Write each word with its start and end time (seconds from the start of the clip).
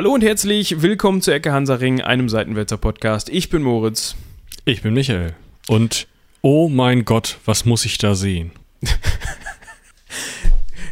Hallo 0.00 0.14
und 0.14 0.24
herzlich 0.24 0.80
willkommen 0.80 1.20
zu 1.20 1.30
Ecke 1.30 1.52
Hansaring, 1.52 2.00
einem 2.00 2.30
Seitenwälzer 2.30 2.78
Podcast. 2.78 3.28
Ich 3.28 3.50
bin 3.50 3.60
Moritz. 3.60 4.16
Ich 4.64 4.80
bin 4.80 4.94
Michael. 4.94 5.34
Und 5.68 6.08
oh 6.40 6.70
mein 6.70 7.04
Gott, 7.04 7.36
was 7.44 7.66
muss 7.66 7.84
ich 7.84 7.98
da 7.98 8.14
sehen? 8.14 8.50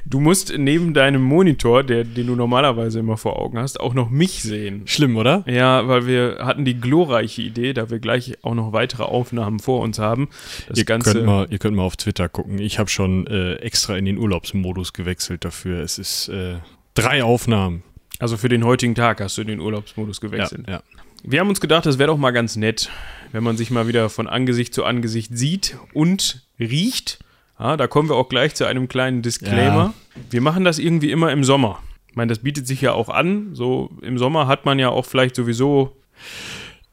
Du 0.05 0.21
musst 0.21 0.57
neben 0.57 0.95
deinem 0.95 1.23
Monitor, 1.23 1.85
der, 1.85 2.05
den 2.05 2.27
du 2.27 2.35
normalerweise 2.35 2.99
immer 2.99 3.19
vor 3.19 3.39
Augen 3.39 3.59
hast, 3.59 3.79
auch 3.79 3.93
noch 3.93 4.09
mich 4.09 4.43
sehen. 4.43 4.83
Schlimm, 4.87 5.17
oder? 5.19 5.45
Ja, 5.47 5.87
weil 5.87 6.07
wir 6.07 6.39
hatten 6.41 6.65
die 6.65 6.81
glorreiche 6.81 7.43
Idee, 7.43 7.75
da 7.75 7.91
wir 7.91 7.99
gleich 7.99 8.39
auch 8.43 8.55
noch 8.55 8.73
weitere 8.73 9.03
Aufnahmen 9.03 9.59
vor 9.59 9.83
uns 9.83 9.99
haben. 9.99 10.31
Das 10.67 10.79
ihr, 10.79 10.87
Ganze 10.87 11.13
könnt 11.13 11.27
mal, 11.27 11.47
ihr 11.51 11.59
könnt 11.59 11.77
mal 11.77 11.83
auf 11.83 11.99
Twitter 11.99 12.31
gucken. 12.31 12.59
Ich 12.59 12.79
habe 12.79 12.89
schon 12.89 13.27
äh, 13.27 13.57
extra 13.57 13.99
in 13.99 14.07
den 14.07 14.17
Urlaubsmodus 14.17 14.95
gewechselt 14.95 15.45
dafür. 15.45 15.81
Es 15.81 15.99
ist 15.99 16.29
äh, 16.29 16.57
drei 16.95 17.23
Aufnahmen. 17.23 17.83
Also 18.19 18.37
für 18.37 18.49
den 18.49 18.65
heutigen 18.65 18.95
Tag 18.95 19.21
hast 19.21 19.37
du 19.37 19.43
in 19.43 19.49
den 19.49 19.61
Urlaubsmodus 19.61 20.21
gewechselt. 20.21 20.67
Ja, 20.67 20.75
ja. 20.75 20.83
Wir 21.23 21.41
haben 21.41 21.49
uns 21.49 21.61
gedacht, 21.61 21.87
das 21.87 21.99
wäre 21.99 22.09
doch 22.09 22.17
mal 22.17 22.31
ganz 22.31 22.57
nett, 22.57 22.91
wenn 23.33 23.43
man 23.43 23.57
sich 23.57 23.71
mal 23.71 23.89
wieder 23.89 24.09
von 24.09 24.29
Angesicht 24.29 24.73
zu 24.73 24.85
Angesicht 24.85 25.37
sieht 25.37 25.77
und 25.93 26.43
riecht. 26.59 27.19
Ja, 27.59 27.77
da 27.77 27.89
kommen 27.89 28.09
wir 28.09 28.15
auch 28.15 28.29
gleich 28.29 28.55
zu 28.55 28.67
einem 28.67 28.89
kleinen 28.89 29.23
Disclaimer. 29.23 29.95
Wir 30.31 30.41
machen 30.41 30.65
das 30.65 30.79
irgendwie 30.79 31.11
immer 31.11 31.33
im 31.33 31.43
Sommer. 31.43 31.83
Ich 32.09 32.17
meine, 32.17 32.29
das 32.29 32.39
bietet 32.41 32.67
sich 32.67 32.81
ja 32.81 32.93
auch 32.93 33.09
an. 33.09 33.55
So 33.55 33.91
im 34.01 34.17
Sommer 34.17 34.47
hat 34.47 34.65
man 34.65 34.79
ja 34.79 34.91
auch 34.91 35.07
vielleicht 35.07 35.35
sowieso. 35.35 35.97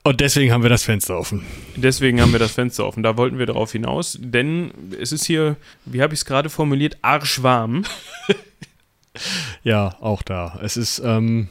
Und 0.03 0.21
deswegen 0.21 0.51
haben 0.51 0.63
wir 0.63 0.69
das 0.69 0.83
Fenster 0.83 1.17
offen. 1.17 1.43
Deswegen 1.75 2.21
haben 2.21 2.31
wir 2.31 2.39
das 2.39 2.51
Fenster 2.51 2.85
offen. 2.85 3.03
Da 3.03 3.17
wollten 3.17 3.39
wir 3.39 3.45
darauf 3.45 3.71
hinaus, 3.71 4.17
denn 4.21 4.71
es 4.99 5.11
ist 5.11 5.25
hier, 5.25 5.55
wie 5.85 6.01
habe 6.01 6.13
ich 6.13 6.19
es 6.19 6.25
gerade 6.25 6.49
formuliert, 6.49 6.97
arschwarm. 7.01 7.83
ja, 9.63 9.95
auch 9.99 10.21
da. 10.21 10.59
Es 10.61 10.77
ist, 10.77 11.01
ähm, 11.03 11.49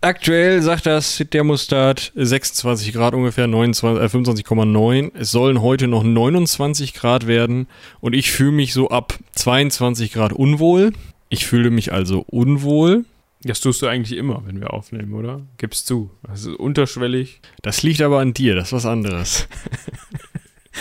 Aktuell 0.00 0.62
sagt 0.62 0.86
das 0.86 1.24
Thermostat 1.28 2.12
26 2.14 2.92
Grad 2.92 3.14
ungefähr, 3.14 3.48
29, 3.48 4.00
äh, 4.00 4.06
25,9. 4.06 5.10
Es 5.18 5.32
sollen 5.32 5.60
heute 5.60 5.88
noch 5.88 6.04
29 6.04 6.94
Grad 6.94 7.26
werden 7.26 7.66
und 7.98 8.14
ich 8.14 8.30
fühle 8.30 8.52
mich 8.52 8.72
so 8.72 8.90
ab 8.90 9.18
22 9.34 10.12
Grad 10.12 10.32
unwohl. 10.32 10.92
Ich 11.30 11.46
fühle 11.46 11.70
mich 11.70 11.92
also 11.92 12.24
unwohl. 12.28 13.06
Das 13.42 13.58
tust 13.60 13.82
du 13.82 13.88
eigentlich 13.88 14.16
immer, 14.16 14.42
wenn 14.46 14.60
wir 14.60 14.72
aufnehmen, 14.72 15.14
oder? 15.14 15.40
Gibst 15.56 15.88
zu. 15.88 16.12
Das 16.22 16.42
ist 16.42 16.54
unterschwellig. 16.54 17.40
Das 17.62 17.82
liegt 17.82 18.00
aber 18.00 18.20
an 18.20 18.34
dir, 18.34 18.54
das 18.54 18.68
ist 18.68 18.72
was 18.74 18.86
anderes. 18.86 19.48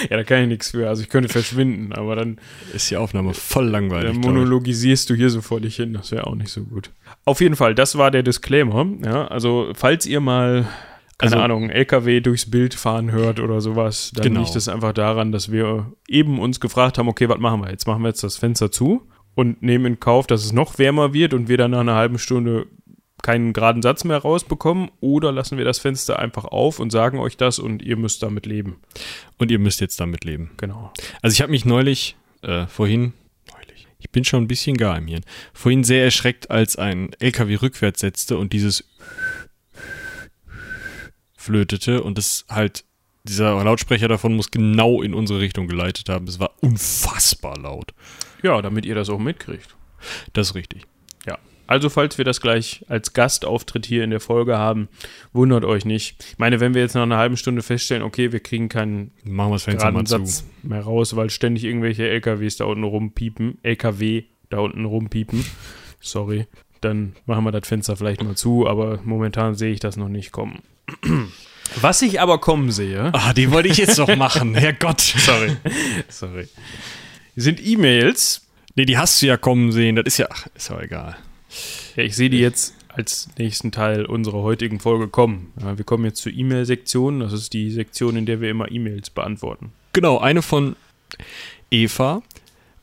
Ja, 0.09 0.17
da 0.17 0.23
kann 0.23 0.43
ich 0.43 0.47
nichts 0.47 0.71
für. 0.71 0.87
Also 0.87 1.01
ich 1.01 1.09
könnte 1.09 1.29
verschwinden, 1.29 1.93
aber 1.93 2.15
dann. 2.15 2.39
Ist 2.73 2.89
die 2.91 2.97
Aufnahme 2.97 3.33
voll 3.33 3.67
langweilig. 3.67 4.11
Dann 4.11 4.21
monologisierst 4.21 5.09
du 5.09 5.15
hier 5.15 5.29
so 5.29 5.41
vor 5.41 5.61
dich 5.61 5.75
hin. 5.75 5.93
Das 5.93 6.11
wäre 6.11 6.27
auch 6.27 6.35
nicht 6.35 6.49
so 6.49 6.63
gut. 6.63 6.91
Auf 7.25 7.41
jeden 7.41 7.55
Fall, 7.55 7.75
das 7.75 7.97
war 7.97 8.11
der 8.11 8.23
Disclaimer. 8.23 8.85
Ja, 9.03 9.27
also 9.27 9.71
falls 9.73 10.05
ihr 10.05 10.19
mal 10.19 10.67
keine 11.17 11.33
also, 11.33 11.43
Ahnung, 11.43 11.69
LKW 11.71 12.19
durchs 12.19 12.49
Bild 12.49 12.75
fahren 12.75 13.11
hört 13.11 13.39
oder 13.39 13.59
sowas, 13.59 14.11
dann 14.13 14.23
genau. 14.23 14.41
liegt 14.41 14.55
es 14.55 14.69
einfach 14.69 14.93
daran, 14.93 15.31
dass 15.31 15.51
wir 15.51 15.91
eben 16.07 16.39
uns 16.39 16.59
gefragt 16.59 16.99
haben, 16.99 17.07
okay, 17.07 17.27
was 17.27 17.39
machen 17.39 17.61
wir 17.61 17.71
jetzt? 17.71 17.87
Machen 17.87 18.03
wir 18.03 18.09
jetzt 18.09 18.23
das 18.23 18.37
Fenster 18.37 18.71
zu 18.71 19.01
und 19.33 19.63
nehmen 19.63 19.85
in 19.85 19.99
Kauf, 19.99 20.27
dass 20.27 20.45
es 20.45 20.53
noch 20.53 20.77
wärmer 20.77 21.13
wird 21.13 21.33
und 21.33 21.47
wir 21.47 21.57
dann 21.57 21.71
nach 21.71 21.79
einer 21.79 21.95
halben 21.95 22.19
Stunde 22.19 22.67
keinen 23.23 23.53
geraden 23.53 23.81
Satz 23.81 24.03
mehr 24.03 24.17
rausbekommen 24.17 24.91
oder 24.99 25.31
lassen 25.31 25.57
wir 25.57 25.65
das 25.65 25.79
Fenster 25.79 26.19
einfach 26.19 26.45
auf 26.45 26.79
und 26.79 26.91
sagen 26.91 27.19
euch 27.19 27.37
das 27.37 27.59
und 27.59 27.81
ihr 27.81 27.97
müsst 27.97 28.23
damit 28.23 28.45
leben. 28.45 28.77
Und 29.37 29.51
ihr 29.51 29.59
müsst 29.59 29.81
jetzt 29.81 29.99
damit 29.99 30.23
leben. 30.23 30.51
Genau. 30.57 30.93
Also 31.21 31.33
ich 31.33 31.41
habe 31.41 31.51
mich 31.51 31.65
neulich, 31.65 32.15
äh, 32.43 32.67
vorhin, 32.67 33.13
neulich, 33.51 33.87
ich 33.99 34.11
bin 34.11 34.23
schon 34.23 34.43
ein 34.43 34.47
bisschen 34.47 34.77
gar 34.77 34.97
im 34.97 35.07
Hirn, 35.07 35.23
vorhin 35.53 35.83
sehr 35.83 36.03
erschreckt, 36.03 36.51
als 36.51 36.75
ein 36.75 37.11
LKW 37.19 37.55
rückwärts 37.55 38.01
setzte 38.01 38.37
und 38.37 38.53
dieses 38.53 38.83
flötete 41.35 42.03
und 42.03 42.19
es 42.19 42.45
halt, 42.49 42.83
dieser 43.23 43.61
Lautsprecher 43.63 44.07
davon 44.07 44.35
muss 44.35 44.51
genau 44.51 45.01
in 45.01 45.13
unsere 45.13 45.39
Richtung 45.39 45.67
geleitet 45.67 46.07
haben. 46.07 46.27
Es 46.27 46.39
war 46.39 46.51
unfassbar 46.61 47.57
laut. 47.57 47.93
Ja, 48.43 48.61
damit 48.61 48.85
ihr 48.85 48.95
das 48.95 49.09
auch 49.09 49.19
mitkriegt. 49.19 49.75
Das 50.33 50.49
ist 50.49 50.55
richtig. 50.55 50.85
Also, 51.67 51.89
falls 51.89 52.17
wir 52.17 52.25
das 52.25 52.41
gleich 52.41 52.85
als 52.87 53.13
Gastauftritt 53.13 53.85
hier 53.85 54.03
in 54.03 54.09
der 54.09 54.19
Folge 54.19 54.57
haben, 54.57 54.87
wundert 55.33 55.65
euch 55.65 55.85
nicht. 55.85 56.15
Ich 56.31 56.37
meine, 56.39 56.59
wenn 56.59 56.73
wir 56.73 56.81
jetzt 56.81 56.95
nach 56.95 57.03
einer 57.03 57.17
halben 57.17 57.37
Stunde 57.37 57.61
feststellen, 57.61 58.03
okay, 58.03 58.31
wir 58.31 58.39
kriegen 58.39 58.69
keinen 58.69 59.11
Machen 59.23 59.51
wir 59.51 59.59
Fenster 59.59 59.91
mal 59.91 60.07
Satz 60.07 60.39
zu. 60.39 60.67
mehr 60.67 60.81
raus, 60.81 61.15
weil 61.15 61.29
ständig 61.29 61.63
irgendwelche 61.65 62.07
LKWs 62.07 62.57
da 62.57 62.65
unten 62.65 62.83
rumpiepen, 62.83 63.57
LKW 63.63 64.23
da 64.49 64.59
unten 64.59 64.85
rumpiepen, 64.85 65.45
sorry, 65.99 66.47
dann 66.81 67.15
machen 67.25 67.43
wir 67.43 67.51
das 67.51 67.67
Fenster 67.67 67.95
vielleicht 67.97 68.23
mal 68.23 68.35
zu, 68.35 68.67
aber 68.67 68.99
momentan 69.03 69.55
sehe 69.55 69.73
ich 69.73 69.79
das 69.79 69.97
noch 69.97 70.09
nicht 70.09 70.31
kommen. 70.31 70.61
Was 71.81 72.01
ich 72.01 72.21
aber 72.21 72.37
kommen 72.39 72.71
sehe. 72.71 73.09
Ah, 73.13 73.33
die 73.33 73.51
wollte 73.51 73.67
ich 73.67 73.77
jetzt 73.77 73.97
noch 73.97 74.15
machen, 74.15 74.55
Herrgott. 74.55 75.01
Sorry. 75.01 75.57
Sorry. 76.07 76.47
Sind 77.35 77.65
E-Mails. 77.65 78.47
Nee, 78.75 78.85
die 78.85 78.97
hast 78.97 79.21
du 79.21 79.25
ja 79.25 79.37
kommen 79.37 79.71
sehen, 79.71 79.95
das 79.95 80.05
ist 80.05 80.17
ja, 80.19 80.27
ach, 80.31 80.47
ist 80.55 80.69
ja 80.69 80.79
egal. 80.79 81.17
Ja, 81.95 82.03
ich 82.03 82.15
sehe 82.15 82.29
die 82.29 82.39
jetzt 82.39 82.73
als 82.89 83.29
nächsten 83.37 83.71
Teil 83.71 84.05
unserer 84.05 84.41
heutigen 84.41 84.79
Folge 84.79 85.07
kommen. 85.07 85.53
Ja, 85.61 85.77
wir 85.77 85.85
kommen 85.85 86.05
jetzt 86.05 86.21
zur 86.21 86.31
E-Mail-Sektion. 86.31 87.19
Das 87.19 87.33
ist 87.33 87.53
die 87.53 87.69
Sektion, 87.71 88.15
in 88.15 88.25
der 88.25 88.41
wir 88.41 88.49
immer 88.49 88.71
E-Mails 88.71 89.09
beantworten. 89.11 89.71
Genau, 89.93 90.17
eine 90.17 90.41
von 90.41 90.75
Eva. 91.69 92.23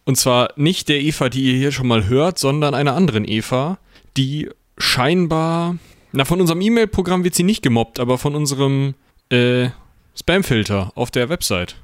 Und 0.05 0.17
zwar 0.17 0.51
nicht 0.57 0.89
der 0.89 1.01
Eva, 1.01 1.29
die 1.29 1.53
ihr 1.53 1.59
hier 1.59 1.73
schon 1.73 1.89
mal 1.89 2.07
hört, 2.07 2.39
sondern 2.39 2.75
einer 2.75 2.95
anderen 2.95 3.27
Eva, 3.27 3.79
die 4.17 4.51
scheinbar. 4.79 5.77
Na, 6.13 6.25
von 6.25 6.41
unserem 6.41 6.61
E-Mail-Programm 6.61 7.25
wird 7.25 7.35
sie 7.35 7.43
nicht 7.43 7.63
gemobbt, 7.63 7.99
aber 7.99 8.19
von 8.19 8.35
unserem 8.35 8.95
äh, 9.31 9.71
Spam-Filter 10.17 10.93
auf 10.95 11.11
der 11.11 11.29
Website. 11.29 11.77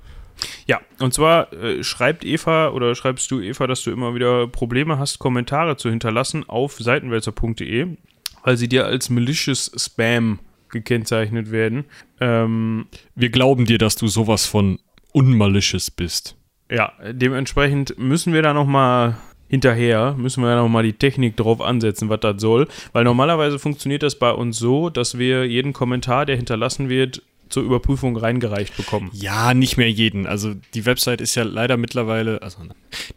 Ja, 0.67 0.81
und 0.99 1.15
zwar 1.15 1.53
äh, 1.53 1.83
schreibt 1.83 2.25
Eva 2.25 2.71
oder 2.71 2.95
schreibst 2.95 3.31
du 3.31 3.41
Eva, 3.41 3.67
dass 3.67 3.83
du 3.83 3.91
immer 3.91 4.15
wieder 4.15 4.47
Probleme 4.47 4.99
hast, 4.99 5.19
Kommentare 5.19 5.77
zu 5.77 5.91
hinterlassen 5.91 6.49
auf 6.49 6.79
seitenwälzer.de, 6.79 7.97
weil 8.45 8.57
sie 8.57 8.69
dir 8.69 8.87
als 8.87 9.11
malicious 9.11 9.71
Spam 9.77 10.39
gekennzeichnet 10.71 11.51
werden. 11.51 11.85
Ähm, 12.21 12.87
Wir 13.15 13.31
glauben 13.31 13.65
dir, 13.65 13.79
dass 13.79 13.97
du 13.97 14.07
sowas 14.07 14.47
von 14.47 14.79
unmalicious 15.13 15.91
bist. 15.91 16.37
Ja, 16.71 16.93
dementsprechend 17.11 17.99
müssen 17.99 18.33
wir 18.33 18.43
da 18.43 18.55
nochmal 18.55 19.17
hinterher, 19.49 20.15
müssen 20.17 20.45
wir 20.45 20.51
da 20.51 20.63
nochmal 20.63 20.85
die 20.85 20.93
Technik 20.93 21.37
drauf 21.37 21.61
ansetzen, 21.61 22.09
was 22.09 22.21
das 22.21 22.41
soll. 22.41 22.69
Weil 22.93 23.03
normalerweise 23.03 23.59
funktioniert 23.59 24.05
das 24.05 24.17
bei 24.17 24.31
uns 24.31 24.59
so, 24.59 24.91
dass 24.91 25.19
wir 25.19 25.45
jeden 25.45 25.73
Kommentar, 25.73 26.25
der 26.25 26.37
hinterlassen 26.37 26.89
wird, 26.89 27.23
zur 27.51 27.63
Überprüfung 27.63 28.17
reingereicht 28.17 28.77
bekommen. 28.77 29.11
Ja, 29.13 29.55
nicht 29.55 29.77
mehr 29.77 29.91
jeden. 29.91 30.27
Also 30.27 30.55
die 30.75 30.87
Website 30.87 31.21
ist 31.21 31.35
ja 31.35 31.43
leider 31.43 31.77
mittlerweile, 31.77 32.43
also 32.43 32.59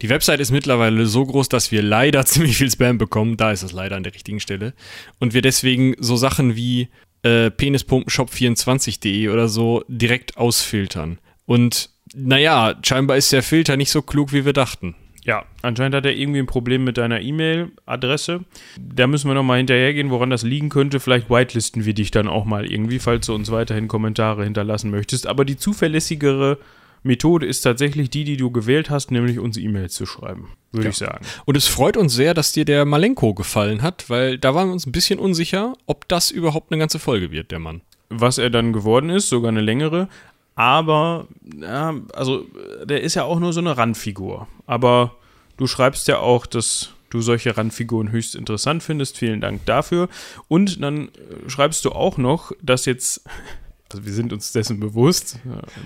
die 0.02 0.08
Website 0.08 0.40
ist 0.40 0.50
mittlerweile 0.50 1.06
so 1.06 1.24
groß, 1.24 1.48
dass 1.48 1.70
wir 1.70 1.82
leider 1.82 2.26
ziemlich 2.26 2.56
viel 2.56 2.70
Spam 2.70 2.98
bekommen. 2.98 3.36
Da 3.36 3.52
ist 3.52 3.62
es 3.62 3.72
leider 3.72 3.96
an 3.96 4.02
der 4.02 4.14
richtigen 4.14 4.40
Stelle. 4.40 4.74
Und 5.18 5.34
wir 5.34 5.42
deswegen 5.42 5.94
so 5.98 6.16
Sachen 6.16 6.56
wie 6.56 6.88
äh, 7.22 7.46
penispumpenshop24.de 7.46 9.28
oder 9.28 9.48
so 9.48 9.82
direkt 9.88 10.36
ausfiltern. 10.36 11.18
Und 11.46 11.90
naja, 12.14 12.76
scheinbar 12.82 13.16
ist 13.16 13.32
der 13.32 13.42
Filter 13.42 13.76
nicht 13.76 13.90
so 13.90 14.02
klug, 14.02 14.32
wie 14.32 14.44
wir 14.44 14.52
dachten. 14.52 14.94
Ja, 15.24 15.46
anscheinend 15.62 15.96
hat 15.96 16.04
er 16.04 16.14
irgendwie 16.14 16.38
ein 16.38 16.46
Problem 16.46 16.84
mit 16.84 16.98
deiner 16.98 17.20
E-Mail-Adresse. 17.20 18.44
Da 18.78 19.06
müssen 19.06 19.28
wir 19.28 19.34
nochmal 19.34 19.56
hinterhergehen, 19.58 20.10
woran 20.10 20.30
das 20.30 20.42
liegen 20.42 20.68
könnte. 20.68 21.00
Vielleicht 21.00 21.30
whitelisten 21.30 21.86
wir 21.86 21.94
dich 21.94 22.10
dann 22.10 22.28
auch 22.28 22.44
mal 22.44 22.70
irgendwie, 22.70 22.98
falls 22.98 23.26
du 23.26 23.34
uns 23.34 23.50
weiterhin 23.50 23.88
Kommentare 23.88 24.44
hinterlassen 24.44 24.90
möchtest. 24.90 25.26
Aber 25.26 25.46
die 25.46 25.56
zuverlässigere 25.56 26.58
Methode 27.04 27.46
ist 27.46 27.60
tatsächlich 27.60 28.10
die, 28.10 28.24
die 28.24 28.36
du 28.36 28.50
gewählt 28.50 28.90
hast, 28.90 29.10
nämlich 29.10 29.38
uns 29.38 29.56
E-Mails 29.56 29.94
zu 29.94 30.06
schreiben, 30.06 30.52
würde 30.72 30.86
ja. 30.86 30.90
ich 30.90 30.96
sagen. 30.96 31.24
Und 31.44 31.56
es 31.56 31.68
freut 31.68 31.96
uns 31.96 32.14
sehr, 32.14 32.34
dass 32.34 32.52
dir 32.52 32.64
der 32.64 32.84
Malenko 32.84 33.34
gefallen 33.34 33.82
hat, 33.82 34.08
weil 34.08 34.38
da 34.38 34.54
waren 34.54 34.68
wir 34.68 34.72
uns 34.72 34.86
ein 34.86 34.92
bisschen 34.92 35.18
unsicher, 35.18 35.74
ob 35.86 36.08
das 36.08 36.30
überhaupt 36.30 36.72
eine 36.72 36.78
ganze 36.78 36.98
Folge 36.98 37.30
wird, 37.30 37.50
der 37.50 37.58
Mann. 37.58 37.82
Was 38.08 38.38
er 38.38 38.50
dann 38.50 38.72
geworden 38.72 39.10
ist, 39.10 39.28
sogar 39.28 39.50
eine 39.50 39.60
längere. 39.60 40.08
Aber, 40.54 41.26
ja, 41.60 41.94
also, 42.12 42.46
der 42.84 43.02
ist 43.02 43.14
ja 43.14 43.24
auch 43.24 43.40
nur 43.40 43.52
so 43.52 43.60
eine 43.60 43.76
Randfigur. 43.76 44.46
Aber 44.66 45.16
du 45.56 45.66
schreibst 45.66 46.08
ja 46.08 46.18
auch, 46.18 46.46
dass 46.46 46.90
du 47.10 47.20
solche 47.20 47.56
Randfiguren 47.56 48.10
höchst 48.10 48.34
interessant 48.34 48.82
findest. 48.82 49.16
Vielen 49.16 49.40
Dank 49.40 49.64
dafür. 49.66 50.08
Und 50.48 50.82
dann 50.82 51.08
äh, 51.08 51.48
schreibst 51.48 51.84
du 51.84 51.92
auch 51.92 52.18
noch, 52.18 52.52
dass 52.60 52.86
jetzt, 52.86 53.24
also 53.90 54.04
wir 54.04 54.12
sind 54.12 54.32
uns 54.32 54.52
dessen 54.52 54.80
bewusst, 54.80 55.38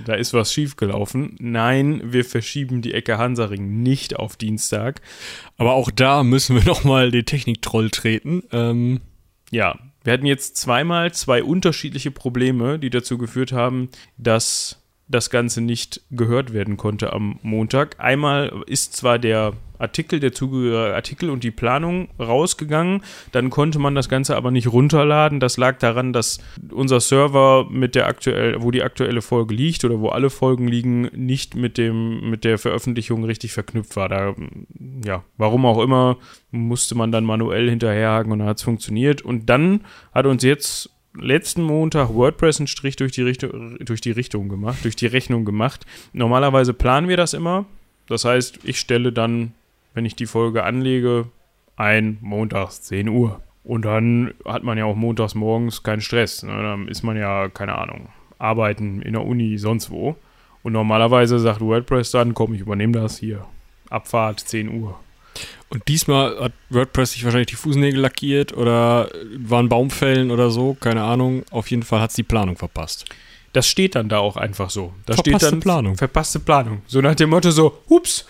da 0.06 0.14
ist 0.14 0.32
was 0.32 0.52
schiefgelaufen. 0.52 1.36
Nein, 1.38 2.00
wir 2.04 2.24
verschieben 2.24 2.82
die 2.82 2.94
Ecke 2.94 3.18
Hansaring 3.18 3.82
nicht 3.82 4.16
auf 4.16 4.36
Dienstag. 4.36 5.02
Aber 5.58 5.74
auch 5.74 5.90
da 5.90 6.22
müssen 6.24 6.56
wir 6.56 6.64
nochmal 6.64 7.10
den 7.10 7.26
Techniktroll 7.26 7.90
treten. 7.90 8.42
Ähm, 8.52 9.00
ja, 9.50 9.78
wir 10.08 10.14
hatten 10.14 10.24
jetzt 10.24 10.56
zweimal 10.56 11.12
zwei 11.12 11.44
unterschiedliche 11.44 12.10
Probleme, 12.10 12.78
die 12.78 12.88
dazu 12.88 13.18
geführt 13.18 13.52
haben, 13.52 13.90
dass 14.16 14.82
das 15.06 15.28
Ganze 15.28 15.60
nicht 15.60 16.00
gehört 16.10 16.54
werden 16.54 16.78
konnte 16.78 17.12
am 17.12 17.38
Montag. 17.42 18.00
Einmal 18.00 18.64
ist 18.66 18.96
zwar 18.96 19.18
der 19.18 19.52
Artikel, 19.78 20.20
der 20.20 20.32
zugehörige 20.32 20.94
Artikel 20.94 21.30
und 21.30 21.44
die 21.44 21.50
Planung 21.50 22.08
rausgegangen. 22.18 23.02
Dann 23.32 23.50
konnte 23.50 23.78
man 23.78 23.94
das 23.94 24.08
Ganze 24.08 24.36
aber 24.36 24.50
nicht 24.50 24.72
runterladen. 24.72 25.40
Das 25.40 25.56
lag 25.56 25.78
daran, 25.78 26.12
dass 26.12 26.38
unser 26.70 27.00
Server 27.00 27.66
mit 27.70 27.94
der 27.94 28.06
aktuell, 28.06 28.62
wo 28.62 28.70
die 28.70 28.82
aktuelle 28.82 29.22
Folge 29.22 29.54
liegt 29.54 29.84
oder 29.84 30.00
wo 30.00 30.08
alle 30.08 30.30
Folgen 30.30 30.68
liegen, 30.68 31.02
nicht 31.14 31.54
mit 31.54 31.78
dem, 31.78 32.30
mit 32.30 32.44
der 32.44 32.58
Veröffentlichung 32.58 33.24
richtig 33.24 33.52
verknüpft 33.52 33.96
war. 33.96 34.08
Da, 34.08 34.34
ja, 35.04 35.24
warum 35.36 35.66
auch 35.66 35.82
immer, 35.82 36.18
musste 36.50 36.94
man 36.94 37.12
dann 37.12 37.24
manuell 37.24 37.68
hinterherhaken 37.68 38.32
und 38.32 38.40
dann 38.40 38.48
hat 38.48 38.58
es 38.58 38.62
funktioniert. 38.62 39.22
Und 39.22 39.48
dann 39.48 39.80
hat 40.12 40.26
uns 40.26 40.42
jetzt 40.42 40.90
letzten 41.14 41.62
Montag 41.62 42.14
WordPress 42.14 42.60
einen 42.60 42.66
Strich 42.66 42.96
durch 42.96 43.12
die, 43.12 43.22
Richtung, 43.22 43.78
durch 43.80 44.00
die 44.00 44.10
Richtung 44.10 44.48
gemacht, 44.48 44.84
durch 44.84 44.96
die 44.96 45.06
Rechnung 45.06 45.44
gemacht. 45.44 45.86
Normalerweise 46.12 46.74
planen 46.74 47.08
wir 47.08 47.16
das 47.16 47.34
immer. 47.34 47.66
Das 48.06 48.24
heißt, 48.24 48.60
ich 48.64 48.78
stelle 48.78 49.12
dann, 49.12 49.52
wenn 49.98 50.06
ich 50.06 50.14
die 50.14 50.26
Folge 50.26 50.62
anlege, 50.62 51.26
ein 51.74 52.18
montags 52.20 52.82
10 52.82 53.08
Uhr. 53.08 53.42
Und 53.64 53.84
dann 53.84 54.32
hat 54.44 54.62
man 54.62 54.78
ja 54.78 54.84
auch 54.84 54.94
montags 54.94 55.34
morgens 55.34 55.82
keinen 55.82 56.02
Stress. 56.02 56.44
Ne? 56.44 56.52
Dann 56.52 56.86
ist 56.86 57.02
man 57.02 57.16
ja, 57.16 57.48
keine 57.48 57.76
Ahnung, 57.76 58.08
arbeiten 58.38 59.02
in 59.02 59.14
der 59.14 59.24
Uni, 59.24 59.58
sonst 59.58 59.90
wo. 59.90 60.14
Und 60.62 60.72
normalerweise 60.72 61.40
sagt 61.40 61.60
WordPress 61.60 62.12
dann, 62.12 62.32
komm, 62.32 62.54
ich 62.54 62.60
übernehme 62.60 62.92
das 62.92 63.18
hier. 63.18 63.44
Abfahrt 63.90 64.38
10 64.38 64.68
Uhr. 64.80 65.00
Und 65.68 65.88
diesmal 65.88 66.38
hat 66.38 66.52
WordPress 66.70 67.14
sich 67.14 67.24
wahrscheinlich 67.24 67.48
die 67.48 67.56
Fußnägel 67.56 68.00
lackiert 68.00 68.56
oder 68.56 69.08
waren 69.36 69.68
Baumfällen 69.68 70.30
oder 70.30 70.50
so, 70.50 70.74
keine 70.74 71.02
Ahnung. 71.02 71.42
Auf 71.50 71.72
jeden 71.72 71.82
Fall 71.82 72.00
hat 72.00 72.10
es 72.10 72.16
die 72.16 72.22
Planung 72.22 72.54
verpasst. 72.54 73.04
Das 73.52 73.66
steht 73.66 73.94
dann 73.94 74.08
da 74.08 74.18
auch 74.18 74.36
einfach 74.36 74.70
so. 74.70 74.92
Da 75.06 75.14
verpasste 75.14 75.38
steht 75.38 75.52
dann 75.52 75.60
Planung. 75.60 75.96
Verpasste 75.96 76.38
Planung. 76.38 76.82
So 76.86 77.00
nach 77.00 77.14
dem 77.14 77.30
Motto 77.30 77.50
so, 77.50 77.78
hups. 77.88 78.26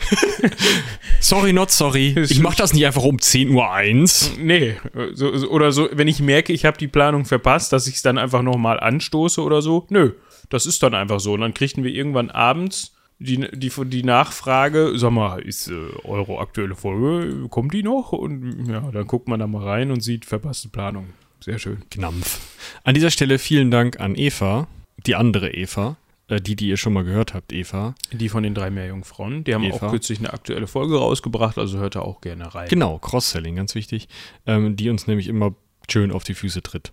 sorry, 1.21 1.53
not 1.53 1.71
sorry. 1.71 2.15
Ich 2.29 2.41
mach 2.41 2.55
das 2.55 2.73
nicht 2.73 2.87
einfach 2.87 3.03
um 3.03 3.21
10 3.21 3.51
Uhr 3.51 3.71
1. 3.71 4.35
Nee, 4.39 4.77
so, 5.13 5.31
oder 5.49 5.73
so, 5.73 5.89
wenn 5.93 6.09
ich 6.09 6.21
merke, 6.21 6.53
ich 6.53 6.65
habe 6.65 6.79
die 6.79 6.89
Planung 6.89 7.25
verpasst, 7.25 7.73
dass 7.73 7.87
ich 7.87 7.97
es 7.97 8.03
dann 8.03 8.17
einfach 8.19 8.43
nochmal 8.43 8.79
anstoße 8.79 9.43
oder 9.43 9.61
so. 9.61 9.87
Nö, 9.91 10.13
das 10.51 10.67
ist 10.67 10.83
dann 10.83 10.95
einfach 10.95 11.21
so. 11.21 11.33
Und 11.33 11.41
dann 11.41 11.55
kriegten 11.55 11.83
wir 11.83 11.93
irgendwann 11.93 12.31
abends 12.31 12.93
die, 13.19 13.49
die, 13.53 13.73
die 13.87 14.03
Nachfrage, 14.05 14.93
sag 14.97 15.11
mal, 15.11 15.41
ist 15.41 15.69
äh, 15.69 15.75
eure 16.05 16.39
aktuelle 16.39 16.77
Folge, 16.77 17.49
kommt 17.49 17.75
die 17.75 17.83
noch? 17.83 18.13
Und 18.13 18.69
ja, 18.69 18.81
dann 18.93 19.07
guckt 19.07 19.29
man 19.29 19.41
da 19.41 19.47
mal 19.47 19.65
rein 19.65 19.91
und 19.91 20.03
sieht 20.03 20.25
verpasste 20.25 20.69
Planung. 20.69 21.09
Sehr 21.41 21.59
schön. 21.59 21.83
Knampf. 21.91 22.41
An 22.85 22.95
dieser 22.95 23.11
Stelle 23.11 23.39
vielen 23.39 23.71
Dank 23.71 24.01
an 24.01 24.15
Eva, 24.15 24.69
die 25.07 25.15
andere 25.15 25.53
Eva, 25.53 25.97
äh, 26.29 26.41
die, 26.41 26.57
die 26.57 26.69
ihr 26.69 26.77
schon 26.77 26.93
mal 26.93 27.05
gehört 27.05 27.35
habt, 27.35 27.53
Eva. 27.53 27.95
Die 28.13 28.29
von 28.29 28.43
den 28.43 28.55
drei 28.55 28.71
Meerjungfrauen. 28.71 29.45
Die 29.45 29.55
haben 29.55 29.65
Eva. 29.65 29.87
auch 29.87 29.91
kürzlich 29.91 30.19
eine 30.19 30.33
aktuelle 30.33 30.67
Folge 30.67 30.99
rausgebracht, 30.99 31.59
also 31.59 31.79
hört 31.79 31.97
da 31.97 32.01
auch 32.01 32.21
gerne 32.21 32.55
rein. 32.55 32.69
Genau, 32.69 32.99
Cross-Selling, 32.99 33.57
ganz 33.57 33.75
wichtig. 33.75 34.09
Ähm, 34.47 34.77
die 34.77 34.91
uns 34.91 35.07
nämlich 35.07 35.29
immer 35.29 35.55
schön 35.91 36.13
auf 36.13 36.25
die 36.25 36.35
Füße 36.35 36.63
tritt. 36.63 36.93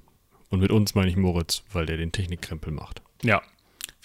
Und 0.49 0.59
mit 0.59 0.71
uns 0.71 0.95
meine 0.95 1.09
ich 1.09 1.17
Moritz, 1.17 1.63
weil 1.73 1.85
der 1.85 1.97
den 1.97 2.11
Technikkrempel 2.11 2.71
macht. 2.71 3.01
Ja, 3.23 3.41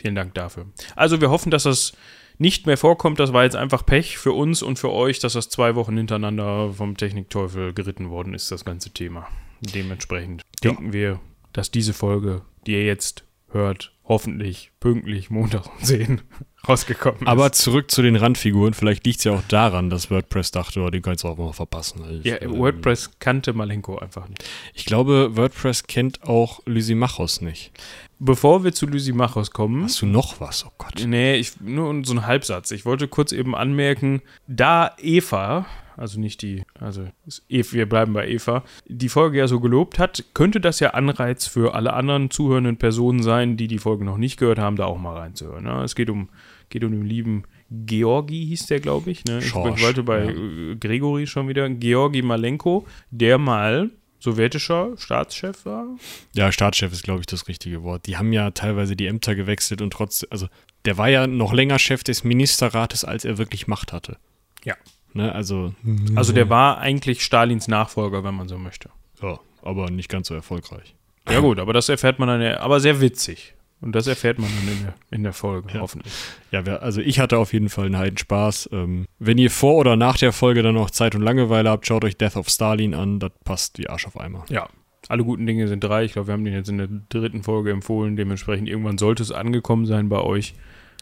Vielen 0.00 0.14
Dank 0.14 0.32
dafür. 0.32 0.64
Also 0.96 1.20
wir 1.20 1.28
hoffen, 1.28 1.50
dass 1.50 1.64
das 1.64 1.92
nicht 2.38 2.64
mehr 2.64 2.78
vorkommt. 2.78 3.20
Das 3.20 3.34
war 3.34 3.44
jetzt 3.44 3.56
einfach 3.56 3.84
Pech 3.84 4.16
für 4.16 4.32
uns 4.32 4.62
und 4.62 4.78
für 4.78 4.90
euch, 4.90 5.18
dass 5.18 5.34
das 5.34 5.50
zwei 5.50 5.74
Wochen 5.74 5.94
hintereinander 5.94 6.72
vom 6.72 6.96
Technikteufel 6.96 7.74
geritten 7.74 8.08
worden 8.08 8.32
ist, 8.32 8.50
das 8.50 8.64
ganze 8.64 8.90
Thema. 8.94 9.28
Dementsprechend 9.60 10.40
ja. 10.64 10.70
denken 10.70 10.94
wir, 10.94 11.20
dass 11.52 11.70
diese 11.70 11.92
Folge, 11.92 12.40
die 12.66 12.72
ihr 12.72 12.86
jetzt 12.86 13.24
hört, 13.52 13.92
hoffentlich 14.04 14.72
pünktlich 14.80 15.30
Montag 15.30 15.66
um 15.66 15.82
10 15.82 16.20
rausgekommen 16.68 17.22
ist. 17.22 17.26
Aber 17.26 17.52
zurück 17.52 17.90
zu 17.90 18.02
den 18.02 18.16
Randfiguren. 18.16 18.74
Vielleicht 18.74 19.04
liegt 19.06 19.18
es 19.18 19.24
ja 19.24 19.32
auch 19.32 19.42
daran, 19.48 19.90
dass 19.90 20.10
WordPress 20.10 20.50
dachte, 20.50 20.80
oh, 20.80 20.90
den 20.90 21.02
kannst 21.02 21.24
du 21.24 21.28
auch 21.28 21.38
mal 21.38 21.52
verpassen. 21.52 22.02
Also, 22.02 22.20
ja, 22.22 22.40
ähm, 22.40 22.58
WordPress 22.58 23.12
kannte 23.18 23.52
Malenko 23.52 23.98
einfach 23.98 24.28
nicht. 24.28 24.44
Ich 24.74 24.84
glaube, 24.84 25.36
WordPress 25.36 25.84
kennt 25.84 26.22
auch 26.24 26.60
Lysimachos 26.66 27.40
nicht. 27.40 27.72
Bevor 28.18 28.64
wir 28.64 28.72
zu 28.72 28.86
Lysimachos 28.86 29.50
kommen. 29.50 29.84
Hast 29.84 30.02
du 30.02 30.06
noch 30.06 30.40
was? 30.40 30.66
Oh 30.66 30.72
Gott. 30.76 31.04
Nee, 31.06 31.36
ich, 31.36 31.60
nur 31.60 32.04
so 32.04 32.12
ein 32.12 32.26
Halbsatz. 32.26 32.70
Ich 32.70 32.84
wollte 32.84 33.08
kurz 33.08 33.32
eben 33.32 33.54
anmerken, 33.54 34.20
da 34.46 34.94
Eva, 34.98 35.66
also 36.00 36.18
nicht 36.18 36.40
die, 36.40 36.62
also 36.78 37.06
wir 37.48 37.86
bleiben 37.86 38.14
bei 38.14 38.26
Eva, 38.26 38.64
die 38.86 39.10
Folge 39.10 39.38
ja 39.38 39.46
so 39.46 39.60
gelobt 39.60 39.98
hat, 39.98 40.24
könnte 40.32 40.58
das 40.58 40.80
ja 40.80 40.90
Anreiz 40.90 41.46
für 41.46 41.74
alle 41.74 41.92
anderen 41.92 42.30
zuhörenden 42.30 42.78
Personen 42.78 43.22
sein, 43.22 43.58
die 43.58 43.68
die 43.68 43.78
Folge 43.78 44.06
noch 44.06 44.16
nicht 44.16 44.38
gehört 44.38 44.58
haben, 44.58 44.76
da 44.76 44.86
auch 44.86 44.96
mal 44.96 45.18
reinzuhören. 45.18 45.64
Ne? 45.64 45.82
Es 45.84 45.94
geht 45.94 46.08
um, 46.08 46.30
geht 46.70 46.84
um 46.84 46.92
den 46.92 47.04
lieben 47.04 47.44
Georgi, 47.70 48.46
hieß 48.46 48.66
der, 48.66 48.80
glaube 48.80 49.10
ich. 49.10 49.26
Ne? 49.26 49.40
Ich 49.40 49.54
wollte 49.54 50.02
bei 50.02 50.24
ja. 50.24 50.74
Gregory 50.80 51.26
schon 51.26 51.48
wieder. 51.48 51.68
Georgi 51.68 52.22
Malenko, 52.22 52.86
der 53.10 53.36
mal 53.36 53.90
sowjetischer 54.20 54.92
Staatschef 54.96 55.66
war? 55.66 55.86
Ja, 56.34 56.50
Staatschef 56.50 56.92
ist, 56.92 57.04
glaube 57.04 57.20
ich, 57.20 57.26
das 57.26 57.46
richtige 57.46 57.82
Wort. 57.82 58.06
Die 58.06 58.16
haben 58.16 58.32
ja 58.32 58.50
teilweise 58.52 58.96
die 58.96 59.06
Ämter 59.06 59.34
gewechselt 59.34 59.82
und 59.82 59.92
trotzdem, 59.92 60.28
also 60.30 60.48
der 60.86 60.96
war 60.96 61.08
ja 61.08 61.26
noch 61.26 61.52
länger 61.52 61.78
Chef 61.78 62.02
des 62.04 62.24
Ministerrates, 62.24 63.04
als 63.04 63.26
er 63.26 63.36
wirklich 63.36 63.66
Macht 63.66 63.92
hatte. 63.92 64.16
Ja. 64.64 64.76
Ne, 65.12 65.32
also, 65.34 65.74
also 66.14 66.32
der 66.32 66.48
war 66.48 66.78
eigentlich 66.78 67.22
Stalins 67.22 67.66
Nachfolger, 67.68 68.22
wenn 68.22 68.34
man 68.34 68.48
so 68.48 68.58
möchte. 68.58 68.90
Ja, 69.22 69.40
aber 69.62 69.90
nicht 69.90 70.08
ganz 70.08 70.28
so 70.28 70.34
erfolgreich. 70.34 70.94
Ja 71.28 71.40
gut, 71.40 71.58
aber 71.58 71.72
das 71.72 71.88
erfährt 71.88 72.18
man 72.18 72.28
dann, 72.28 72.40
ja, 72.40 72.60
aber 72.60 72.80
sehr 72.80 73.00
witzig. 73.00 73.54
Und 73.82 73.92
das 73.92 74.06
erfährt 74.06 74.38
man 74.38 74.50
dann 74.50 74.74
in 74.74 74.82
der, 74.82 74.94
in 75.10 75.22
der 75.22 75.32
Folge, 75.32 75.72
ja. 75.72 75.80
hoffentlich. 75.80 76.12
Ja, 76.50 76.60
also 76.60 77.00
ich 77.00 77.18
hatte 77.18 77.38
auf 77.38 77.52
jeden 77.54 77.70
Fall 77.70 77.86
einen 77.86 77.96
Heidenspaß. 77.96 78.68
Ähm, 78.72 79.06
wenn 79.18 79.38
ihr 79.38 79.50
vor 79.50 79.76
oder 79.76 79.96
nach 79.96 80.18
der 80.18 80.32
Folge 80.32 80.62
dann 80.62 80.74
noch 80.74 80.90
Zeit 80.90 81.14
und 81.14 81.22
Langeweile 81.22 81.70
habt, 81.70 81.86
schaut 81.86 82.04
euch 82.04 82.16
Death 82.16 82.36
of 82.36 82.48
Stalin 82.50 82.94
an. 82.94 83.20
Das 83.20 83.32
passt 83.44 83.78
wie 83.78 83.88
Arsch 83.88 84.06
auf 84.06 84.20
Eimer. 84.20 84.44
Ja, 84.50 84.68
alle 85.08 85.24
guten 85.24 85.46
Dinge 85.46 85.66
sind 85.66 85.82
drei. 85.82 86.04
Ich 86.04 86.12
glaube, 86.12 86.28
wir 86.28 86.34
haben 86.34 86.44
den 86.44 86.52
jetzt 86.52 86.68
in 86.68 86.76
der 86.76 86.88
dritten 87.08 87.42
Folge 87.42 87.70
empfohlen. 87.70 88.16
Dementsprechend 88.16 88.68
irgendwann 88.68 88.98
sollte 88.98 89.22
es 89.22 89.32
angekommen 89.32 89.86
sein 89.86 90.10
bei 90.10 90.20
euch. 90.20 90.54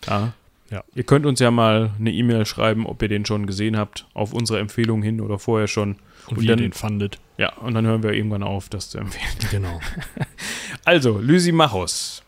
Ja. 0.06 0.34
Ja. 0.70 0.84
Ihr 0.94 1.04
könnt 1.04 1.26
uns 1.26 1.40
ja 1.40 1.50
mal 1.50 1.92
eine 1.98 2.12
E-Mail 2.12 2.44
schreiben, 2.46 2.86
ob 2.86 3.00
ihr 3.02 3.08
den 3.08 3.24
schon 3.24 3.46
gesehen 3.46 3.76
habt, 3.76 4.06
auf 4.14 4.32
unsere 4.32 4.58
Empfehlung 4.58 5.02
hin 5.02 5.20
oder 5.20 5.38
vorher 5.38 5.68
schon. 5.68 5.96
Und, 6.26 6.36
und 6.36 6.42
wie 6.42 6.46
dann, 6.46 6.58
ihr 6.58 6.64
den 6.64 6.72
fandet. 6.72 7.18
Ja, 7.38 7.54
und 7.54 7.74
dann 7.74 7.86
hören 7.86 8.02
wir 8.02 8.12
irgendwann 8.12 8.42
auf, 8.42 8.68
das 8.68 8.90
zu 8.90 8.98
empfehlen. 8.98 9.50
Genau. 9.50 9.80
also, 10.84 11.18
Lysimachos. 11.18 12.22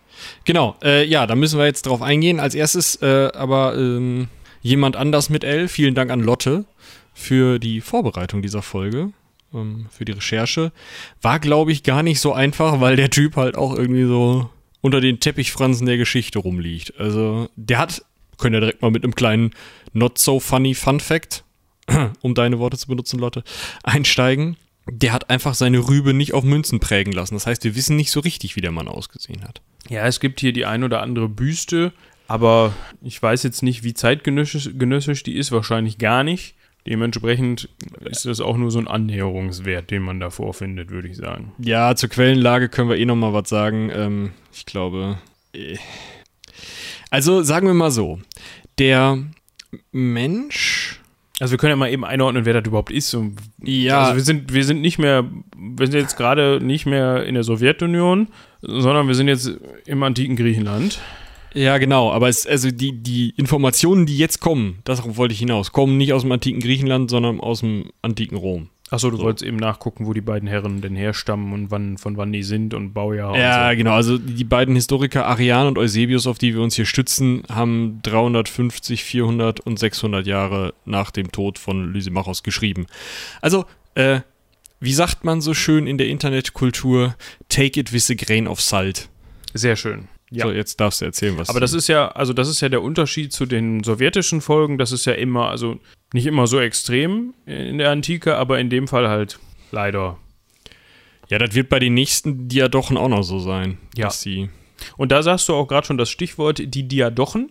Genau, 0.45 0.77
äh, 0.83 1.05
ja, 1.05 1.27
da 1.27 1.35
müssen 1.35 1.59
wir 1.59 1.67
jetzt 1.67 1.87
drauf 1.87 2.03
eingehen. 2.03 2.41
Als 2.41 2.55
erstes 2.55 2.97
äh, 3.03 3.31
aber 3.35 3.77
ähm, 3.77 4.29
jemand 4.63 4.97
anders 4.97 5.31
mit 5.31 5.45
L. 5.45 5.69
Vielen 5.69 5.95
Dank 5.95 6.11
an 6.11 6.21
Lotte 6.21 6.65
für 7.15 7.59
die 7.59 7.81
Vorbereitung 7.81 8.43
dieser 8.43 8.63
Folge, 8.63 9.13
ähm, 9.55 9.87
für 9.91 10.05
die 10.05 10.13
Recherche. 10.13 10.73
War, 11.21 11.39
glaube 11.39 11.73
ich, 11.73 11.83
gar 11.83 12.03
nicht 12.03 12.21
so 12.21 12.33
einfach, 12.33 12.81
weil 12.81 12.97
der 12.97 13.11
Typ 13.11 13.37
halt 13.37 13.57
auch 13.57 13.77
irgendwie 13.77 14.05
so 14.05 14.49
unter 14.81 15.01
den 15.01 15.21
Teppichfransen 15.21 15.87
der 15.87 15.99
Geschichte 15.99 16.39
rumliegt. 16.39 16.99
Also, 16.99 17.49
der 17.57 17.79
hat, 17.79 18.03
können 18.41 18.55
ja 18.55 18.61
direkt 18.61 18.83
mal 18.83 18.91
mit 18.91 19.05
einem 19.05 19.15
kleinen 19.15 19.51
Not 19.93 20.19
so 20.19 20.41
funny 20.41 20.75
Fun 20.75 21.01
Fact, 21.01 21.45
um 22.21 22.35
deine 22.35 22.59
Worte 22.59 22.79
zu 22.79 22.89
benutzen, 22.89 23.19
Lotte, 23.19 23.45
einsteigen. 23.83 24.57
Der 24.91 25.13
hat 25.13 25.31
einfach 25.31 25.55
seine 25.55 25.89
Rübe 25.89 26.15
nicht 26.15 26.35
auf 26.35 26.43
Münzen 26.43 26.81
prägen 26.81 27.13
lassen. 27.13 27.35
Das 27.35 27.47
heißt, 27.47 27.65
wir 27.65 27.77
wissen 27.77 27.97
nicht 27.97 28.11
so 28.11 28.21
richtig, 28.21 28.57
wie 28.57 28.61
der 28.61 28.73
Mann 28.73 28.89
ausgesehen 28.89 29.45
hat. 29.45 29.61
Ja, 29.89 30.07
es 30.07 30.21
gibt 30.21 30.41
hier 30.41 30.53
die 30.53 30.67
ein 30.67 30.83
oder 30.83 31.03
andere 31.03 31.29
Büste, 31.29 31.93
aber 32.27 32.73
ich 33.03 33.23
weiß 33.23 33.43
jetzt 33.43 33.63
nicht, 33.63 33.85
wie 33.85 33.95
zeitgenössisch 33.95 35.23
die 35.23 35.37
ist, 35.37 35.53
wahrscheinlich 35.53 35.99
gar 35.99 36.25
nicht. 36.25 36.55
Dementsprechend 36.87 37.69
ist 38.01 38.25
das 38.25 38.41
auch 38.41 38.57
nur 38.57 38.71
so 38.71 38.79
ein 38.79 38.89
Annäherungswert, 38.89 39.91
den 39.91 40.03
man 40.03 40.19
da 40.19 40.31
vorfindet, 40.31 40.91
würde 40.91 41.09
ich 41.09 41.17
sagen. 41.17 41.53
Ja, 41.59 41.95
zur 41.95 42.09
Quellenlage 42.09 42.69
können 42.69 42.89
wir 42.89 42.97
eh 42.97 43.05
noch 43.05 43.17
mal 43.17 43.33
was 43.33 43.49
sagen. 43.49 43.91
Ähm, 43.93 44.33
ich 44.53 44.65
glaube. 44.65 45.19
Äh. 45.53 45.77
Also 47.11 47.43
sagen 47.43 47.67
wir 47.67 47.75
mal 47.75 47.91
so: 47.91 48.21
Der 48.79 49.19
Mensch. 49.93 51.01
Also 51.41 51.53
wir 51.53 51.59
können 51.59 51.71
ja 51.71 51.77
mal 51.77 51.91
eben 51.91 52.05
einordnen, 52.05 52.45
wer 52.45 52.53
das 52.53 52.67
überhaupt 52.67 52.93
ist. 52.93 53.15
Und 53.15 53.37
ja. 53.63 54.03
Also 54.03 54.17
wir 54.17 54.23
sind, 54.23 54.53
wir 54.53 54.65
sind 54.65 54.83
nicht 54.83 54.99
mehr, 54.99 55.25
wir 55.57 55.87
sind 55.87 55.99
jetzt 55.99 56.17
gerade 56.17 56.61
nicht 56.63 56.85
mehr 56.85 57.25
in 57.25 57.35
der 57.35 57.45
Sowjetunion, 57.45 58.29
sondern 58.61 59.09
wir 59.09 59.15
sind 59.15 59.29
jetzt 59.29 59.51
im 59.87 60.03
antiken 60.03 60.37
Griechenland. 60.37 61.01
Ja, 61.55 61.79
genau, 61.79 62.13
aber 62.13 62.29
es, 62.29 62.47
also 62.47 62.71
die, 62.71 62.93
die 63.03 63.31
Informationen, 63.31 64.07
die 64.07 64.17
jetzt 64.17 64.41
kommen, 64.41 64.79
darauf 64.85 65.17
wollte 65.17 65.33
ich 65.33 65.41
hinaus, 65.41 65.73
kommen 65.73 65.97
nicht 65.97 66.13
aus 66.13 66.23
dem 66.23 66.31
antiken 66.31 66.61
Griechenland, 66.61 67.11
sondern 67.11 67.41
aus 67.41 67.61
dem 67.61 67.91
antiken 68.03 68.37
Rom. 68.37 68.69
Achso, 68.91 69.09
du 69.11 69.19
so. 69.19 69.23
wolltest 69.23 69.45
eben 69.45 69.57
nachgucken, 69.57 70.07
wo 70.07 70.13
die 70.13 70.21
beiden 70.21 70.49
Herren 70.49 70.81
denn 70.81 70.97
herstammen 70.97 71.53
und 71.53 71.71
wann, 71.71 71.97
von 71.97 72.17
wann 72.17 72.33
die 72.33 72.43
sind 72.43 72.75
und 72.75 72.93
Baujahr. 72.93 73.37
Ja, 73.39 73.67
und 73.67 73.73
so. 73.73 73.77
genau. 73.77 73.93
Also 73.93 74.19
die 74.19 74.45
beiden 74.45 74.75
Historiker 74.75 75.27
Arian 75.27 75.69
und 75.69 75.79
Eusebius, 75.79 76.27
auf 76.27 76.39
die 76.39 76.55
wir 76.55 76.61
uns 76.61 76.75
hier 76.75 76.87
stützen, 76.87 77.45
haben 77.49 78.01
350, 78.03 79.05
400 79.05 79.61
und 79.61 79.79
600 79.79 80.27
Jahre 80.27 80.75
nach 80.85 81.13
dem 81.13 81.31
Tod 81.31 81.59
von 81.59 81.93
Lysimachos 81.93 82.43
geschrieben. 82.43 82.87
Also, 83.41 83.65
äh, 83.95 84.21
wie 84.81 84.93
sagt 84.93 85.25
man 85.25 85.41
so 85.41 85.55
schön 85.55 85.87
in 85.87 85.99
der 85.99 86.09
Internetkultur, 86.09 87.15
take 87.49 87.79
it 87.79 87.93
with 87.93 88.11
a 88.11 88.15
grain 88.15 88.49
of 88.49 88.61
salt. 88.61 89.09
Sehr 89.55 89.77
schön. 89.77 90.09
Ja. 90.31 90.47
So, 90.47 90.53
jetzt 90.53 90.81
darfst 90.81 91.01
du 91.01 91.07
erzählen, 91.07 91.37
was. 91.39 91.49
Aber 91.49 91.59
das 91.59 91.73
ist 91.73 91.89
ja, 91.89 92.09
also 92.09 92.33
das 92.33 92.49
ist 92.49 92.61
ja 92.61 92.69
der 92.69 92.83
Unterschied 92.83 93.33
zu 93.33 93.47
den 93.47 93.83
sowjetischen 93.83 94.41
Folgen. 94.41 94.79
Das 94.79 94.93
ist 94.93 95.05
ja 95.05 95.13
immer, 95.15 95.49
also 95.49 95.81
nicht 96.13 96.27
immer 96.27 96.47
so 96.47 96.61
extrem 96.61 97.35
in 97.47 97.79
der 97.79 97.91
Antike, 97.91 98.37
aber 98.37 98.61
in 98.61 98.71
dem 98.71 98.87
Fall 98.87 99.09
halt 99.09 99.41
leider. 99.73 100.19
Ja, 101.29 101.39
das 101.39 101.55
wird 101.55 101.69
bei 101.69 101.79
den 101.79 101.95
nächsten 101.95 102.49
Diadochen 102.49 102.97
auch 102.97 103.09
noch 103.09 103.23
so 103.23 103.39
sein. 103.39 103.79
Ja. 103.97 104.11
Und 104.97 105.13
da 105.13 105.23
sagst 105.23 105.49
du 105.49 105.55
auch 105.55 105.67
gerade 105.67 105.87
schon 105.87 105.99
das 105.99 106.11
Stichwort, 106.11 106.63
die 106.65 106.89
Diadochen. 106.89 107.51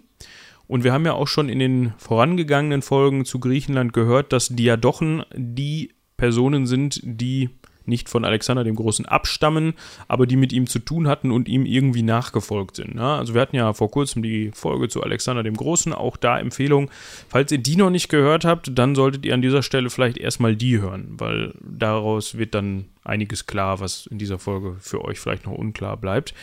Und 0.67 0.83
wir 0.83 0.93
haben 0.93 1.05
ja 1.05 1.13
auch 1.13 1.27
schon 1.27 1.50
in 1.50 1.59
den 1.59 1.93
vorangegangenen 1.98 2.81
Folgen 2.81 3.25
zu 3.25 3.39
Griechenland 3.39 3.91
gehört, 3.91 4.31
dass 4.31 4.50
Diadochen 4.50 5.24
die 5.33 5.93
Personen 6.15 6.67
sind, 6.67 7.00
die 7.03 7.50
nicht 7.89 8.10
von 8.10 8.24
Alexander 8.24 8.63
dem 8.63 8.75
Großen 8.75 9.05
abstammen, 9.05 9.74
aber 10.08 10.25
die 10.25 10.36
mit 10.36 10.53
ihm 10.53 10.67
zu 10.67 10.79
tun 10.79 11.08
hatten 11.08 11.31
und 11.31 11.48
ihm 11.48 11.65
irgendwie 11.65 12.03
nachgefolgt 12.03 12.77
sind. 12.77 12.96
Ne? 12.96 13.03
Also 13.03 13.34
wir 13.34 13.41
hatten 13.41 13.55
ja 13.55 13.74
vor 13.74 13.91
kurzem 13.91 14.24
die 14.24 14.51
Folge 14.53 14.88
zu 14.88 15.03
Alexander 15.03 15.43
dem 15.43 15.55
Großen, 15.55 15.93
auch 15.93 16.15
da 16.17 16.39
Empfehlung, 16.39 16.89
falls 17.27 17.51
ihr 17.51 17.58
die 17.58 17.75
noch 17.75 17.89
nicht 17.89 18.10
gehört 18.10 18.46
habt, 18.46 18.72
dann 18.77 18.96
solltet 18.96 19.25
ihr 19.25 19.34
an 19.34 19.41
dieser 19.41 19.63
Stelle 19.63 19.89
vielleicht 19.89 20.17
erstmal 20.17 20.55
die 20.55 20.79
hören, 20.79 21.15
weil 21.17 21.53
daraus 21.62 22.38
wird 22.38 22.55
dann 22.55 22.86
einiges 23.03 23.48
klar, 23.48 23.79
was 23.79 24.05
in 24.08 24.19
dieser 24.19 24.39
Folge 24.39 24.75
für 24.79 25.03
euch 25.03 25.19
vielleicht 25.19 25.46
noch 25.46 25.53
unklar 25.53 25.98
bleibt. 25.98 26.34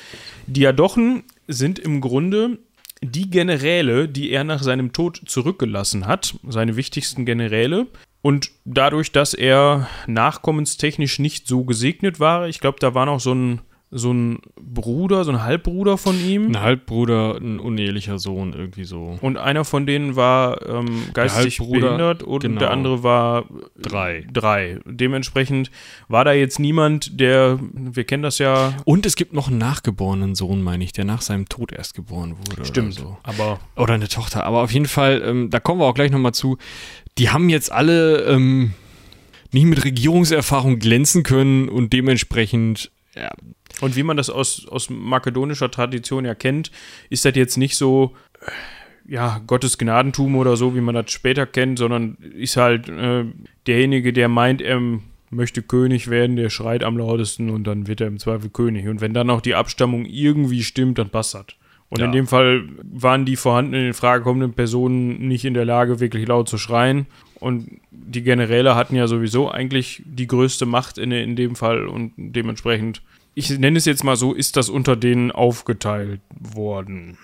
Diadochen 0.47 1.23
sind 1.47 1.79
im 1.79 2.01
Grunde 2.01 2.59
die 3.03 3.31
Generäle, 3.31 4.09
die 4.09 4.31
er 4.31 4.45
nach 4.45 4.63
seinem 4.63 4.93
Tod 4.93 5.21
zurückgelassen 5.27 6.07
hat, 6.07 6.35
seine 6.49 6.77
wichtigsten 6.77 7.25
Generäle, 7.27 7.87
und 8.27 8.51
dadurch, 8.65 9.13
dass 9.13 9.35
er 9.35 9.89
nachkommenstechnisch 10.09 11.21
nicht 11.21 11.47
so 11.47 11.63
gesegnet 11.63 12.19
war, 12.19 12.49
ich 12.49 12.59
glaube, 12.59 12.81
da 12.81 12.93
war 12.93 13.07
noch 13.07 13.21
so 13.21 13.33
ein, 13.33 13.61
so 13.91 14.13
ein 14.13 14.41
Bruder, 14.61 15.25
so 15.25 15.31
ein 15.31 15.43
Halbbruder 15.43 15.97
von 15.97 16.19
ihm. 16.21 16.49
Ein 16.49 16.61
Halbbruder, 16.61 17.37
ein 17.37 17.61
unehelicher 17.61 18.19
Sohn, 18.19 18.53
irgendwie 18.53 18.85
so. 18.85 19.19
Und 19.21 19.37
einer 19.37 19.65
von 19.65 19.87
denen 19.87 20.17
war 20.17 20.67
ähm, 20.69 21.05
geistig 21.15 21.59
behindert 21.59 22.23
und 22.23 22.41
genau. 22.41 22.59
der 22.59 22.71
andere 22.73 23.03
war 23.03 23.45
drei. 23.81 24.27
Drei. 24.33 24.81
Dementsprechend 24.85 25.71
war 26.09 26.25
da 26.25 26.33
jetzt 26.33 26.59
niemand, 26.59 27.21
der, 27.21 27.59
wir 27.73 28.05
kennen 28.05 28.23
das 28.25 28.39
ja. 28.39 28.75
Und 28.85 29.07
es 29.07 29.15
gibt 29.15 29.33
noch 29.33 29.49
einen 29.49 29.59
nachgeborenen 29.59 30.35
Sohn, 30.35 30.63
meine 30.63 30.83
ich, 30.83 30.93
der 30.93 31.05
nach 31.05 31.23
seinem 31.23 31.49
Tod 31.49 31.73
erst 31.73 31.95
geboren 31.95 32.37
wurde. 32.39 32.65
Stimmt. 32.65 32.99
Oder 32.99 33.09
so. 33.09 33.19
Aber 33.23 33.61
oder 33.77 33.95
eine 33.95 34.09
Tochter. 34.09 34.45
Aber 34.45 34.63
auf 34.63 34.73
jeden 34.73 34.89
Fall, 34.89 35.23
ähm, 35.25 35.51
da 35.51 35.61
kommen 35.61 35.81
wir 35.81 35.87
auch 35.87 35.95
gleich 35.95 36.11
nochmal 36.11 36.35
zu 36.35 36.59
die 37.19 37.31
haben 37.31 37.49
jetzt 37.49 37.73
alle 37.73 38.25
ähm, 38.25 38.73
nicht 39.53 39.65
mit 39.65 39.85
Regierungserfahrung 39.85 40.79
glänzen 40.79 41.23
können 41.23 41.69
und 41.69 41.93
dementsprechend, 41.93 42.91
ja. 43.15 43.31
Und 43.81 43.97
wie 43.97 44.03
man 44.03 44.17
das 44.17 44.31
aus, 44.31 44.67
aus 44.69 44.89
makedonischer 44.91 45.71
Tradition 45.71 46.25
ja 46.25 46.35
kennt, 46.35 46.71
ist 47.11 47.25
das 47.25 47.35
jetzt 47.37 47.57
nicht 47.57 47.77
so, 47.77 48.15
äh, 48.41 49.13
ja, 49.13 49.41
Gottes 49.47 49.79
Gnadentum 49.79 50.37
oder 50.37 50.57
so, 50.57 50.75
wie 50.75 50.81
man 50.81 50.95
das 50.95 51.11
später 51.11 51.47
kennt, 51.47 51.79
sondern 51.79 52.17
ist 52.37 52.57
halt 52.57 52.89
äh, 52.89 53.25
derjenige, 53.67 54.13
der 54.13 54.29
meint, 54.29 54.61
er 54.61 54.81
möchte 55.31 55.63
König 55.63 56.09
werden, 56.09 56.37
der 56.37 56.51
schreit 56.51 56.83
am 56.83 56.99
lautesten 56.99 57.51
und 57.51 57.65
dann 57.65 57.87
wird 57.87 58.01
er 58.01 58.07
im 58.07 58.19
Zweifel 58.19 58.51
König. 58.51 58.89
Und 58.89 59.01
wenn 59.01 59.15
dann 59.15 59.31
auch 59.31 59.41
die 59.41 59.55
Abstammung 59.55 60.05
irgendwie 60.07 60.63
stimmt, 60.63 60.99
dann 60.99 61.11
passt 61.11 61.35
das. 61.35 61.47
Und 61.89 62.01
ja. 62.01 62.07
in 62.07 62.13
dem 62.13 62.27
Fall 62.27 62.69
waren 62.83 63.25
die 63.25 63.37
vorhandenen 63.37 63.89
in 63.89 63.95
Frage 63.95 64.25
kommenden 64.25 64.55
Personen 64.55 65.29
nicht 65.29 65.45
in 65.45 65.55
der 65.55 65.65
Lage, 65.65 66.01
wirklich 66.01 66.27
laut 66.27 66.49
zu 66.49 66.59
schreien. 66.59 67.07
Und 67.39 67.81
die 67.91 68.23
Generäle 68.23 68.75
hatten 68.75 68.97
ja 68.97 69.07
sowieso 69.07 69.51
eigentlich 69.51 70.03
die 70.05 70.27
größte 70.27 70.67
Macht 70.67 70.99
in, 70.99 71.13
in 71.13 71.37
dem 71.37 71.55
Fall 71.55 71.87
und 71.87 72.13
dementsprechend, 72.17 73.03
ich 73.37 73.51
nenne 73.51 73.77
es 73.77 73.85
jetzt 73.85 74.03
mal 74.03 74.17
so, 74.17 74.33
ist 74.33 74.57
das 74.57 74.71
unter 74.71 74.97
denen 74.97 75.31
aufgeteilt 75.31 76.23
worden. 76.41 77.19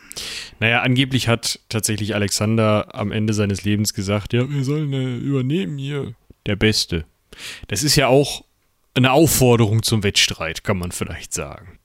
Naja, 0.60 0.82
angeblich 0.82 1.26
hat 1.26 1.58
tatsächlich 1.70 2.14
Alexander 2.14 2.94
am 2.94 3.10
Ende 3.10 3.32
seines 3.32 3.64
Lebens 3.64 3.94
gesagt, 3.94 4.34
ja, 4.34 4.48
wir 4.48 4.62
sollen 4.62 4.92
äh, 4.92 5.16
übernehmen 5.16 5.78
hier. 5.78 6.14
Der 6.44 6.56
Beste. 6.56 7.06
Das 7.68 7.82
ist 7.82 7.96
ja 7.96 8.08
auch 8.08 8.44
eine 8.94 9.12
Aufforderung 9.12 9.82
zum 9.82 10.02
Wettstreit, 10.02 10.64
kann 10.64 10.78
man 10.78 10.92
vielleicht 10.92 11.32
sagen 11.32 11.78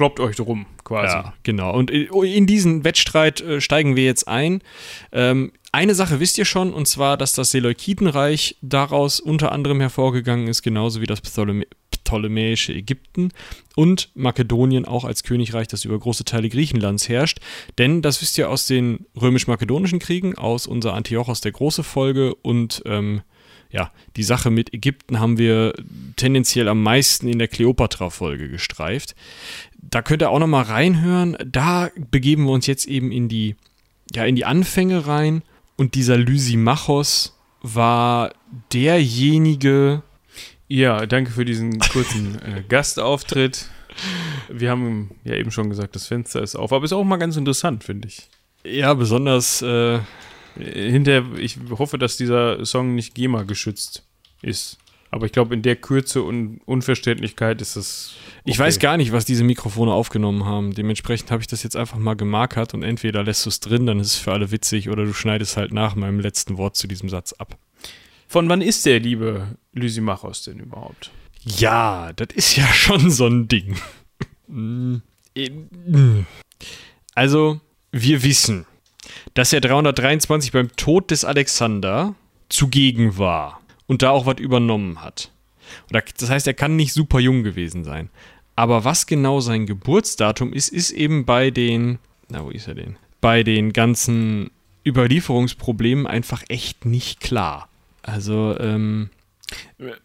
kloppt 0.00 0.20
euch 0.20 0.36
drum, 0.36 0.64
quasi. 0.82 1.14
Ja, 1.14 1.34
genau. 1.42 1.74
Und 1.74 1.90
in 1.90 2.46
diesen 2.46 2.84
Wettstreit 2.84 3.42
äh, 3.42 3.60
steigen 3.60 3.96
wir 3.96 4.04
jetzt 4.04 4.26
ein. 4.28 4.62
Ähm, 5.12 5.52
eine 5.72 5.94
Sache 5.94 6.20
wisst 6.20 6.38
ihr 6.38 6.46
schon, 6.46 6.72
und 6.72 6.88
zwar, 6.88 7.18
dass 7.18 7.34
das 7.34 7.50
Seleukitenreich 7.50 8.56
daraus 8.62 9.20
unter 9.20 9.52
anderem 9.52 9.78
hervorgegangen 9.78 10.48
ist, 10.48 10.62
genauso 10.62 11.02
wie 11.02 11.06
das 11.06 11.20
Ptolemy 11.20 11.66
ptolemäische 12.10 12.72
Ägypten 12.72 13.30
und 13.76 14.10
Makedonien 14.14 14.84
auch 14.84 15.04
als 15.04 15.22
Königreich, 15.22 15.68
das 15.68 15.84
über 15.84 15.96
große 15.96 16.24
Teile 16.24 16.48
Griechenlands 16.48 17.08
herrscht. 17.08 17.38
Denn 17.78 18.02
das 18.02 18.20
wisst 18.20 18.36
ihr 18.36 18.50
aus 18.50 18.66
den 18.66 19.06
römisch-makedonischen 19.20 20.00
Kriegen, 20.00 20.36
aus 20.36 20.66
unserer 20.66 20.94
Antiochos 20.94 21.40
der 21.40 21.52
Große 21.52 21.84
Folge 21.84 22.34
und 22.34 22.82
ähm, 22.84 23.22
ja, 23.70 23.92
die 24.16 24.24
Sache 24.24 24.50
mit 24.50 24.74
Ägypten 24.74 25.20
haben 25.20 25.38
wir 25.38 25.72
tendenziell 26.16 26.66
am 26.66 26.82
meisten 26.82 27.28
in 27.28 27.38
der 27.38 27.46
Kleopatra-Folge 27.46 28.48
gestreift. 28.48 29.14
Da 29.80 30.02
könnt 30.02 30.22
ihr 30.22 30.30
auch 30.30 30.40
noch 30.40 30.48
mal 30.48 30.62
reinhören. 30.62 31.36
Da 31.46 31.90
begeben 32.10 32.46
wir 32.46 32.52
uns 32.52 32.66
jetzt 32.66 32.86
eben 32.86 33.12
in 33.12 33.28
die, 33.28 33.54
ja, 34.12 34.24
in 34.24 34.34
die 34.34 34.44
Anfänge 34.44 35.06
rein. 35.06 35.42
Und 35.76 35.94
dieser 35.94 36.16
Lysimachos 36.16 37.38
war 37.62 38.32
derjenige. 38.72 40.02
Ja, 40.72 41.04
danke 41.04 41.32
für 41.32 41.44
diesen 41.44 41.80
kurzen 41.80 42.40
äh, 42.42 42.62
Gastauftritt. 42.68 43.68
Wir 44.48 44.70
haben 44.70 45.10
ja 45.24 45.34
eben 45.34 45.50
schon 45.50 45.68
gesagt, 45.68 45.96
das 45.96 46.06
Fenster 46.06 46.42
ist 46.42 46.54
auf, 46.54 46.72
aber 46.72 46.84
ist 46.84 46.92
auch 46.92 47.02
mal 47.02 47.16
ganz 47.16 47.36
interessant, 47.36 47.82
finde 47.82 48.06
ich. 48.06 48.28
Ja, 48.62 48.94
besonders 48.94 49.62
äh, 49.62 49.98
hinterher, 50.54 51.24
ich 51.38 51.58
hoffe, 51.70 51.98
dass 51.98 52.16
dieser 52.16 52.64
Song 52.64 52.94
nicht 52.94 53.16
GEMA 53.16 53.42
geschützt 53.42 54.06
ist. 54.42 54.78
Aber 55.10 55.26
ich 55.26 55.32
glaube, 55.32 55.54
in 55.54 55.62
der 55.62 55.74
Kürze 55.74 56.22
und 56.22 56.60
Unverständlichkeit 56.66 57.60
ist 57.60 57.74
es. 57.74 58.14
Okay. 58.42 58.50
Ich 58.52 58.58
weiß 58.60 58.78
gar 58.78 58.96
nicht, 58.96 59.10
was 59.10 59.24
diese 59.24 59.42
Mikrofone 59.42 59.92
aufgenommen 59.92 60.44
haben. 60.44 60.72
Dementsprechend 60.72 61.32
habe 61.32 61.42
ich 61.42 61.48
das 61.48 61.64
jetzt 61.64 61.74
einfach 61.74 61.98
mal 61.98 62.14
gemarkert 62.14 62.74
und 62.74 62.84
entweder 62.84 63.24
lässt 63.24 63.44
du 63.44 63.48
es 63.48 63.58
drin, 63.58 63.86
dann 63.86 63.98
ist 63.98 64.14
es 64.14 64.16
für 64.18 64.30
alle 64.30 64.52
witzig, 64.52 64.88
oder 64.88 65.04
du 65.04 65.14
schneidest 65.14 65.56
halt 65.56 65.72
nach 65.72 65.96
meinem 65.96 66.20
letzten 66.20 66.58
Wort 66.58 66.76
zu 66.76 66.86
diesem 66.86 67.08
Satz 67.08 67.32
ab. 67.32 67.58
Von 68.28 68.48
wann 68.48 68.62
ist 68.62 68.86
der 68.86 69.00
liebe 69.00 69.56
Lysimachos 69.72 70.42
denn 70.42 70.58
überhaupt? 70.58 71.10
Ja, 71.44 72.12
das 72.14 72.28
ist 72.34 72.56
ja 72.56 72.66
schon 72.72 73.10
so 73.10 73.26
ein 73.26 73.48
Ding. 73.48 73.76
also, 77.14 77.60
wir 77.92 78.22
wissen, 78.22 78.66
dass 79.34 79.52
er 79.52 79.60
323 79.60 80.52
beim 80.52 80.74
Tod 80.76 81.10
des 81.10 81.24
Alexander 81.24 82.14
zugegen 82.48 83.16
war 83.16 83.60
und 83.86 84.02
da 84.02 84.10
auch 84.10 84.26
was 84.26 84.38
übernommen 84.38 85.02
hat. 85.02 85.30
Das 85.90 86.30
heißt, 86.30 86.46
er 86.46 86.54
kann 86.54 86.76
nicht 86.76 86.92
super 86.92 87.20
jung 87.20 87.42
gewesen 87.44 87.84
sein. 87.84 88.10
Aber 88.56 88.84
was 88.84 89.06
genau 89.06 89.40
sein 89.40 89.66
Geburtsdatum 89.66 90.52
ist, 90.52 90.68
ist 90.68 90.90
eben 90.90 91.24
bei 91.24 91.50
den, 91.50 91.98
na, 92.28 92.44
wo 92.44 92.50
ist 92.50 92.68
er 92.68 92.74
denn? 92.74 92.96
Bei 93.20 93.42
den 93.42 93.72
ganzen 93.72 94.50
Überlieferungsproblemen 94.86 96.06
einfach 96.06 96.42
echt 96.48 96.84
nicht 96.84 97.20
klar. 97.20 97.68
Also, 98.02 98.56
ähm, 98.58 99.10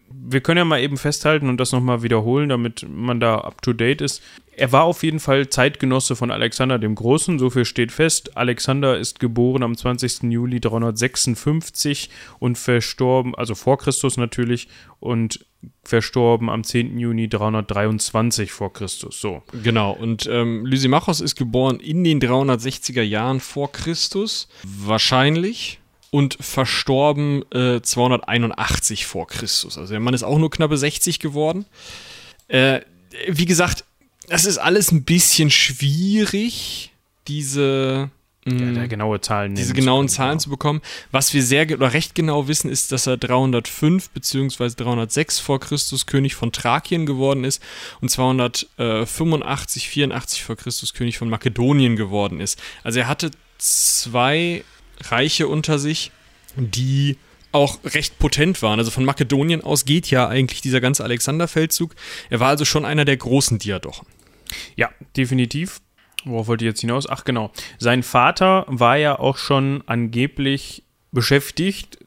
wir 0.09 0.41
können 0.41 0.57
ja 0.57 0.65
mal 0.65 0.81
eben 0.81 0.97
festhalten 0.97 1.49
und 1.49 1.57
das 1.57 1.71
nochmal 1.71 2.03
wiederholen, 2.03 2.49
damit 2.49 2.85
man 2.89 3.19
da 3.19 3.39
up 3.39 3.61
to 3.61 3.73
date 3.73 4.01
ist. 4.01 4.21
Er 4.57 4.71
war 4.71 4.83
auf 4.83 5.03
jeden 5.03 5.19
Fall 5.19 5.49
Zeitgenosse 5.49 6.15
von 6.15 6.31
Alexander 6.31 6.79
dem 6.79 6.95
Großen, 6.95 7.39
so 7.39 7.49
viel 7.49 7.65
steht 7.65 7.91
fest. 7.91 8.37
Alexander 8.37 8.97
ist 8.97 9.19
geboren 9.19 9.63
am 9.63 9.75
20. 9.75 10.23
Juli 10.23 10.61
356 10.61 12.09
und 12.39 12.57
verstorben, 12.57 13.35
also 13.35 13.53
vor 13.53 13.77
Christus 13.77 14.15
natürlich, 14.15 14.69
und 14.99 15.45
verstorben 15.83 16.49
am 16.49 16.63
10. 16.63 16.97
Juni 16.97 17.27
323 17.27 18.51
vor 18.51 18.71
Christus. 18.71 19.19
So. 19.19 19.43
Genau, 19.63 19.91
und 19.91 20.27
ähm, 20.31 20.65
Lysimachos 20.65 21.19
ist 21.19 21.35
geboren 21.35 21.79
in 21.81 22.03
den 22.03 22.21
360er 22.21 23.01
Jahren 23.01 23.41
vor 23.41 23.71
Christus, 23.71 24.47
wahrscheinlich 24.63 25.79
und 26.15 26.37
verstorben 26.39 27.43
äh, 27.51 27.81
281 27.81 29.05
vor 29.05 29.27
Christus. 29.27 29.77
Also 29.77 29.91
der 29.91 29.99
Mann 29.99 30.13
ist 30.13 30.23
auch 30.23 30.37
nur 30.37 30.49
knappe 30.49 30.77
60 30.77 31.19
geworden. 31.19 31.65
Äh, 32.47 32.79
wie 33.27 33.43
gesagt, 33.43 33.83
das 34.29 34.45
ist 34.45 34.57
alles 34.57 34.93
ein 34.93 35.03
bisschen 35.03 35.51
schwierig, 35.51 36.93
diese 37.27 38.11
ja, 38.45 38.53
mm, 38.53 38.87
genaue 38.87 39.19
Zahlen 39.19 39.55
diese 39.55 39.73
genauen 39.73 40.07
Zahlen 40.07 40.31
genau. 40.31 40.39
zu 40.39 40.49
bekommen. 40.51 40.81
Was 41.11 41.33
wir 41.33 41.43
sehr 41.43 41.69
oder 41.69 41.91
recht 41.91 42.15
genau 42.15 42.47
wissen, 42.47 42.69
ist, 42.69 42.93
dass 42.93 43.07
er 43.07 43.17
305 43.17 44.11
bzw. 44.11 44.69
306 44.69 45.39
vor 45.39 45.59
Christus 45.59 46.05
König 46.05 46.33
von 46.35 46.53
Thrakien 46.53 47.05
geworden 47.05 47.43
ist 47.43 47.61
und 47.99 48.07
285, 48.07 49.89
84 49.89 50.43
vor 50.43 50.55
Christus 50.55 50.93
König 50.93 51.17
von 51.17 51.27
Makedonien 51.27 51.97
geworden 51.97 52.39
ist. 52.39 52.57
Also 52.85 52.99
er 52.99 53.09
hatte 53.09 53.31
zwei 53.57 54.63
Reiche 55.01 55.47
unter 55.47 55.79
sich, 55.79 56.11
die 56.55 57.17
auch 57.51 57.79
recht 57.85 58.19
potent 58.19 58.61
waren. 58.61 58.79
Also 58.79 58.91
von 58.91 59.05
Makedonien 59.05 59.61
aus 59.61 59.85
geht 59.85 60.09
ja 60.11 60.27
eigentlich 60.27 60.61
dieser 60.61 60.81
ganze 60.81 61.03
Alexanderfeldzug. 61.03 61.95
Er 62.29 62.39
war 62.39 62.49
also 62.49 62.65
schon 62.65 62.85
einer 62.85 63.05
der 63.05 63.17
großen 63.17 63.59
Diadochen. 63.59 64.07
Ja, 64.75 64.89
definitiv. 65.15 65.81
worauf 66.25 66.47
wollte 66.47 66.65
ich 66.65 66.69
jetzt 66.69 66.81
hinaus? 66.81 67.07
Ach 67.07 67.23
genau, 67.23 67.51
sein 67.79 68.03
Vater 68.03 68.65
war 68.67 68.97
ja 68.97 69.17
auch 69.17 69.37
schon 69.37 69.83
angeblich 69.85 70.83
beschäftigt 71.11 71.97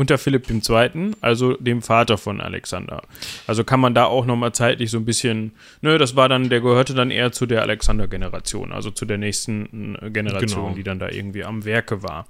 unter 0.00 0.16
Philipp 0.16 0.48
II., 0.48 1.10
also 1.20 1.58
dem 1.58 1.82
Vater 1.82 2.16
von 2.16 2.40
Alexander. 2.40 3.02
Also 3.46 3.64
kann 3.64 3.80
man 3.80 3.92
da 3.92 4.06
auch 4.06 4.24
nochmal 4.24 4.52
zeitlich 4.52 4.90
so 4.90 4.96
ein 4.96 5.04
bisschen, 5.04 5.52
ne, 5.82 5.98
das 5.98 6.16
war 6.16 6.26
dann, 6.26 6.48
der 6.48 6.62
gehörte 6.62 6.94
dann 6.94 7.10
eher 7.10 7.32
zu 7.32 7.44
der 7.44 7.60
Alexander-Generation, 7.60 8.72
also 8.72 8.90
zu 8.90 9.04
der 9.04 9.18
nächsten 9.18 9.98
äh, 10.00 10.10
Generation, 10.10 10.62
genau. 10.62 10.74
die 10.74 10.84
dann 10.84 11.00
da 11.00 11.10
irgendwie 11.10 11.44
am 11.44 11.66
Werke 11.66 12.02
war. 12.02 12.26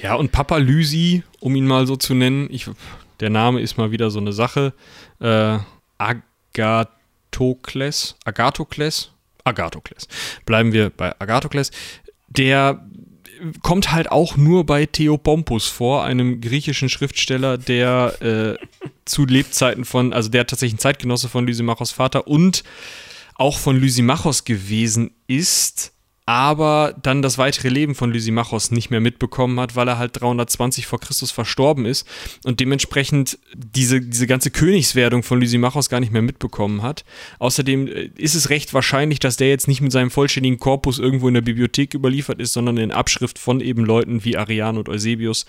Ja, 0.00 0.14
und 0.14 0.30
Papa 0.30 0.58
Lysi, 0.58 1.24
um 1.40 1.56
ihn 1.56 1.66
mal 1.66 1.88
so 1.88 1.96
zu 1.96 2.14
nennen, 2.14 2.46
ich, 2.52 2.70
der 3.18 3.30
Name 3.30 3.62
ist 3.62 3.78
mal 3.78 3.90
wieder 3.90 4.12
so 4.12 4.20
eine 4.20 4.32
Sache, 4.32 4.72
äh, 5.18 5.58
Agathokles, 5.98 8.14
Agathokles, 8.24 9.10
Agathokles. 9.42 10.06
Bleiben 10.46 10.72
wir 10.72 10.90
bei 10.90 11.20
Agathokles. 11.20 11.72
Der 12.28 12.80
kommt 13.62 13.92
halt 13.92 14.10
auch 14.10 14.36
nur 14.36 14.66
bei 14.66 14.86
Theopompus 14.86 15.66
vor, 15.66 16.04
einem 16.04 16.40
griechischen 16.40 16.88
Schriftsteller, 16.88 17.58
der 17.58 18.22
äh, 18.22 18.66
zu 19.04 19.24
Lebzeiten 19.26 19.84
von, 19.84 20.12
also 20.12 20.28
der 20.28 20.46
tatsächlich 20.46 20.76
ein 20.76 20.80
Zeitgenosse 20.80 21.28
von 21.28 21.46
Lysimachos 21.46 21.90
Vater 21.90 22.26
und 22.26 22.64
auch 23.34 23.58
von 23.58 23.78
Lysimachos 23.78 24.44
gewesen 24.44 25.12
ist 25.26 25.92
aber 26.28 26.94
dann 27.02 27.22
das 27.22 27.38
weitere 27.38 27.70
Leben 27.70 27.94
von 27.94 28.12
Lysimachos 28.12 28.70
nicht 28.70 28.90
mehr 28.90 29.00
mitbekommen 29.00 29.58
hat, 29.58 29.76
weil 29.76 29.88
er 29.88 29.96
halt 29.96 30.20
320 30.20 30.86
vor 30.86 31.00
Christus 31.00 31.30
verstorben 31.30 31.86
ist 31.86 32.06
und 32.44 32.60
dementsprechend 32.60 33.38
diese, 33.54 34.02
diese 34.02 34.26
ganze 34.26 34.50
Königswerdung 34.50 35.22
von 35.22 35.40
Lysimachos 35.40 35.88
gar 35.88 36.00
nicht 36.00 36.12
mehr 36.12 36.20
mitbekommen 36.20 36.82
hat. 36.82 37.06
Außerdem 37.38 37.88
äh, 37.88 38.10
ist 38.18 38.34
es 38.34 38.50
recht 38.50 38.74
wahrscheinlich, 38.74 39.20
dass 39.20 39.38
der 39.38 39.48
jetzt 39.48 39.68
nicht 39.68 39.80
mit 39.80 39.90
seinem 39.90 40.10
vollständigen 40.10 40.58
Korpus 40.58 40.98
irgendwo 40.98 41.28
in 41.28 41.34
der 41.34 41.40
Bibliothek 41.40 41.94
überliefert 41.94 42.42
ist, 42.42 42.52
sondern 42.52 42.76
in 42.76 42.92
Abschrift 42.92 43.38
von 43.38 43.62
eben 43.62 43.86
Leuten 43.86 44.22
wie 44.22 44.36
Arian 44.36 44.76
und 44.76 44.90
Eusebius, 44.90 45.46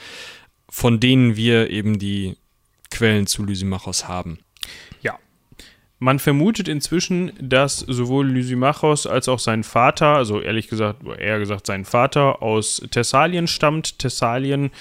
von 0.70 1.02
denen 1.02 1.36
wir 1.36 1.72
eben 1.72 2.00
die 2.00 2.38
Quellen 2.90 3.28
zu 3.28 3.44
Lysimachos 3.44 4.08
haben. 4.08 4.40
Man 6.02 6.20
vermutet 6.20 6.70
inzwischen, 6.70 7.34
dass 7.42 7.80
sowohl 7.80 8.30
Lysimachos 8.30 9.06
als 9.06 9.28
auch 9.28 9.40
sein 9.40 9.64
Vater, 9.64 10.16
also 10.16 10.40
ehrlich 10.40 10.70
gesagt, 10.70 11.02
eher 11.06 11.40
gesagt 11.40 11.68
sein 11.68 11.84
Vater, 11.84 12.42
aus 12.42 12.82
Thessalien 12.90 13.48
stammt. 13.48 14.00
Thessalien, 14.00 14.72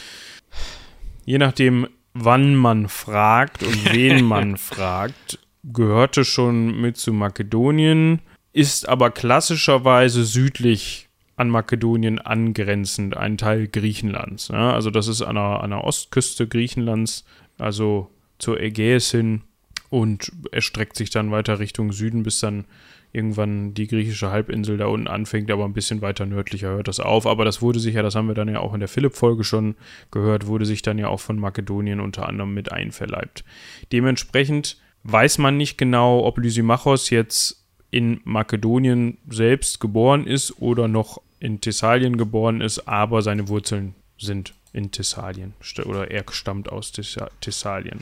je 1.25 1.39
nachdem, 1.39 1.89
wann 2.15 2.55
man 2.55 2.89
fragt 2.89 3.65
und 3.65 3.93
wen 3.93 4.25
man 4.29 4.57
fragt, 4.57 5.41
gehörte 5.65 6.25
schon 6.25 6.81
mit 6.81 6.97
zu 6.97 7.13
Makedonien, 7.13 8.21
ist 8.53 8.89
aber 8.89 9.11
klassischerweise 9.11 10.25
südlich 10.25 11.09
an 11.35 11.51
Makedonien 11.51 12.21
angrenzend 12.21 13.17
ein 13.17 13.37
Teil 13.39 13.67
Griechenlands. 13.67 14.49
Ja, 14.49 14.73
also 14.73 14.91
das 14.91 15.09
ist 15.09 15.23
an 15.23 15.35
der, 15.35 15.63
an 15.63 15.71
der 15.71 15.83
Ostküste 15.83 16.47
Griechenlands, 16.47 17.25
also 17.59 18.11
zur 18.39 18.61
Ägäis 18.61 19.11
hin 19.11 19.43
und 19.91 20.33
erstreckt 20.53 20.97
sich 20.97 21.11
dann 21.11 21.31
weiter 21.31 21.59
Richtung 21.59 21.93
Süden, 21.93 22.23
bis 22.23 22.41
dann 22.41 22.65
irgendwann 23.13 23.73
die 23.75 23.87
griechische 23.87 24.31
Halbinsel 24.31 24.77
da 24.77 24.87
unten 24.87 25.09
anfängt, 25.09 25.51
aber 25.51 25.65
ein 25.65 25.73
bisschen 25.73 26.03
weiter 26.03 26.27
nördlicher 26.27 26.69
hört 26.69 26.89
das 26.89 27.01
auf. 27.01 27.27
Aber 27.27 27.45
das 27.45 27.63
wurde 27.63 27.81
sich 27.81 27.95
ja, 27.95 28.03
das 28.03 28.15
haben 28.15 28.29
wir 28.29 28.35
dann 28.35 28.49
ja 28.49 28.61
auch 28.61 28.75
in 28.75 28.81
der 28.81 28.89
Philipp-Folge 28.89 29.45
schon 29.45 29.77
gehört, 30.11 30.47
wurde 30.47 30.67
sich 30.67 30.83
dann 30.83 30.99
ja 30.99 31.09
auch 31.09 31.21
von 31.21 31.39
Makedonien 31.39 32.01
unter 32.01 32.29
anderem 32.29 32.53
mit 32.53 32.71
einverleibt. 32.71 33.45
Dementsprechend 33.93 34.77
weiß 35.05 35.39
man 35.39 35.57
nicht 35.57 35.79
genau, 35.79 36.25
ob 36.25 36.39
Lysimachos 36.39 37.11
jetzt 37.11 37.65
in 37.91 38.21
Makedonien 38.25 39.17
selbst 39.31 39.81
geboren 39.81 40.27
ist 40.27 40.61
oder 40.61 40.89
noch 40.89 41.23
in 41.41 41.61
Thessalien 41.61 42.19
geboren 42.19 42.61
ist, 42.61 42.87
aber 42.87 43.23
seine 43.23 43.49
Wurzeln 43.49 43.95
sind 44.19 44.53
in 44.73 44.91
Thessalien 44.91 45.55
oder 45.87 46.11
er 46.11 46.25
stammt 46.31 46.71
aus 46.71 46.93
Thessalien. 46.93 48.01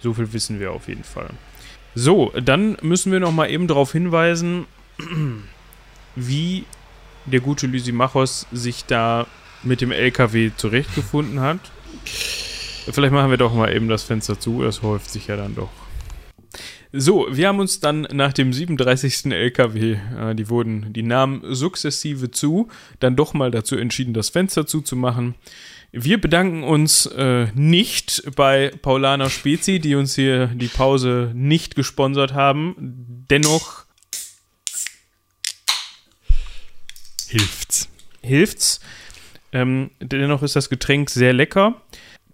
So 0.00 0.14
viel 0.14 0.32
wissen 0.32 0.60
wir 0.60 0.72
auf 0.72 0.88
jeden 0.88 1.04
Fall. 1.04 1.30
So, 1.94 2.32
dann 2.42 2.76
müssen 2.82 3.10
wir 3.12 3.20
noch 3.20 3.32
mal 3.32 3.50
eben 3.50 3.66
darauf 3.66 3.92
hinweisen, 3.92 4.66
wie 6.16 6.64
der 7.24 7.40
gute 7.40 7.66
Lysimachos 7.66 8.46
sich 8.52 8.84
da 8.84 9.26
mit 9.62 9.80
dem 9.80 9.92
LKW 9.92 10.50
zurechtgefunden 10.56 11.40
hat. 11.40 11.58
Vielleicht 12.04 13.12
machen 13.12 13.30
wir 13.30 13.38
doch 13.38 13.54
mal 13.54 13.74
eben 13.74 13.88
das 13.88 14.04
Fenster 14.04 14.38
zu, 14.38 14.62
das 14.62 14.82
häuft 14.82 15.10
sich 15.10 15.26
ja 15.26 15.36
dann 15.36 15.54
doch. 15.54 15.70
So, 16.92 17.26
wir 17.30 17.48
haben 17.48 17.58
uns 17.58 17.80
dann 17.80 18.02
nach 18.12 18.32
dem 18.32 18.52
37. 18.52 19.26
LKW, 19.32 19.96
äh, 20.18 20.34
die 20.34 20.48
wurden, 20.48 20.92
die 20.92 21.02
nahmen 21.02 21.42
sukzessive 21.42 22.30
zu, 22.30 22.68
dann 23.00 23.16
doch 23.16 23.34
mal 23.34 23.50
dazu 23.50 23.76
entschieden, 23.76 24.14
das 24.14 24.30
Fenster 24.30 24.66
zuzumachen. 24.66 25.34
Wir 25.98 26.20
bedanken 26.20 26.62
uns 26.62 27.06
äh, 27.06 27.46
nicht 27.54 28.22
bei 28.36 28.70
Paulana 28.82 29.30
Spezi, 29.30 29.80
die 29.80 29.94
uns 29.94 30.14
hier 30.14 30.48
die 30.48 30.68
Pause 30.68 31.32
nicht 31.34 31.74
gesponsert 31.74 32.34
haben. 32.34 32.76
Dennoch 33.30 33.86
hilft's. 37.28 37.88
Hilft's. 38.20 38.80
Ähm, 39.52 39.90
dennoch 39.98 40.42
ist 40.42 40.54
das 40.54 40.68
Getränk 40.68 41.08
sehr 41.08 41.32
lecker. 41.32 41.80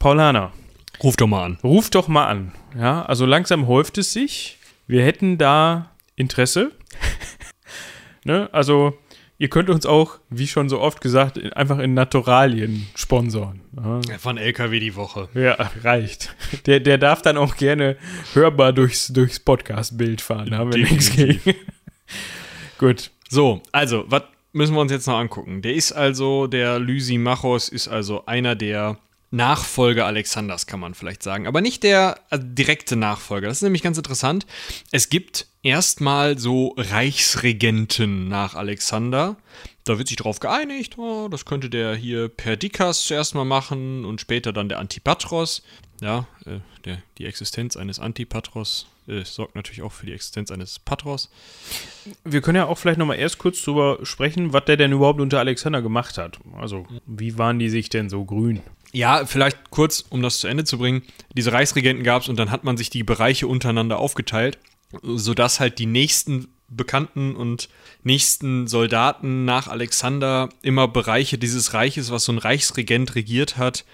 Paulana. 0.00 0.52
Ruf 1.00 1.14
doch 1.14 1.28
mal 1.28 1.44
an. 1.44 1.58
Ruf 1.62 1.88
doch 1.88 2.08
mal 2.08 2.26
an. 2.26 2.52
Ja, 2.76 3.04
also 3.04 3.26
langsam 3.26 3.68
häuft 3.68 3.96
es 3.96 4.12
sich. 4.12 4.58
Wir 4.88 5.04
hätten 5.04 5.38
da 5.38 5.92
Interesse. 6.16 6.72
ne? 8.24 8.48
Also 8.50 8.98
Ihr 9.42 9.48
könnt 9.48 9.70
uns 9.70 9.86
auch, 9.86 10.20
wie 10.30 10.46
schon 10.46 10.68
so 10.68 10.80
oft 10.80 11.00
gesagt, 11.00 11.56
einfach 11.56 11.80
in 11.80 11.94
Naturalien 11.94 12.86
sponsoren. 12.94 13.60
Von 14.20 14.38
LKW 14.38 14.78
die 14.78 14.94
Woche. 14.94 15.28
Ja, 15.34 15.56
reicht. 15.82 16.32
Der, 16.66 16.78
der 16.78 16.96
darf 16.96 17.22
dann 17.22 17.36
auch 17.36 17.56
gerne 17.56 17.96
hörbar 18.34 18.72
durchs, 18.72 19.08
durchs 19.08 19.40
Podcast-Bild 19.40 20.20
fahren. 20.20 20.50
Da 20.52 20.58
haben 20.58 20.72
wir 20.72 20.78
nichts 20.78 21.10
gegen. 21.10 21.40
Gut. 22.78 23.10
So, 23.28 23.60
also, 23.72 24.04
was 24.06 24.22
müssen 24.52 24.76
wir 24.76 24.80
uns 24.80 24.92
jetzt 24.92 25.08
noch 25.08 25.18
angucken? 25.18 25.60
Der 25.60 25.74
ist 25.74 25.90
also, 25.90 26.46
der 26.46 26.78
Lysimachos 26.78 27.68
ist 27.68 27.88
also 27.88 28.24
einer 28.26 28.54
der 28.54 28.96
Nachfolger 29.32 30.04
Alexanders, 30.04 30.66
kann 30.66 30.78
man 30.78 30.92
vielleicht 30.94 31.22
sagen. 31.22 31.46
Aber 31.46 31.62
nicht 31.62 31.82
der 31.82 32.20
also 32.28 32.44
direkte 32.46 32.96
Nachfolger. 32.96 33.48
Das 33.48 33.58
ist 33.58 33.62
nämlich 33.62 33.82
ganz 33.82 33.96
interessant. 33.96 34.46
Es 34.90 35.08
gibt 35.08 35.46
erstmal 35.62 36.38
so 36.38 36.74
Reichsregenten 36.76 38.28
nach 38.28 38.54
Alexander. 38.54 39.36
Da 39.84 39.98
wird 39.98 40.08
sich 40.08 40.18
darauf 40.18 40.38
geeinigt, 40.38 40.98
oh, 40.98 41.28
das 41.28 41.46
könnte 41.46 41.70
der 41.70 41.94
hier 41.94 42.28
Perdikas 42.28 43.04
zuerst 43.04 43.34
mal 43.34 43.46
machen 43.46 44.04
und 44.04 44.20
später 44.20 44.52
dann 44.52 44.68
der 44.68 44.78
Antipatros. 44.78 45.62
Ja, 46.02 46.26
äh, 46.44 46.58
der, 46.84 47.02
die 47.16 47.24
Existenz 47.24 47.76
eines 47.76 47.98
Antipatros 48.00 48.86
äh, 49.08 49.24
sorgt 49.24 49.54
natürlich 49.54 49.82
auch 49.82 49.92
für 49.92 50.06
die 50.06 50.12
Existenz 50.12 50.50
eines 50.50 50.78
Patros. 50.78 51.30
Wir 52.24 52.42
können 52.42 52.56
ja 52.56 52.66
auch 52.66 52.78
vielleicht 52.78 52.98
nochmal 52.98 53.18
erst 53.18 53.38
kurz 53.38 53.62
drüber 53.62 53.98
sprechen, 54.02 54.52
was 54.52 54.64
der 54.66 54.76
denn 54.76 54.92
überhaupt 54.92 55.20
unter 55.20 55.38
Alexander 55.38 55.80
gemacht 55.80 56.18
hat. 56.18 56.38
Also, 56.60 56.86
wie 57.06 57.38
waren 57.38 57.58
die 57.58 57.68
sich 57.68 57.88
denn 57.88 58.10
so 58.10 58.24
grün? 58.24 58.60
Ja, 58.92 59.24
vielleicht 59.24 59.70
kurz, 59.70 60.04
um 60.08 60.22
das 60.22 60.38
zu 60.38 60.48
Ende 60.48 60.64
zu 60.64 60.78
bringen. 60.78 61.02
Diese 61.34 61.52
Reichsregenten 61.52 62.04
gab 62.04 62.22
es 62.22 62.28
und 62.28 62.38
dann 62.38 62.50
hat 62.50 62.62
man 62.64 62.76
sich 62.76 62.90
die 62.90 63.02
Bereiche 63.02 63.46
untereinander 63.46 63.98
aufgeteilt 63.98 64.58
sodass 65.02 65.60
halt 65.60 65.78
die 65.78 65.86
nächsten 65.86 66.48
Bekannten 66.68 67.36
und 67.36 67.68
nächsten 68.02 68.66
Soldaten 68.66 69.44
nach 69.44 69.68
Alexander 69.68 70.48
immer 70.62 70.88
Bereiche 70.88 71.36
dieses 71.38 71.74
Reiches, 71.74 72.10
was 72.10 72.24
so 72.24 72.32
ein 72.32 72.38
Reichsregent 72.38 73.14
regiert 73.14 73.58
hat, 73.58 73.84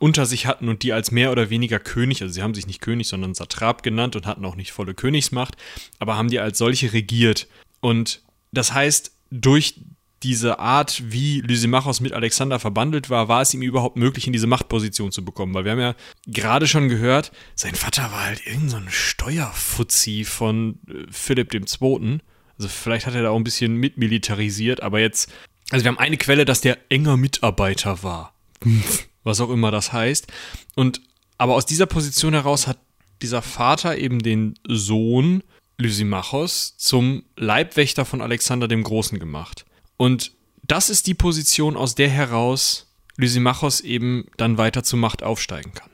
unter 0.00 0.24
sich 0.24 0.46
hatten 0.46 0.68
und 0.68 0.82
die 0.82 0.92
als 0.92 1.10
mehr 1.10 1.32
oder 1.32 1.50
weniger 1.50 1.78
König, 1.78 2.22
also 2.22 2.32
sie 2.32 2.42
haben 2.42 2.54
sich 2.54 2.66
nicht 2.66 2.80
König, 2.80 3.08
sondern 3.08 3.34
Satrap 3.34 3.82
genannt 3.82 4.14
und 4.16 4.26
hatten 4.26 4.44
auch 4.44 4.56
nicht 4.56 4.72
volle 4.72 4.94
Königsmacht, 4.94 5.56
aber 5.98 6.16
haben 6.16 6.30
die 6.30 6.38
als 6.38 6.58
solche 6.58 6.92
regiert. 6.92 7.48
Und 7.80 8.22
das 8.52 8.72
heißt, 8.72 9.12
durch 9.30 9.74
diese 10.22 10.58
Art, 10.58 11.02
wie 11.06 11.40
Lysimachos 11.42 12.00
mit 12.00 12.12
Alexander 12.12 12.58
verbandelt 12.58 13.10
war, 13.10 13.28
war 13.28 13.42
es 13.42 13.52
ihm 13.52 13.62
überhaupt 13.62 13.96
möglich, 13.96 14.26
in 14.26 14.32
diese 14.32 14.46
Machtposition 14.46 15.12
zu 15.12 15.24
bekommen. 15.24 15.52
Weil 15.54 15.64
wir 15.64 15.72
haben 15.72 15.80
ja 15.80 15.94
gerade 16.26 16.66
schon 16.66 16.88
gehört, 16.88 17.32
sein 17.54 17.74
Vater 17.74 18.04
war 18.04 18.24
halt 18.24 18.46
irgendein 18.46 18.84
so 18.84 18.90
Steuerfuzzi 18.90 20.24
von 20.24 20.78
äh, 20.88 21.04
Philipp 21.10 21.52
II. 21.52 22.20
Also 22.56 22.68
vielleicht 22.68 23.06
hat 23.06 23.14
er 23.14 23.22
da 23.22 23.30
auch 23.30 23.36
ein 23.36 23.44
bisschen 23.44 23.76
mitmilitarisiert, 23.76 24.82
aber 24.82 25.00
jetzt, 25.00 25.30
also 25.70 25.84
wir 25.84 25.88
haben 25.90 25.98
eine 25.98 26.16
Quelle, 26.16 26.44
dass 26.44 26.60
der 26.60 26.78
enger 26.88 27.16
Mitarbeiter 27.16 28.02
war. 28.02 28.34
Was 29.24 29.40
auch 29.40 29.50
immer 29.50 29.70
das 29.70 29.92
heißt. 29.92 30.32
Und 30.74 31.00
aber 31.36 31.54
aus 31.54 31.66
dieser 31.66 31.86
Position 31.86 32.32
heraus 32.32 32.66
hat 32.66 32.78
dieser 33.22 33.42
Vater 33.42 33.98
eben 33.98 34.20
den 34.20 34.54
Sohn 34.66 35.42
Lysimachos 35.78 36.76
zum 36.76 37.24
Leibwächter 37.36 38.04
von 38.04 38.20
Alexander 38.20 38.68
dem 38.68 38.84
Großen 38.84 39.18
gemacht. 39.18 39.64
Und 39.96 40.32
das 40.62 40.90
ist 40.90 41.06
die 41.06 41.14
Position, 41.14 41.76
aus 41.76 41.94
der 41.94 42.08
heraus 42.08 42.86
Lysimachos 43.16 43.80
eben 43.80 44.26
dann 44.36 44.58
weiter 44.58 44.82
zur 44.82 44.98
Macht 44.98 45.22
aufsteigen 45.22 45.72
kann. 45.74 45.88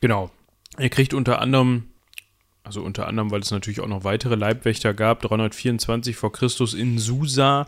Genau. 0.00 0.30
Er 0.76 0.88
kriegt 0.88 1.14
unter 1.14 1.40
anderem, 1.40 1.84
also 2.64 2.82
unter 2.82 3.06
anderem, 3.06 3.30
weil 3.30 3.40
es 3.40 3.50
natürlich 3.50 3.80
auch 3.80 3.88
noch 3.88 4.04
weitere 4.04 4.34
Leibwächter 4.34 4.94
gab, 4.94 5.22
324 5.22 6.16
vor 6.16 6.32
Christus 6.32 6.74
in 6.74 6.98
Susa, 6.98 7.66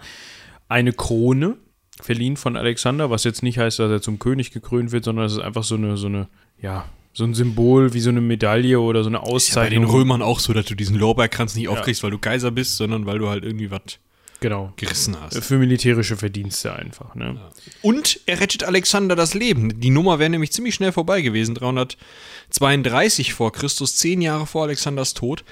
eine 0.69 0.93
Krone, 0.93 1.57
verliehen 2.01 2.37
von 2.37 2.57
Alexander, 2.57 3.11
was 3.11 3.25
jetzt 3.25 3.43
nicht 3.43 3.59
heißt, 3.59 3.79
dass 3.79 3.91
er 3.91 4.03
zum 4.03 4.19
König 4.19 4.51
gekrönt 4.51 4.93
wird, 4.93 5.05
sondern 5.05 5.27
es 5.27 5.33
ist 5.33 5.39
einfach 5.39 5.65
so 5.65 5.77
eine, 5.77 5.97
so 5.97 6.09
eine, 6.09 6.29
ja, 6.61 6.87
so 7.13 7.25
ein 7.25 7.33
Symbol 7.33 7.95
wie 7.95 8.01
so 8.01 8.11
eine 8.11 8.21
Medaille 8.21 8.79
oder 8.79 9.03
so 9.03 9.09
eine 9.09 9.21
Auszeichnung. 9.21 9.37
Ist 9.39 9.55
ja 9.55 9.63
bei 9.63 9.71
den 9.71 9.85
Römern 9.85 10.21
auch 10.21 10.41
so, 10.41 10.53
dass 10.53 10.67
du 10.67 10.75
diesen 10.75 10.97
Lorbeerkranz 10.97 11.55
nicht 11.55 11.69
aufkriegst, 11.69 12.03
weil 12.03 12.11
du 12.11 12.19
Kaiser 12.19 12.51
bist, 12.51 12.77
sondern 12.77 13.07
weil 13.07 13.19
du 13.19 13.29
halt 13.29 13.45
irgendwie 13.45 13.71
was 13.71 13.99
genau. 14.41 14.73
gerissen 14.77 15.17
hast. 15.21 15.43
Für 15.45 15.59
militärische 15.59 16.17
Verdienste 16.17 16.75
einfach. 16.75 17.15
Ne? 17.15 17.37
Ja. 17.37 17.51
Und 17.83 18.21
er 18.27 18.41
rettet 18.41 18.65
Alexander 18.65 19.17
das 19.17 19.35
Leben. 19.35 19.81
Die 19.81 19.91
Nummer 19.91 20.19
wäre 20.19 20.31
nämlich 20.31 20.53
ziemlich 20.53 20.75
schnell 20.75 20.93
vorbei 20.93 21.23
gewesen. 21.23 21.55
332 21.55 23.35
vor 23.35 23.53
Christus, 23.53 23.97
zehn 23.97 24.21
Jahre 24.21 24.47
vor 24.47 24.65
Alexanders 24.65 25.15
Tod. 25.15 25.45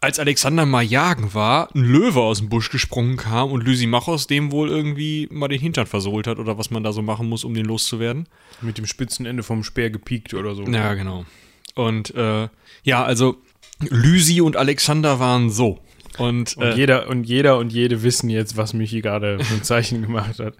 Als 0.00 0.20
Alexander 0.20 0.64
mal 0.64 0.82
jagen 0.82 1.34
war, 1.34 1.74
ein 1.74 1.82
Löwe 1.82 2.20
aus 2.20 2.38
dem 2.38 2.48
Busch 2.48 2.70
gesprungen 2.70 3.16
kam 3.16 3.50
und 3.50 3.64
Lysimachos 3.64 4.28
dem 4.28 4.52
wohl 4.52 4.68
irgendwie 4.68 5.26
mal 5.30 5.48
den 5.48 5.60
Hintern 5.60 5.88
versohlt 5.88 6.28
hat 6.28 6.38
oder 6.38 6.56
was 6.56 6.70
man 6.70 6.84
da 6.84 6.92
so 6.92 7.02
machen 7.02 7.28
muss, 7.28 7.42
um 7.42 7.52
den 7.52 7.66
loszuwerden. 7.66 8.28
Mit 8.60 8.78
dem 8.78 8.86
spitzen 8.86 9.26
Ende 9.26 9.42
vom 9.42 9.64
Speer 9.64 9.90
gepiekt 9.90 10.34
oder 10.34 10.54
so. 10.54 10.62
Ja, 10.62 10.94
genau. 10.94 11.26
Und 11.74 12.14
äh, 12.14 12.48
ja, 12.84 13.04
also 13.04 13.38
Lysi 13.80 14.40
und 14.40 14.56
Alexander 14.56 15.18
waren 15.18 15.50
so. 15.50 15.80
Und, 16.18 16.56
und, 16.56 16.62
äh, 16.62 16.74
jeder, 16.74 17.08
und 17.08 17.24
jeder 17.24 17.58
und 17.58 17.72
jede 17.72 18.02
wissen 18.02 18.28
jetzt, 18.28 18.56
was 18.56 18.74
Michi 18.74 19.00
gerade 19.00 19.42
für 19.42 19.54
ein 19.54 19.62
Zeichen 19.62 20.02
gemacht 20.02 20.38
hat. 20.38 20.54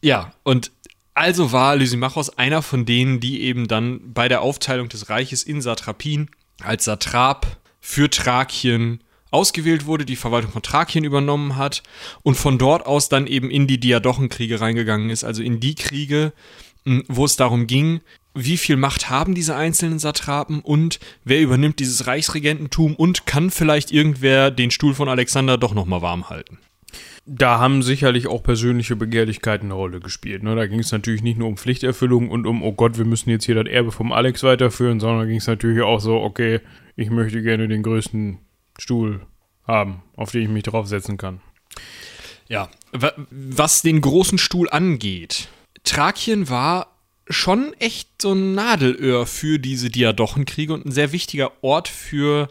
Ja, 0.00 0.32
und 0.42 0.70
also 1.14 1.52
war 1.52 1.76
Lysimachos 1.76 2.38
einer 2.38 2.62
von 2.62 2.86
denen, 2.86 3.20
die 3.20 3.42
eben 3.42 3.68
dann 3.68 4.12
bei 4.12 4.28
der 4.28 4.40
Aufteilung 4.42 4.88
des 4.88 5.10
Reiches 5.10 5.42
in 5.42 5.60
Satrapien 5.60 6.30
als 6.62 6.84
Satrap 6.84 7.58
für 7.80 8.08
Thrakien 8.08 9.00
ausgewählt 9.30 9.86
wurde, 9.86 10.04
die 10.04 10.16
Verwaltung 10.16 10.52
von 10.52 10.62
Thrakien 10.62 11.04
übernommen 11.04 11.56
hat 11.56 11.82
und 12.22 12.36
von 12.36 12.58
dort 12.58 12.86
aus 12.86 13.08
dann 13.08 13.26
eben 13.26 13.50
in 13.50 13.66
die 13.66 13.80
Diadochenkriege 13.80 14.60
reingegangen 14.60 15.10
ist, 15.10 15.24
also 15.24 15.42
in 15.42 15.58
die 15.58 15.74
Kriege, 15.74 16.32
wo 17.08 17.24
es 17.24 17.36
darum 17.36 17.66
ging, 17.66 18.00
wie 18.34 18.56
viel 18.56 18.76
Macht 18.76 19.10
haben 19.10 19.34
diese 19.34 19.56
einzelnen 19.56 19.98
Satrapen 19.98 20.60
und 20.60 21.00
wer 21.24 21.40
übernimmt 21.40 21.80
dieses 21.80 22.06
Reichsregententum 22.06 22.96
und 22.96 23.26
kann 23.26 23.50
vielleicht 23.50 23.90
irgendwer 23.90 24.50
den 24.50 24.70
Stuhl 24.70 24.94
von 24.94 25.08
Alexander 25.08 25.58
doch 25.58 25.74
nochmal 25.74 26.02
warm 26.02 26.30
halten. 26.30 26.58
Da 27.24 27.60
haben 27.60 27.82
sicherlich 27.82 28.26
auch 28.26 28.42
persönliche 28.42 28.96
Begehrlichkeiten 28.96 29.68
eine 29.68 29.74
Rolle 29.74 30.00
gespielt. 30.00 30.42
Ne? 30.42 30.56
Da 30.56 30.66
ging 30.66 30.80
es 30.80 30.90
natürlich 30.90 31.22
nicht 31.22 31.38
nur 31.38 31.48
um 31.48 31.56
Pflichterfüllung 31.56 32.30
und 32.30 32.46
um, 32.46 32.62
oh 32.62 32.72
Gott, 32.72 32.98
wir 32.98 33.04
müssen 33.04 33.30
jetzt 33.30 33.44
hier 33.44 33.54
das 33.54 33.72
Erbe 33.72 33.92
vom 33.92 34.10
Alex 34.10 34.42
weiterführen, 34.42 34.98
sondern 34.98 35.28
ging 35.28 35.36
es 35.36 35.46
natürlich 35.46 35.82
auch 35.82 36.00
so, 36.00 36.16
okay, 36.16 36.60
ich 36.96 37.10
möchte 37.10 37.42
gerne 37.42 37.68
den 37.68 37.82
größten 37.82 38.38
Stuhl 38.78 39.20
haben, 39.66 40.02
auf 40.16 40.32
den 40.32 40.42
ich 40.42 40.48
mich 40.48 40.64
draufsetzen 40.64 41.16
kann. 41.16 41.40
Ja, 42.48 42.68
was 43.30 43.82
den 43.82 44.00
großen 44.00 44.38
Stuhl 44.38 44.68
angeht, 44.68 45.48
Thrakien 45.84 46.48
war 46.48 46.91
schon 47.32 47.72
echt 47.78 48.08
so 48.20 48.32
ein 48.32 48.54
Nadelöhr 48.54 49.26
für 49.26 49.58
diese 49.58 49.90
Diadochenkriege 49.90 50.72
und 50.72 50.86
ein 50.86 50.92
sehr 50.92 51.12
wichtiger 51.12 51.52
Ort 51.62 51.88
für 51.88 52.48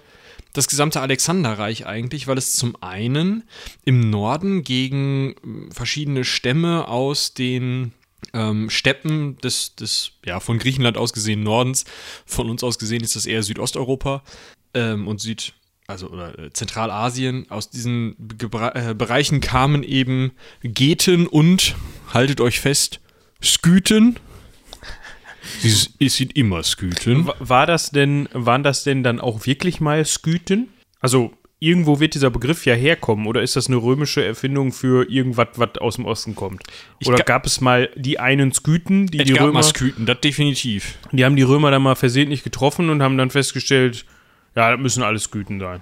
das 0.54 0.68
gesamte 0.68 1.02
Alexanderreich 1.02 1.86
eigentlich, 1.86 2.28
weil 2.28 2.38
es 2.38 2.54
zum 2.54 2.76
einen 2.82 3.44
im 3.86 4.10
Norden 4.10 4.64
gegen 4.64 5.36
hm, 5.42 5.72
verschiedene 5.72 6.24
Stämme 6.24 6.88
aus 6.88 7.34
den 7.34 7.94
ähm, 8.34 8.70
Steppen 8.70 9.38
des, 9.38 9.76
des, 9.76 10.14
ja, 10.26 10.40
von 10.40 10.60
Griechenland 10.60 10.98
aus 10.98 11.14
gesehen 11.14 11.44
Nordens, 11.44 11.86
von 12.26 12.50
uns 12.50 12.64
aus 12.64 12.80
gesehen 12.80 13.04
ist 13.04 13.16
das 13.16 13.26
eher 13.26 13.44
Südosteuropa 13.44 14.24
ähm, 14.74 15.08
und 15.08 15.20
Süd, 15.20 15.54
also 15.88 16.10
oder 16.10 16.38
äh, 16.38 16.54
Zentralasien, 16.54 17.50
aus 17.50 17.70
diesen 17.70 18.16
Gebra 18.38 18.74
äh, 18.76 18.94
Bereichen 18.94 19.42
kamen 19.42 19.84
eben 19.84 20.32
Geten 20.62 21.28
und, 21.28 21.76
haltet 22.14 22.42
euch 22.42 22.60
fest, 22.60 23.00
Skythen, 23.44 24.20
Sie 25.60 26.10
sind 26.10 26.36
immer 26.36 26.64
Sküten. 26.64 27.30
War 27.40 27.66
das 27.66 27.92
denn, 27.92 28.30
waren 28.34 28.64
das 28.64 28.84
denn 28.84 29.04
dann 29.04 29.20
auch 29.20 29.46
wirklich 29.46 29.82
mal 29.82 30.06
Sküten? 30.06 30.70
Also 31.00 31.34
irgendwo 31.62 32.00
wird 32.00 32.16
dieser 32.16 32.32
Begriff 32.32 32.66
ja 32.66 32.74
herkommen 32.74 33.28
oder 33.28 33.42
ist 33.42 33.56
das 33.56 33.68
eine 33.68 33.78
römische 33.78 34.26
Erfindung 34.26 34.74
für 34.74 35.10
irgendwas, 35.10 35.50
was 35.56 35.78
aus 35.78 35.96
dem 35.96 36.06
Osten 36.06 36.36
kommt? 36.36 36.64
Oder 37.06 37.18
ga 37.18 37.24
gab 37.24 37.46
es 37.46 37.62
mal 37.62 37.90
die 37.96 38.20
einen 38.20 38.52
Sküten, 38.52 39.08
die 39.08 39.20
es 39.20 39.26
die 39.26 39.34
gab 39.34 39.44
Römer 39.44 39.54
mal 39.54 39.64
Sküten, 39.64 40.06
das 40.06 40.20
definitiv. 40.22 40.98
Die 41.12 41.24
haben 41.24 41.36
die 41.36 41.44
Römer 41.44 41.72
dann 41.72 41.84
mal 41.84 41.96
versehentlich 41.96 42.44
getroffen 42.44 42.90
und 42.90 43.02
haben 43.04 43.18
dann 43.18 43.30
festgestellt, 43.30 44.06
ja, 44.56 44.72
das 44.72 44.80
müssen 44.82 45.04
alles 45.04 45.24
Sküten 45.26 45.60
sein. 45.60 45.82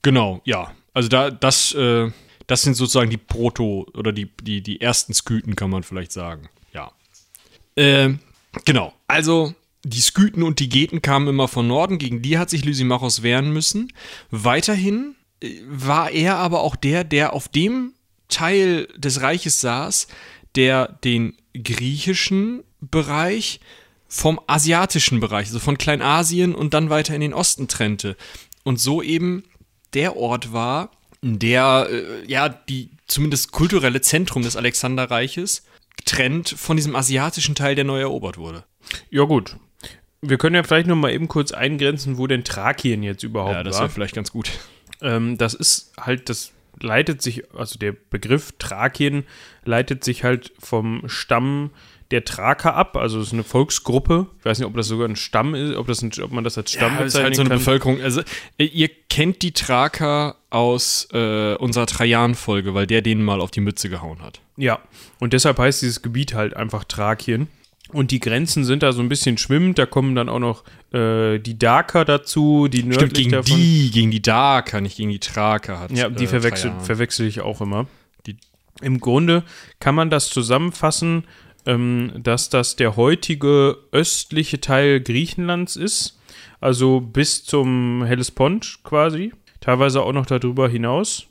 Genau, 0.00 0.40
ja. 0.44 0.72
Also 0.94 1.08
da 1.08 1.30
das 1.30 1.74
äh, 1.74 2.10
das 2.46 2.62
sind 2.62 2.74
sozusagen 2.74 3.10
die 3.10 3.18
Proto 3.18 3.86
oder 3.94 4.10
die 4.10 4.30
die 4.42 4.62
die 4.62 4.80
ersten 4.80 5.12
Sküten 5.12 5.54
kann 5.54 5.70
man 5.70 5.82
vielleicht 5.82 6.12
sagen. 6.12 6.48
Ja. 6.72 6.92
Ähm, 7.76 8.20
Genau. 8.64 8.92
Also 9.08 9.54
die 9.84 10.00
Skythen 10.00 10.42
und 10.42 10.60
die 10.60 10.68
Geten 10.68 11.02
kamen 11.02 11.28
immer 11.28 11.48
von 11.48 11.66
Norden, 11.66 11.98
gegen 11.98 12.22
die 12.22 12.38
hat 12.38 12.50
sich 12.50 12.64
Lysimachos 12.64 13.22
wehren 13.22 13.52
müssen. 13.52 13.92
Weiterhin 14.30 15.16
äh, 15.42 15.60
war 15.66 16.10
er 16.10 16.36
aber 16.36 16.60
auch 16.60 16.76
der, 16.76 17.04
der 17.04 17.32
auf 17.32 17.48
dem 17.48 17.92
Teil 18.28 18.88
des 18.96 19.20
Reiches 19.20 19.60
saß, 19.60 20.06
der 20.54 20.88
den 21.04 21.36
griechischen 21.54 22.62
Bereich 22.80 23.60
vom 24.08 24.40
asiatischen 24.46 25.20
Bereich, 25.20 25.46
also 25.46 25.58
von 25.58 25.78
Kleinasien 25.78 26.54
und 26.54 26.74
dann 26.74 26.90
weiter 26.90 27.14
in 27.14 27.20
den 27.20 27.34
Osten 27.34 27.68
trennte. 27.68 28.16
Und 28.62 28.78
so 28.78 29.02
eben 29.02 29.44
der 29.94 30.16
Ort 30.16 30.52
war, 30.52 30.90
der 31.22 31.88
äh, 31.90 32.30
ja 32.30 32.48
die 32.48 32.90
zumindest 33.06 33.52
kulturelle 33.52 34.00
Zentrum 34.00 34.42
des 34.42 34.56
Alexanderreiches 34.56 35.64
getrennt 36.04 36.48
von 36.48 36.76
diesem 36.76 36.96
asiatischen 36.96 37.54
Teil, 37.54 37.74
der 37.74 37.84
neu 37.84 38.00
erobert 38.00 38.38
wurde. 38.38 38.64
Ja, 39.10 39.24
gut. 39.24 39.56
Wir 40.20 40.38
können 40.38 40.54
ja 40.54 40.62
vielleicht 40.62 40.86
noch 40.86 40.96
mal 40.96 41.12
eben 41.12 41.28
kurz 41.28 41.52
eingrenzen, 41.52 42.18
wo 42.18 42.26
denn 42.26 42.44
Thrakien 42.44 43.02
jetzt 43.02 43.22
überhaupt 43.22 43.50
war. 43.50 43.58
Ja, 43.58 43.64
das 43.64 43.78
wäre 43.78 43.88
vielleicht 43.88 44.14
ganz 44.14 44.30
gut. 44.30 44.50
Ähm, 45.00 45.36
das 45.36 45.54
ist 45.54 45.92
halt, 45.98 46.28
das 46.28 46.52
leitet 46.80 47.22
sich, 47.22 47.42
also 47.54 47.78
der 47.78 47.92
Begriff 47.92 48.52
Thrakien 48.58 49.24
leitet 49.64 50.04
sich 50.04 50.22
halt 50.22 50.52
vom 50.58 51.02
Stamm 51.06 51.70
der 52.12 52.24
Thraker 52.24 52.74
ab, 52.74 52.96
also 52.96 53.18
es 53.20 53.28
ist 53.28 53.32
eine 53.32 53.42
Volksgruppe. 53.42 54.26
Ich 54.38 54.44
weiß 54.44 54.58
nicht, 54.58 54.66
ob 54.66 54.76
das 54.76 54.86
sogar 54.86 55.08
ein 55.08 55.16
Stamm 55.16 55.54
ist, 55.54 55.74
ob, 55.76 55.86
das 55.86 56.02
ein, 56.02 56.12
ob 56.22 56.30
man 56.30 56.44
das 56.44 56.58
als 56.58 56.70
Stamm 56.70 56.94
ja, 56.94 57.02
bezeichnen 57.02 57.06
ist 57.06 57.24
halt 57.24 57.36
so 57.36 57.40
eine 57.42 57.48
kann. 57.48 57.58
Bevölkerung. 57.58 58.02
Also 58.02 58.20
äh, 58.58 58.64
ihr 58.64 58.90
kennt 59.08 59.42
die 59.42 59.52
Thraker 59.52 60.36
aus 60.52 61.08
äh, 61.12 61.54
unserer 61.54 61.86
Trajan-Folge, 61.86 62.74
weil 62.74 62.86
der 62.86 63.02
denen 63.02 63.24
mal 63.24 63.40
auf 63.40 63.50
die 63.50 63.60
Mütze 63.60 63.88
gehauen 63.88 64.22
hat. 64.22 64.40
Ja, 64.56 64.80
und 65.18 65.32
deshalb 65.32 65.58
heißt 65.58 65.82
dieses 65.82 66.02
Gebiet 66.02 66.34
halt 66.34 66.54
einfach 66.54 66.84
Thrakien. 66.84 67.48
Und 67.92 68.10
die 68.10 68.20
Grenzen 68.20 68.64
sind 68.64 68.82
da 68.82 68.92
so 68.92 69.02
ein 69.02 69.08
bisschen 69.08 69.36
schwimmend. 69.36 69.78
Da 69.78 69.84
kommen 69.84 70.14
dann 70.14 70.30
auch 70.30 70.38
noch 70.38 70.64
äh, 70.94 71.38
die 71.38 71.58
Daker 71.58 72.04
dazu, 72.06 72.68
die 72.68 72.84
nördlich 72.84 72.96
Stimmt, 72.96 73.14
gegen 73.14 73.30
davon. 73.32 73.56
die, 73.56 73.90
gegen 73.90 74.10
die 74.10 74.22
Daker, 74.22 74.80
nicht 74.80 74.96
gegen 74.96 75.10
die 75.10 75.18
Thraker. 75.18 75.78
Hat, 75.78 75.92
ja, 75.92 76.08
die 76.08 76.24
äh, 76.24 76.28
verwechsel, 76.28 76.72
verwechsel 76.80 77.26
ich 77.26 77.42
auch 77.42 77.60
immer. 77.60 77.86
Die, 78.26 78.36
Im 78.80 79.00
Grunde 79.00 79.42
kann 79.78 79.94
man 79.94 80.08
das 80.08 80.30
zusammenfassen 80.30 81.24
ähm, 81.66 82.12
dass 82.16 82.48
das 82.48 82.76
der 82.76 82.96
heutige 82.96 83.78
östliche 83.92 84.60
Teil 84.60 85.00
Griechenlands 85.00 85.76
ist, 85.76 86.18
also 86.60 87.00
bis 87.00 87.44
zum 87.44 88.04
Hellespont 88.04 88.80
quasi, 88.84 89.32
teilweise 89.62 90.02
auch 90.02 90.12
noch 90.12 90.26
darüber 90.26 90.68
hinaus. 90.68 91.26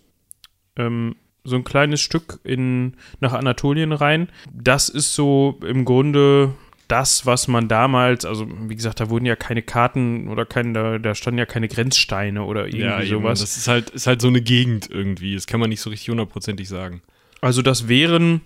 Ähm, 0.75 1.15
so 1.43 1.55
ein 1.55 1.63
kleines 1.63 2.01
Stück 2.01 2.39
in, 2.43 2.93
nach 3.19 3.33
Anatolien 3.33 3.91
rein. 3.91 4.29
Das 4.51 4.89
ist 4.89 5.13
so 5.13 5.59
im 5.65 5.85
Grunde 5.85 6.53
das, 6.87 7.25
was 7.25 7.47
man 7.47 7.67
damals, 7.67 8.25
also 8.25 8.47
wie 8.67 8.75
gesagt, 8.75 8.99
da 8.99 9.09
wurden 9.09 9.25
ja 9.25 9.35
keine 9.35 9.61
Karten 9.61 10.27
oder 10.27 10.45
keine, 10.45 10.73
da, 10.73 10.97
da 10.99 11.15
standen 11.15 11.39
ja 11.39 11.45
keine 11.45 11.67
Grenzsteine 11.67 12.43
oder 12.43 12.67
irgendwie 12.67 12.83
ja, 12.83 13.05
sowas. 13.05 13.39
Das 13.39 13.57
ist 13.57 13.67
halt, 13.67 13.89
ist 13.91 14.07
halt 14.07 14.21
so 14.21 14.27
eine 14.27 14.41
Gegend 14.41 14.89
irgendwie. 14.89 15.33
Das 15.35 15.47
kann 15.47 15.59
man 15.59 15.69
nicht 15.69 15.81
so 15.81 15.89
richtig 15.89 16.09
hundertprozentig 16.09 16.67
sagen. 16.67 17.01
Also 17.39 17.61
das 17.61 17.87
wären 17.87 18.41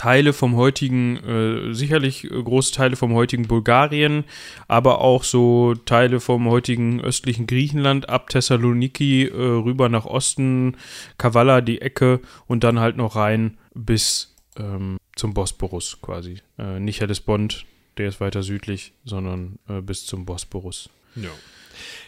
Teile 0.00 0.32
vom 0.32 0.56
heutigen, 0.56 1.18
äh, 1.18 1.74
sicherlich 1.74 2.24
äh, 2.24 2.28
große 2.42 2.72
Teile 2.72 2.96
vom 2.96 3.12
heutigen 3.12 3.46
Bulgarien, 3.46 4.24
aber 4.66 5.02
auch 5.02 5.24
so 5.24 5.74
Teile 5.74 6.20
vom 6.20 6.48
heutigen 6.48 7.02
östlichen 7.02 7.46
Griechenland 7.46 8.08
ab 8.08 8.30
Thessaloniki 8.30 9.26
äh, 9.26 9.34
rüber 9.34 9.90
nach 9.90 10.06
Osten, 10.06 10.78
Kavala 11.18 11.60
die 11.60 11.82
Ecke 11.82 12.20
und 12.46 12.64
dann 12.64 12.80
halt 12.80 12.96
noch 12.96 13.14
rein 13.14 13.58
bis 13.74 14.34
ähm, 14.56 14.96
zum 15.16 15.34
Bosporus 15.34 15.98
quasi. 16.00 16.36
Äh, 16.58 16.80
nicht 16.80 17.02
Hellespont, 17.02 17.66
der 17.98 18.08
ist 18.08 18.22
weiter 18.22 18.42
südlich, 18.42 18.94
sondern 19.04 19.58
äh, 19.68 19.82
bis 19.82 20.06
zum 20.06 20.24
Bosporus. 20.24 20.88
Ja. 21.14 21.28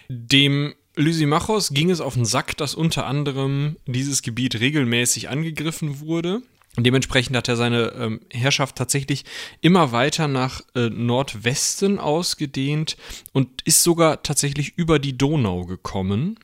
Dem 0.08 0.72
Lysimachos 0.96 1.74
ging 1.74 1.90
es 1.90 2.00
auf 2.00 2.14
den 2.14 2.24
Sack, 2.24 2.56
dass 2.56 2.74
unter 2.74 3.04
anderem 3.04 3.76
dieses 3.84 4.22
Gebiet 4.22 4.60
regelmäßig 4.60 5.28
angegriffen 5.28 6.00
wurde. 6.00 6.40
Und 6.76 6.84
dementsprechend 6.84 7.36
hat 7.36 7.48
er 7.48 7.56
seine 7.56 7.92
ähm, 7.98 8.20
Herrschaft 8.30 8.76
tatsächlich 8.76 9.24
immer 9.60 9.92
weiter 9.92 10.26
nach 10.26 10.62
äh, 10.74 10.88
Nordwesten 10.88 11.98
ausgedehnt 11.98 12.96
und 13.32 13.60
ist 13.62 13.82
sogar 13.82 14.22
tatsächlich 14.22 14.76
über 14.76 14.98
die 14.98 15.18
Donau 15.18 15.66
gekommen, 15.66 16.38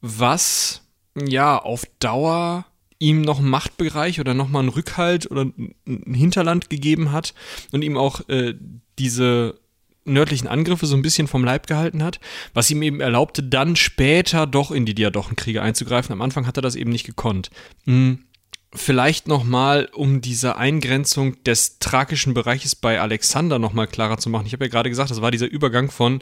was 0.00 0.82
ja 1.14 1.58
auf 1.58 1.84
Dauer 1.98 2.64
ihm 2.98 3.20
noch 3.20 3.38
einen 3.38 3.50
Machtbereich 3.50 4.20
oder 4.20 4.34
nochmal 4.34 4.62
einen 4.62 4.70
Rückhalt 4.70 5.30
oder 5.30 5.42
ein 5.44 6.14
Hinterland 6.14 6.70
gegeben 6.70 7.12
hat 7.12 7.34
und 7.70 7.82
ihm 7.82 7.96
auch 7.96 8.28
äh, 8.28 8.54
diese 8.98 9.60
nördlichen 10.04 10.48
Angriffe 10.48 10.86
so 10.86 10.96
ein 10.96 11.02
bisschen 11.02 11.28
vom 11.28 11.44
Leib 11.44 11.66
gehalten 11.66 12.02
hat, 12.02 12.18
was 12.54 12.70
ihm 12.70 12.82
eben 12.82 13.00
erlaubte, 13.00 13.42
dann 13.42 13.76
später 13.76 14.46
doch 14.46 14.70
in 14.70 14.86
die 14.86 14.94
Diadochenkriege 14.94 15.62
einzugreifen. 15.62 16.12
Am 16.12 16.22
Anfang 16.22 16.46
hat 16.46 16.56
er 16.56 16.62
das 16.62 16.74
eben 16.74 16.90
nicht 16.90 17.04
gekonnt. 17.04 17.50
Hm. 17.84 18.24
Vielleicht 18.74 19.28
nochmal, 19.28 19.88
um 19.94 20.20
diese 20.20 20.56
Eingrenzung 20.56 21.42
des 21.44 21.78
thrakischen 21.78 22.34
Bereiches 22.34 22.76
bei 22.76 23.00
Alexander 23.00 23.58
nochmal 23.58 23.86
klarer 23.86 24.18
zu 24.18 24.28
machen. 24.28 24.46
Ich 24.46 24.52
habe 24.52 24.66
ja 24.66 24.70
gerade 24.70 24.90
gesagt, 24.90 25.10
das 25.10 25.22
war 25.22 25.30
dieser 25.30 25.46
Übergang 25.46 25.90
von 25.90 26.20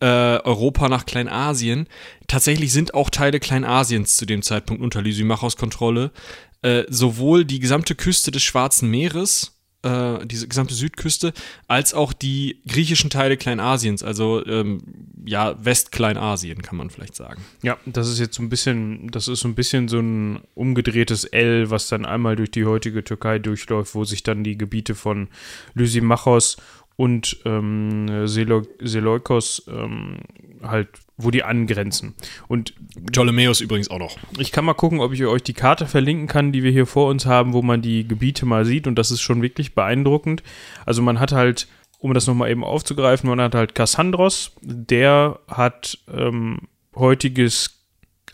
äh, 0.00 0.06
Europa 0.06 0.90
nach 0.90 1.06
Kleinasien. 1.06 1.88
Tatsächlich 2.26 2.70
sind 2.70 2.92
auch 2.92 3.08
Teile 3.08 3.40
Kleinasiens 3.40 4.16
zu 4.16 4.26
dem 4.26 4.42
Zeitpunkt 4.42 4.82
unter 4.82 5.00
Lysimachos 5.00 5.56
Kontrolle. 5.56 6.12
Äh, 6.60 6.84
sowohl 6.88 7.46
die 7.46 7.60
gesamte 7.60 7.94
Küste 7.94 8.30
des 8.30 8.42
Schwarzen 8.42 8.90
Meeres 8.90 9.55
äh, 9.86 10.26
diese 10.26 10.48
gesamte 10.48 10.74
Südküste, 10.74 11.32
als 11.68 11.94
auch 11.94 12.12
die 12.12 12.60
griechischen 12.66 13.10
Teile 13.10 13.36
Kleinasiens, 13.36 14.02
also 14.02 14.44
ähm, 14.44 14.80
ja, 15.24 15.56
Westkleinasien, 15.64 16.62
kann 16.62 16.76
man 16.76 16.90
vielleicht 16.90 17.14
sagen. 17.16 17.42
Ja, 17.62 17.78
das 17.86 18.08
ist 18.08 18.18
jetzt 18.18 18.34
so 18.34 18.42
ein 18.42 18.48
bisschen, 18.48 19.10
das 19.10 19.28
ist 19.28 19.40
so 19.40 19.48
ein 19.48 19.54
bisschen 19.54 19.88
so 19.88 19.98
ein 19.98 20.40
umgedrehtes 20.54 21.24
L, 21.24 21.70
was 21.70 21.88
dann 21.88 22.04
einmal 22.04 22.36
durch 22.36 22.50
die 22.50 22.64
heutige 22.64 23.04
Türkei 23.04 23.38
durchläuft, 23.38 23.94
wo 23.94 24.04
sich 24.04 24.22
dann 24.22 24.44
die 24.44 24.58
Gebiete 24.58 24.94
von 24.94 25.28
Lysimachos 25.74 26.56
und 26.96 27.38
ähm, 27.44 28.26
Seleukos 28.26 29.64
ähm, 29.68 30.18
halt, 30.62 30.88
wo 31.18 31.30
die 31.30 31.42
angrenzen. 31.42 32.14
Und 32.46 32.74
Ptolemäus 33.10 33.60
übrigens 33.60 33.88
auch 33.88 33.98
noch. 33.98 34.18
Ich 34.38 34.52
kann 34.52 34.64
mal 34.64 34.74
gucken, 34.74 35.00
ob 35.00 35.12
ich 35.12 35.24
euch 35.24 35.42
die 35.42 35.54
Karte 35.54 35.86
verlinken 35.86 36.26
kann, 36.26 36.52
die 36.52 36.62
wir 36.62 36.70
hier 36.70 36.86
vor 36.86 37.08
uns 37.08 37.24
haben, 37.24 37.52
wo 37.52 37.62
man 37.62 37.80
die 37.80 38.06
Gebiete 38.06 38.44
mal 38.44 38.64
sieht 38.64 38.86
und 38.86 38.96
das 38.96 39.10
ist 39.10 39.22
schon 39.22 39.40
wirklich 39.40 39.74
beeindruckend. 39.74 40.42
Also 40.84 41.00
man 41.02 41.18
hat 41.18 41.32
halt, 41.32 41.68
um 41.98 42.12
das 42.12 42.26
nochmal 42.26 42.50
eben 42.50 42.64
aufzugreifen, 42.64 43.30
man 43.30 43.40
hat 43.40 43.54
halt 43.54 43.74
Kassandros, 43.74 44.52
der 44.60 45.38
hat 45.48 45.98
ähm, 46.12 46.68
heutiges 46.94 47.72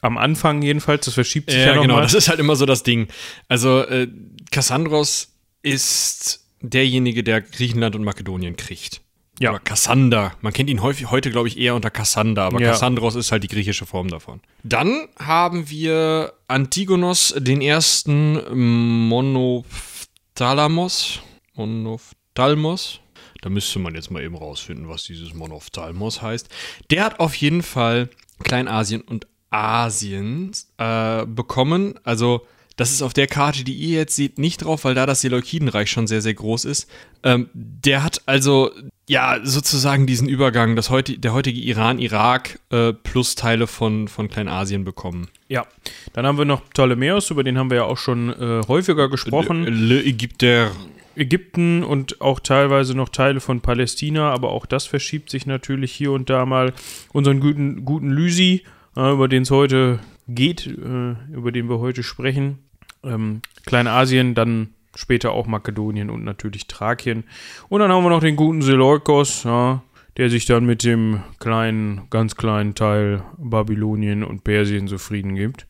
am 0.00 0.18
Anfang 0.18 0.62
jedenfalls, 0.62 1.04
das 1.04 1.14
verschiebt 1.14 1.50
sich 1.50 1.60
ja, 1.60 1.66
ja 1.66 1.74
noch 1.76 1.82
genau, 1.82 1.94
mal. 1.94 2.02
das 2.02 2.14
ist 2.14 2.28
halt 2.28 2.40
immer 2.40 2.56
so 2.56 2.66
das 2.66 2.82
Ding. 2.82 3.06
Also 3.48 3.82
äh, 3.82 4.08
Kassandros 4.50 5.36
ist 5.62 6.44
derjenige, 6.60 7.22
der 7.22 7.40
Griechenland 7.40 7.94
und 7.94 8.02
Makedonien 8.02 8.56
kriegt. 8.56 9.01
Ja. 9.38 9.50
Oder 9.50 9.60
Kassander. 9.60 10.32
Man 10.40 10.52
kennt 10.52 10.68
ihn 10.70 10.82
häufig, 10.82 11.10
heute, 11.10 11.30
glaube 11.30 11.48
ich, 11.48 11.58
eher 11.58 11.74
unter 11.74 11.90
Kassander, 11.90 12.42
aber 12.42 12.60
ja. 12.60 12.70
Kassandros 12.70 13.14
ist 13.14 13.32
halt 13.32 13.42
die 13.42 13.48
griechische 13.48 13.86
Form 13.86 14.08
davon. 14.08 14.40
Dann 14.62 15.08
haben 15.18 15.70
wir 15.70 16.34
Antigonos, 16.48 17.34
den 17.38 17.60
ersten 17.60 19.08
Monophthalamos. 19.08 21.20
Monophthalmos. 21.54 23.00
Da 23.40 23.50
müsste 23.50 23.78
man 23.78 23.94
jetzt 23.94 24.10
mal 24.10 24.22
eben 24.22 24.36
rausfinden, 24.36 24.88
was 24.88 25.04
dieses 25.04 25.34
Monophthalmos 25.34 26.22
heißt. 26.22 26.48
Der 26.90 27.04
hat 27.04 27.20
auf 27.20 27.34
jeden 27.34 27.62
Fall 27.62 28.08
Kleinasien 28.44 29.02
und 29.02 29.26
Asien 29.50 30.52
äh, 30.78 31.26
bekommen. 31.26 31.94
Also 32.04 32.46
das 32.76 32.90
ist 32.90 33.02
auf 33.02 33.12
der 33.12 33.26
Karte, 33.26 33.64
die 33.64 33.74
ihr 33.74 33.98
jetzt 33.98 34.16
seht, 34.16 34.38
nicht 34.38 34.64
drauf, 34.64 34.84
weil 34.84 34.94
da 34.94 35.06
das 35.06 35.20
Seleukidenreich 35.20 35.90
schon 35.90 36.06
sehr, 36.06 36.20
sehr 36.20 36.34
groß 36.34 36.64
ist. 36.64 36.88
Ähm, 37.22 37.48
der 37.52 38.02
hat 38.02 38.22
also 38.26 38.70
ja 39.08 39.38
sozusagen 39.42 40.06
diesen 40.06 40.28
Übergang, 40.28 40.76
das 40.76 40.90
heute, 40.90 41.18
der 41.18 41.32
heutige 41.32 41.60
Iran, 41.60 41.98
Irak 41.98 42.58
äh, 42.70 42.92
plus 42.92 43.34
Teile 43.34 43.66
von, 43.66 44.08
von 44.08 44.28
Kleinasien 44.28 44.84
bekommen. 44.84 45.28
Ja, 45.48 45.66
dann 46.12 46.26
haben 46.26 46.38
wir 46.38 46.44
noch 46.44 46.68
Ptolemäus, 46.70 47.30
über 47.30 47.44
den 47.44 47.58
haben 47.58 47.70
wir 47.70 47.78
ja 47.78 47.84
auch 47.84 47.98
schon 47.98 48.30
äh, 48.30 48.62
häufiger 48.66 49.08
gesprochen. 49.08 49.64
Le, 49.64 49.70
Le 49.70 50.04
Ägypter. 50.04 50.72
Ägypten 51.14 51.84
und 51.84 52.22
auch 52.22 52.40
teilweise 52.40 52.94
noch 52.94 53.10
Teile 53.10 53.40
von 53.40 53.60
Palästina, 53.60 54.32
aber 54.32 54.50
auch 54.50 54.64
das 54.64 54.86
verschiebt 54.86 55.28
sich 55.28 55.44
natürlich 55.44 55.92
hier 55.92 56.12
und 56.12 56.30
da 56.30 56.46
mal. 56.46 56.72
Unseren 57.12 57.40
guten, 57.40 57.84
guten 57.84 58.10
Lysi, 58.10 58.62
äh, 58.96 59.12
über 59.12 59.28
den 59.28 59.42
es 59.42 59.50
heute 59.50 59.98
geht, 60.34 60.66
äh, 60.66 61.14
über 61.32 61.52
den 61.52 61.68
wir 61.68 61.78
heute 61.78 62.02
sprechen. 62.02 62.58
Ähm, 63.04 63.42
Kleinasien, 63.66 64.34
dann 64.34 64.74
später 64.94 65.32
auch 65.32 65.46
Makedonien 65.46 66.10
und 66.10 66.24
natürlich 66.24 66.66
Thrakien. 66.66 67.24
Und 67.68 67.80
dann 67.80 67.90
haben 67.90 68.04
wir 68.04 68.10
noch 68.10 68.20
den 68.20 68.36
guten 68.36 68.62
Seleukos, 68.62 69.44
ja, 69.44 69.82
der 70.16 70.30
sich 70.30 70.44
dann 70.46 70.66
mit 70.66 70.84
dem 70.84 71.22
kleinen, 71.38 72.08
ganz 72.10 72.36
kleinen 72.36 72.74
Teil 72.74 73.22
Babylonien 73.38 74.24
und 74.24 74.44
Persien 74.44 74.88
zufrieden 74.88 75.34
gibt. 75.34 75.66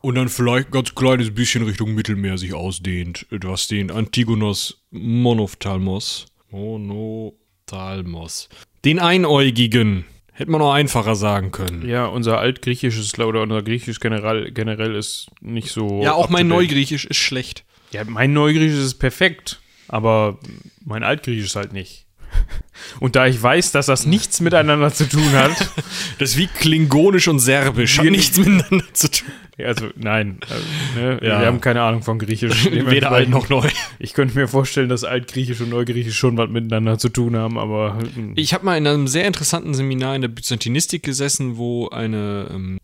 Und 0.00 0.16
dann 0.16 0.28
vielleicht 0.28 0.68
ein 0.68 0.72
ganz 0.72 0.94
kleines 0.96 1.32
bisschen 1.32 1.62
Richtung 1.62 1.94
Mittelmeer 1.94 2.36
sich 2.36 2.54
ausdehnt, 2.54 3.26
was 3.30 3.68
den 3.68 3.92
Antigonos 3.92 4.82
Monophthalmos, 4.90 6.26
Monophthalmos, 6.50 8.48
den 8.84 8.98
Einäugigen 8.98 10.04
Hätte 10.32 10.50
man 10.50 10.60
noch 10.60 10.72
einfacher 10.72 11.14
sagen 11.14 11.52
können. 11.52 11.86
Ja, 11.86 12.06
unser 12.06 12.38
altgriechisches 12.38 13.18
oder 13.18 13.42
unser 13.42 13.62
griechisch 13.62 14.00
generell, 14.00 14.50
generell 14.50 14.94
ist 14.94 15.28
nicht 15.40 15.70
so. 15.70 16.02
Ja, 16.02 16.14
auch 16.14 16.30
mein 16.30 16.48
Neugriechisch 16.48 17.04
ist 17.04 17.18
schlecht. 17.18 17.64
Ja, 17.92 18.04
mein 18.04 18.32
Neugriechisch 18.32 18.78
ist 18.78 18.94
perfekt, 18.94 19.60
aber 19.88 20.38
mein 20.84 21.02
Altgriechisch 21.02 21.46
ist 21.46 21.56
halt 21.56 21.74
nicht. 21.74 22.06
Und 23.00 23.16
da 23.16 23.26
ich 23.26 23.40
weiß, 23.40 23.72
dass 23.72 23.86
das 23.86 24.06
nichts 24.06 24.40
miteinander 24.40 24.92
zu 24.92 25.08
tun 25.08 25.32
hat. 25.32 25.52
das 26.18 26.30
ist 26.30 26.36
wie 26.36 26.46
Klingonisch 26.46 27.28
und 27.28 27.38
Serbisch. 27.38 27.98
Hat 27.98 28.06
nichts 28.06 28.36
miteinander 28.36 28.84
zu 28.92 29.10
tun. 29.10 29.28
Also, 29.58 29.90
nein. 29.96 30.38
Also, 30.48 30.64
ne, 30.96 31.18
ja. 31.22 31.40
Wir 31.40 31.46
haben 31.46 31.60
keine 31.60 31.82
Ahnung 31.82 32.02
von 32.02 32.18
Griechisch. 32.18 32.70
Weder 32.70 33.12
alt 33.12 33.28
noch 33.28 33.48
neu. 33.48 33.68
Ich 33.98 34.14
könnte 34.14 34.36
mir 34.36 34.48
vorstellen, 34.48 34.88
dass 34.88 35.04
Altgriechisch 35.04 35.60
und 35.60 35.70
Neugriechisch 35.70 36.18
schon 36.18 36.36
was 36.36 36.48
miteinander 36.48 36.98
zu 36.98 37.08
tun 37.08 37.36
haben, 37.36 37.58
aber. 37.58 37.98
Hm. 38.14 38.32
Ich 38.36 38.54
habe 38.54 38.64
mal 38.64 38.76
in 38.76 38.86
einem 38.86 39.08
sehr 39.08 39.26
interessanten 39.26 39.74
Seminar 39.74 40.16
in 40.16 40.22
der 40.22 40.28
Byzantinistik 40.28 41.02
gesessen, 41.02 41.56
wo 41.56 41.88
eine 41.88 42.48
ähm, 42.50 42.78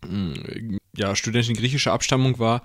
ja, 0.95 1.15
Studentin 1.15 1.55
griechischer 1.55 1.91
Abstammung 1.91 2.39
war 2.39 2.61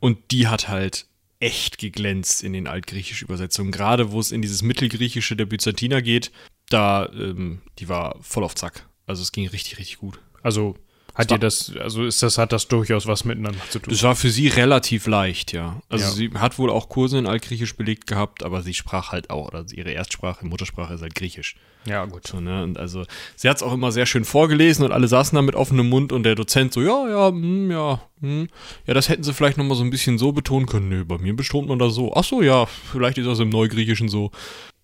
und 0.00 0.18
die 0.30 0.48
hat 0.48 0.68
halt 0.68 1.06
echt 1.40 1.78
geglänzt 1.78 2.42
in 2.42 2.52
den 2.52 2.66
altgriechischen 2.66 3.26
Übersetzungen. 3.26 3.70
Gerade 3.70 4.12
wo 4.12 4.20
es 4.20 4.32
in 4.32 4.42
dieses 4.42 4.62
Mittelgriechische 4.62 5.36
der 5.36 5.46
Byzantiner 5.46 6.02
geht, 6.02 6.32
da, 6.68 7.10
ähm, 7.12 7.62
die 7.78 7.88
war 7.88 8.16
voll 8.22 8.44
auf 8.44 8.54
Zack. 8.54 8.88
Also 9.06 9.22
es 9.22 9.32
ging 9.32 9.46
richtig, 9.46 9.78
richtig 9.78 9.98
gut. 9.98 10.20
Also 10.42 10.76
hat 11.16 11.30
ihr 11.30 11.38
das, 11.38 11.72
also 11.80 12.04
ist 12.04 12.22
das, 12.22 12.36
hat 12.36 12.52
das 12.52 12.68
durchaus 12.68 13.06
was 13.06 13.24
miteinander 13.24 13.58
zu 13.70 13.78
tun? 13.78 13.90
Das 13.90 14.02
war 14.02 14.14
für 14.14 14.28
sie 14.28 14.48
relativ 14.48 15.06
leicht, 15.06 15.54
ja. 15.54 15.80
Also 15.88 16.04
ja. 16.04 16.10
sie 16.10 16.30
hat 16.38 16.58
wohl 16.58 16.68
auch 16.68 16.90
Kurse 16.90 17.18
in 17.18 17.26
Altgriechisch 17.26 17.74
belegt 17.74 18.06
gehabt, 18.06 18.42
aber 18.42 18.62
sie 18.62 18.74
sprach 18.74 19.12
halt 19.12 19.30
auch, 19.30 19.48
oder 19.48 19.64
ihre 19.72 19.92
Erstsprache, 19.92 20.44
Muttersprache 20.44 20.92
ist 20.92 21.00
halt 21.00 21.14
Griechisch. 21.14 21.56
Ja, 21.86 22.04
gut. 22.04 22.26
So, 22.26 22.40
ne? 22.40 22.62
Und 22.64 22.78
also 22.78 23.04
sie 23.34 23.48
hat 23.48 23.56
es 23.56 23.62
auch 23.62 23.72
immer 23.72 23.92
sehr 23.92 24.04
schön 24.04 24.26
vorgelesen 24.26 24.84
und 24.84 24.92
alle 24.92 25.08
saßen 25.08 25.34
da 25.34 25.40
mit 25.40 25.54
offenem 25.54 25.88
Mund 25.88 26.12
und 26.12 26.24
der 26.24 26.34
Dozent 26.34 26.74
so, 26.74 26.82
ja, 26.82 27.08
ja, 27.08 27.28
hm, 27.28 27.70
ja, 27.70 28.02
hm. 28.20 28.48
ja, 28.86 28.92
das 28.92 29.08
hätten 29.08 29.22
sie 29.22 29.32
vielleicht 29.32 29.56
nochmal 29.56 29.76
so 29.78 29.84
ein 29.84 29.90
bisschen 29.90 30.18
so 30.18 30.32
betonen 30.32 30.66
können. 30.66 30.90
Nö, 30.90 31.06
bei 31.06 31.16
mir 31.16 31.34
betont 31.34 31.66
man 31.66 31.78
das 31.78 31.94
so. 31.94 32.12
Ach 32.14 32.24
so, 32.24 32.42
ja, 32.42 32.66
vielleicht 32.66 33.16
ist 33.16 33.26
das 33.26 33.38
im 33.38 33.48
Neugriechischen 33.48 34.08
so. 34.08 34.32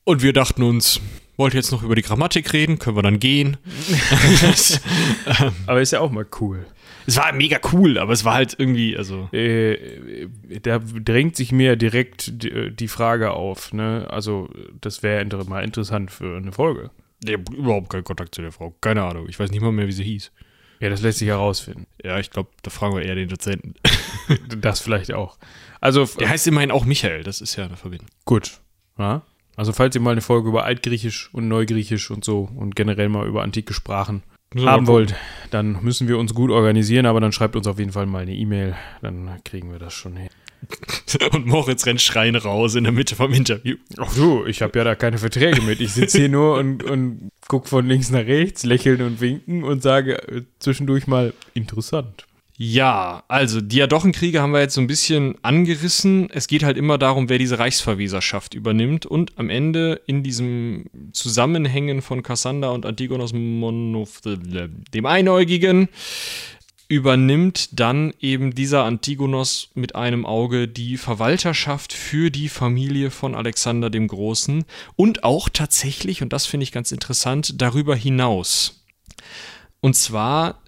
Und 0.04 0.22
wir 0.22 0.32
dachten 0.32 0.62
uns, 0.62 0.98
wollt 1.36 1.54
ihr 1.54 1.60
jetzt 1.60 1.72
noch 1.72 1.82
über 1.82 1.94
die 1.94 2.02
Grammatik 2.02 2.52
reden? 2.52 2.78
Können 2.78 2.96
wir 2.96 3.02
dann 3.02 3.18
gehen? 3.18 3.56
aber 5.66 5.80
ist 5.80 5.92
ja 5.92 6.00
auch 6.00 6.10
mal 6.10 6.26
cool. 6.40 6.66
Es 7.06 7.16
war 7.16 7.32
mega 7.32 7.58
cool, 7.72 7.98
aber 7.98 8.12
es 8.12 8.24
war 8.24 8.34
halt 8.34 8.54
irgendwie, 8.58 8.96
also. 8.96 9.28
Äh, 9.32 10.28
da 10.62 10.78
drängt 10.78 11.36
sich 11.36 11.52
mir 11.52 11.76
direkt 11.76 12.42
die, 12.42 12.70
die 12.70 12.88
Frage 12.88 13.32
auf, 13.32 13.72
ne? 13.72 14.06
Also, 14.10 14.48
das 14.80 15.02
wäre 15.02 15.24
mal 15.44 15.64
interessant 15.64 16.10
für 16.10 16.36
eine 16.36 16.52
Folge. 16.52 16.90
Ich 17.24 17.32
habe 17.32 17.44
überhaupt 17.54 17.90
keinen 17.90 18.04
Kontakt 18.04 18.34
zu 18.34 18.42
der 18.42 18.52
Frau. 18.52 18.74
Keine 18.80 19.02
Ahnung. 19.02 19.28
Ich 19.28 19.38
weiß 19.38 19.50
nicht 19.50 19.62
mal 19.62 19.72
mehr, 19.72 19.86
wie 19.86 19.92
sie 19.92 20.04
hieß. 20.04 20.32
Ja, 20.80 20.90
das 20.90 21.02
lässt 21.02 21.20
sich 21.20 21.28
herausfinden. 21.28 21.86
Ja, 22.02 22.18
ich 22.18 22.30
glaube, 22.30 22.50
da 22.62 22.70
fragen 22.70 22.96
wir 22.96 23.04
eher 23.04 23.14
den 23.14 23.28
Dozenten. 23.28 23.74
das 24.60 24.80
vielleicht 24.80 25.12
auch. 25.12 25.38
Also, 25.80 26.04
der 26.04 26.28
heißt 26.28 26.46
immerhin 26.46 26.70
auch 26.70 26.84
Michael, 26.84 27.22
das 27.22 27.40
ist 27.40 27.56
ja 27.56 27.64
eine 27.64 27.76
Verbindung. 27.76 28.08
Gut. 28.24 28.60
Ja? 28.98 29.22
Also 29.56 29.72
falls 29.72 29.94
ihr 29.94 30.00
mal 30.00 30.12
eine 30.12 30.20
Folge 30.20 30.48
über 30.48 30.64
Altgriechisch 30.64 31.30
und 31.32 31.48
Neugriechisch 31.48 32.10
und 32.10 32.24
so 32.24 32.48
und 32.54 32.74
generell 32.74 33.08
mal 33.08 33.26
über 33.26 33.42
antike 33.42 33.74
Sprachen 33.74 34.22
so, 34.54 34.66
haben 34.66 34.86
wollt, 34.86 35.14
dann 35.50 35.82
müssen 35.82 36.08
wir 36.08 36.18
uns 36.18 36.34
gut 36.34 36.50
organisieren, 36.50 37.06
aber 37.06 37.20
dann 37.20 37.32
schreibt 37.32 37.56
uns 37.56 37.66
auf 37.66 37.78
jeden 37.78 37.92
Fall 37.92 38.06
mal 38.06 38.22
eine 38.22 38.34
E-Mail, 38.34 38.76
dann 39.00 39.30
kriegen 39.44 39.70
wir 39.70 39.78
das 39.78 39.94
schon 39.94 40.16
hin. 40.16 40.28
Und 41.32 41.46
Moritz 41.46 41.86
rennt 41.86 42.00
schreien 42.00 42.36
raus 42.36 42.76
in 42.76 42.84
der 42.84 42.92
Mitte 42.92 43.16
vom 43.16 43.32
Interview. 43.32 43.76
Ach 43.98 44.14
du, 44.14 44.46
ich 44.46 44.62
habe 44.62 44.78
ja 44.78 44.84
da 44.84 44.94
keine 44.94 45.18
Verträge 45.18 45.60
mit. 45.62 45.80
Ich 45.80 45.92
sitze 45.92 46.18
hier 46.18 46.28
nur 46.28 46.56
und, 46.56 46.84
und 46.84 47.30
gucke 47.48 47.68
von 47.68 47.86
links 47.86 48.10
nach 48.10 48.20
rechts, 48.20 48.62
lächeln 48.62 49.02
und 49.02 49.20
winken 49.20 49.64
und 49.64 49.82
sage 49.82 50.22
äh, 50.28 50.42
zwischendurch 50.60 51.08
mal 51.08 51.34
interessant. 51.54 52.26
Ja, 52.58 53.24
also 53.28 53.60
Diadochenkriege 53.60 54.40
haben 54.40 54.52
wir 54.52 54.60
jetzt 54.60 54.74
so 54.74 54.80
ein 54.80 54.86
bisschen 54.86 55.36
angerissen. 55.42 56.28
Es 56.30 56.46
geht 56.46 56.62
halt 56.62 56.76
immer 56.76 56.98
darum, 56.98 57.28
wer 57.28 57.38
diese 57.38 57.58
Reichsverweserschaft 57.58 58.54
übernimmt 58.54 59.06
und 59.06 59.38
am 59.38 59.48
Ende 59.48 60.00
in 60.06 60.22
diesem 60.22 60.84
Zusammenhängen 61.12 62.02
von 62.02 62.22
Kassander 62.22 62.72
und 62.72 62.84
Antigonos 62.84 63.32
Monof, 63.32 64.20
dem 64.22 65.06
Einäugigen, 65.06 65.88
übernimmt 66.88 67.80
dann 67.80 68.12
eben 68.20 68.54
dieser 68.54 68.84
Antigonos 68.84 69.70
mit 69.72 69.94
einem 69.94 70.26
Auge 70.26 70.68
die 70.68 70.98
Verwalterschaft 70.98 71.94
für 71.94 72.30
die 72.30 72.50
Familie 72.50 73.10
von 73.10 73.34
Alexander 73.34 73.88
dem 73.88 74.08
Großen 74.08 74.66
und 74.94 75.24
auch 75.24 75.48
tatsächlich, 75.48 76.20
und 76.20 76.34
das 76.34 76.44
finde 76.44 76.64
ich 76.64 76.72
ganz 76.72 76.92
interessant, 76.92 77.62
darüber 77.62 77.96
hinaus. 77.96 78.84
Und 79.80 79.96
zwar 79.96 80.61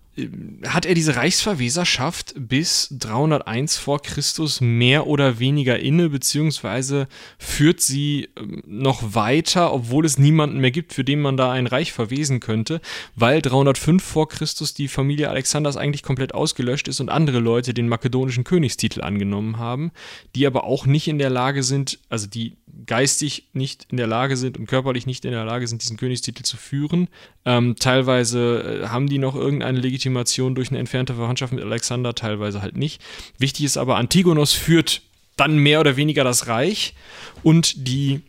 hat 0.66 0.86
er 0.86 0.94
diese 0.94 1.16
Reichsverweserschaft 1.16 2.34
bis 2.36 2.88
301 2.92 3.76
vor 3.78 4.00
Christus 4.00 4.60
mehr 4.60 5.08
oder 5.08 5.40
weniger 5.40 5.80
inne, 5.80 6.08
beziehungsweise 6.08 7.08
führt 7.38 7.80
sie 7.80 8.28
ähm, 8.36 8.62
noch 8.64 9.14
weiter, 9.14 9.72
obwohl 9.72 10.04
es 10.04 10.18
niemanden 10.18 10.60
mehr 10.60 10.70
gibt, 10.70 10.92
für 10.92 11.02
den 11.02 11.20
man 11.20 11.36
da 11.36 11.50
ein 11.50 11.66
Reich 11.66 11.92
verwesen 11.92 12.38
könnte, 12.38 12.80
weil 13.16 13.42
305 13.42 14.02
vor 14.02 14.28
Christus 14.28 14.72
die 14.72 14.88
Familie 14.88 15.30
Alexanders 15.30 15.76
eigentlich 15.76 16.04
komplett 16.04 16.32
ausgelöscht 16.32 16.86
ist 16.86 17.00
und 17.00 17.08
andere 17.08 17.40
Leute 17.40 17.74
den 17.74 17.88
makedonischen 17.88 18.44
Königstitel 18.44 19.02
angenommen 19.02 19.58
haben, 19.58 19.90
die 20.36 20.46
aber 20.46 20.64
auch 20.64 20.86
nicht 20.86 21.08
in 21.08 21.18
der 21.18 21.30
Lage 21.30 21.64
sind, 21.64 21.98
also 22.08 22.28
die 22.28 22.56
geistig 22.86 23.48
nicht 23.52 23.86
in 23.90 23.96
der 23.96 24.06
Lage 24.06 24.36
sind 24.36 24.58
und 24.58 24.66
körperlich 24.66 25.06
nicht 25.06 25.24
in 25.24 25.32
der 25.32 25.44
Lage 25.44 25.66
sind, 25.66 25.82
diesen 25.82 25.96
Königstitel 25.96 26.42
zu 26.42 26.56
führen. 26.56 27.08
Ähm, 27.44 27.76
teilweise 27.78 28.82
äh, 28.84 28.88
haben 28.88 29.08
die 29.08 29.18
noch 29.18 29.34
irgendeine 29.34 29.80
Legitimation 29.80 30.54
durch 30.54 30.70
eine 30.70 30.78
entfernte 30.78 31.14
Verwandtschaft 31.14 31.52
mit 31.52 31.64
Alexander, 31.64 32.14
teilweise 32.14 32.62
halt 32.62 32.76
nicht. 32.76 33.02
Wichtig 33.38 33.64
ist 33.64 33.76
aber, 33.76 33.96
Antigonos 33.96 34.52
führt 34.52 35.02
dann 35.36 35.58
mehr 35.58 35.80
oder 35.80 35.96
weniger 35.96 36.24
das 36.24 36.46
Reich 36.46 36.94
und 37.42 37.88
die 37.88 38.20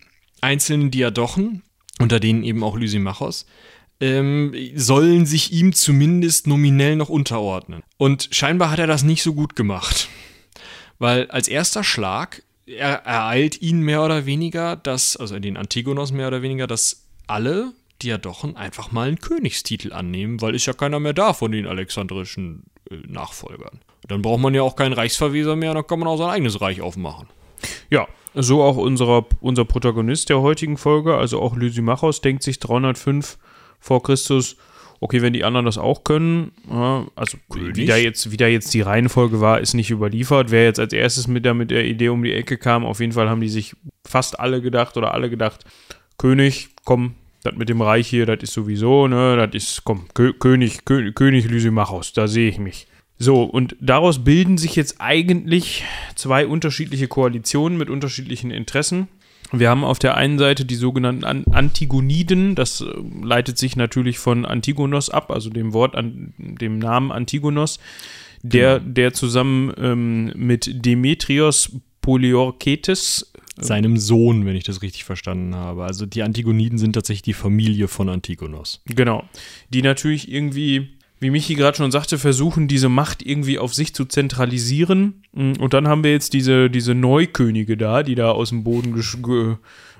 einzelnen 0.41 0.91
Diadochen, 0.91 1.63
unter 1.99 2.19
denen 2.19 2.43
eben 2.43 2.63
auch 2.63 2.77
Lysimachos, 2.77 3.45
ähm, 3.99 4.53
sollen 4.75 5.25
sich 5.25 5.53
ihm 5.53 5.73
zumindest 5.73 6.47
nominell 6.47 6.95
noch 6.95 7.09
unterordnen. 7.09 7.83
Und 7.97 8.27
scheinbar 8.31 8.71
hat 8.71 8.79
er 8.79 8.87
das 8.87 9.03
nicht 9.03 9.23
so 9.23 9.33
gut 9.33 9.55
gemacht. 9.55 10.09
Weil 10.99 11.29
als 11.29 11.47
erster 11.47 11.83
Schlag 11.83 12.43
er 12.65 13.05
ereilt 13.05 13.61
ihn 13.61 13.81
mehr 13.81 14.03
oder 14.03 14.25
weniger, 14.25 14.75
dass, 14.75 15.17
also 15.17 15.37
den 15.39 15.57
Antigonos 15.57 16.11
mehr 16.11 16.27
oder 16.27 16.41
weniger, 16.41 16.67
dass 16.67 17.05
alle 17.27 17.73
Diadochen 18.01 18.57
einfach 18.57 18.91
mal 18.91 19.07
einen 19.07 19.19
Königstitel 19.19 19.93
annehmen, 19.93 20.41
weil 20.41 20.55
ist 20.55 20.65
ja 20.65 20.73
keiner 20.73 20.99
mehr 20.99 21.13
da 21.13 21.33
von 21.33 21.51
den 21.51 21.65
alexandrischen 21.65 22.63
äh, 22.89 22.95
Nachfolgern. 23.07 23.79
Dann 24.07 24.21
braucht 24.21 24.41
man 24.41 24.53
ja 24.53 24.61
auch 24.61 24.75
keinen 24.75 24.93
Reichsverweser 24.93 25.55
mehr, 25.55 25.73
dann 25.73 25.87
kann 25.87 25.99
man 25.99 26.07
auch 26.07 26.17
sein 26.17 26.29
eigenes 26.29 26.61
Reich 26.61 26.81
aufmachen. 26.81 27.27
Ja, 27.89 28.07
so 28.33 28.63
auch 28.63 28.77
unserer, 28.77 29.25
unser 29.39 29.65
Protagonist 29.65 30.29
der 30.29 30.41
heutigen 30.41 30.77
Folge, 30.77 31.15
also 31.15 31.41
auch 31.41 31.55
Lysimachos, 31.55 32.21
denkt 32.21 32.43
sich 32.43 32.59
305 32.59 33.37
vor 33.79 34.03
Christus, 34.03 34.57
okay, 35.05 35.21
wenn 35.21 35.33
die 35.33 35.43
anderen 35.43 35.67
das 35.67 35.77
auch 35.77 36.03
können, 36.03 36.51
ja, 36.67 37.05
also 37.15 37.37
wie 37.53 37.85
da, 37.85 37.95
jetzt, 37.95 38.31
wie 38.31 38.37
da 38.37 38.47
jetzt 38.47 38.73
die 38.73 38.81
Reihenfolge 38.81 39.39
war, 39.39 39.59
ist 39.59 39.75
nicht 39.75 39.91
überliefert. 39.91 40.49
Wer 40.49 40.63
jetzt 40.63 40.79
als 40.79 40.93
erstes 40.93 41.27
mit 41.27 41.45
der, 41.45 41.53
mit 41.53 41.69
der 41.69 41.85
Idee 41.85 42.09
um 42.09 42.23
die 42.23 42.33
Ecke 42.33 42.57
kam, 42.57 42.83
auf 42.83 42.99
jeden 42.99 43.13
Fall 43.13 43.29
haben 43.29 43.39
die 43.39 43.49
sich 43.49 43.75
fast 44.03 44.39
alle 44.39 44.63
gedacht 44.63 44.97
oder 44.97 45.13
alle 45.13 45.29
gedacht, 45.29 45.63
König, 46.17 46.69
komm, 46.85 47.13
das 47.43 47.55
mit 47.55 47.69
dem 47.69 47.81
Reich 47.81 48.07
hier, 48.07 48.25
das 48.25 48.39
ist 48.41 48.53
sowieso, 48.53 49.07
ne, 49.07 49.37
das 49.37 49.53
ist, 49.53 49.83
komm, 49.83 50.07
Kö 50.15 50.33
König, 50.33 50.85
Kö 50.85 51.11
König 51.11 51.47
Lysimachos, 51.47 52.13
da 52.13 52.27
sehe 52.27 52.49
ich 52.49 52.57
mich. 52.57 52.87
So, 53.19 53.43
und 53.43 53.75
daraus 53.79 54.23
bilden 54.23 54.57
sich 54.57 54.75
jetzt 54.75 54.95
eigentlich 54.99 55.83
zwei 56.15 56.47
unterschiedliche 56.47 57.07
Koalitionen 57.07 57.77
mit 57.77 57.91
unterschiedlichen 57.91 58.49
Interessen. 58.49 59.07
Wir 59.51 59.69
haben 59.69 59.83
auf 59.83 59.99
der 59.99 60.15
einen 60.15 60.39
Seite 60.39 60.65
die 60.65 60.75
sogenannten 60.75 61.23
Antigoniden, 61.23 62.55
das 62.55 62.81
äh, 62.81 62.85
leitet 63.23 63.57
sich 63.57 63.75
natürlich 63.75 64.17
von 64.19 64.45
Antigonos 64.45 65.09
ab, 65.09 65.31
also 65.31 65.49
dem 65.49 65.73
Wort, 65.73 65.95
an, 65.95 66.33
dem 66.37 66.79
Namen 66.79 67.11
Antigonos, 67.11 67.79
der, 68.41 68.79
genau. 68.79 68.93
der 68.93 69.13
zusammen 69.13 69.73
ähm, 69.77 70.33
mit 70.35 70.85
Demetrios 70.85 71.71
Poliorketes 72.01 73.33
äh, 73.57 73.63
seinem 73.63 73.97
Sohn, 73.97 74.45
wenn 74.45 74.55
ich 74.55 74.63
das 74.63 74.81
richtig 74.81 75.05
verstanden 75.05 75.55
habe. 75.55 75.85
Also 75.85 76.05
die 76.05 76.21
Antigoniden 76.21 76.77
sind 76.77 76.93
tatsächlich 76.93 77.23
die 77.23 77.33
Familie 77.33 77.87
von 77.87 78.09
Antigonos. 78.09 78.81
Genau. 78.85 79.23
Die 79.69 79.81
natürlich 79.81 80.31
irgendwie 80.31 80.94
wie 81.19 81.29
Michi 81.29 81.55
gerade 81.55 81.77
schon 81.77 81.91
sagte, 81.91 82.17
versuchen, 82.17 82.67
diese 82.67 82.89
Macht 82.89 83.25
irgendwie 83.25 83.57
auf 83.57 83.73
sich 83.73 83.95
zu 83.95 84.05
zentralisieren. 84.05 85.23
Mm, 85.33 85.53
und 85.59 85.73
dann 85.73 85.87
haben 85.87 86.03
wir 86.03 86.11
jetzt 86.11 86.33
diese, 86.33 86.69
diese 86.69 86.93
Neukönige 86.93 87.77
da, 87.77 88.03
die 88.03 88.15
da 88.15 88.31
aus 88.31 88.49
dem 88.49 88.63
Boden 88.63 88.93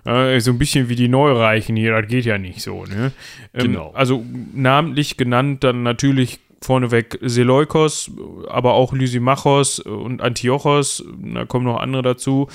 äh, 0.05 0.39
so 0.39 0.51
ein 0.51 0.57
bisschen 0.57 0.89
wie 0.89 0.95
die 0.95 1.07
Neureichen 1.07 1.75
hier, 1.75 1.99
das 1.99 2.09
geht 2.09 2.25
ja 2.25 2.37
nicht 2.37 2.61
so, 2.61 2.85
ne? 2.85 3.11
Ähm, 3.53 3.67
genau. 3.67 3.91
Also 3.93 4.23
namentlich 4.53 5.17
genannt 5.17 5.63
dann 5.63 5.83
natürlich 5.83 6.39
vorneweg 6.61 7.19
Seleukos, 7.21 8.11
aber 8.49 8.73
auch 8.73 8.93
Lysimachos 8.93 9.79
und 9.79 10.21
Antiochos, 10.21 11.03
da 11.33 11.45
kommen 11.45 11.65
noch 11.65 11.79
andere 11.79 12.01
dazu. 12.01 12.47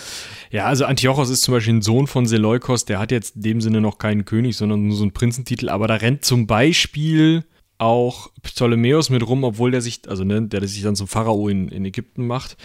Ja, 0.50 0.64
also 0.66 0.84
Antiochos 0.84 1.30
ist 1.30 1.42
zum 1.42 1.54
Beispiel 1.54 1.74
ein 1.74 1.82
Sohn 1.82 2.06
von 2.06 2.26
Seleukos, 2.26 2.84
der 2.84 2.98
hat 2.98 3.12
jetzt 3.12 3.36
in 3.36 3.42
dem 3.42 3.60
Sinne 3.60 3.80
noch 3.80 3.98
keinen 3.98 4.24
König, 4.24 4.56
sondern 4.56 4.86
nur 4.86 4.96
so 4.96 5.04
einen 5.04 5.12
Prinzentitel, 5.12 5.68
aber 5.68 5.86
da 5.86 5.94
rennt 5.94 6.24
zum 6.24 6.46
Beispiel 6.46 7.44
auch 7.80 8.30
Ptolemäus 8.42 9.10
mit 9.10 9.26
rum, 9.26 9.44
obwohl 9.44 9.70
der 9.70 9.80
sich, 9.80 10.02
also 10.08 10.24
ne, 10.24 10.42
der 10.42 10.66
sich 10.68 10.82
dann 10.82 10.96
zum 10.96 11.08
Pharao 11.08 11.48
in, 11.48 11.68
in 11.68 11.84
Ägypten 11.84 12.26
macht, 12.26 12.56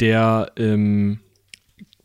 der 0.00 0.52
ähm, 0.56 1.20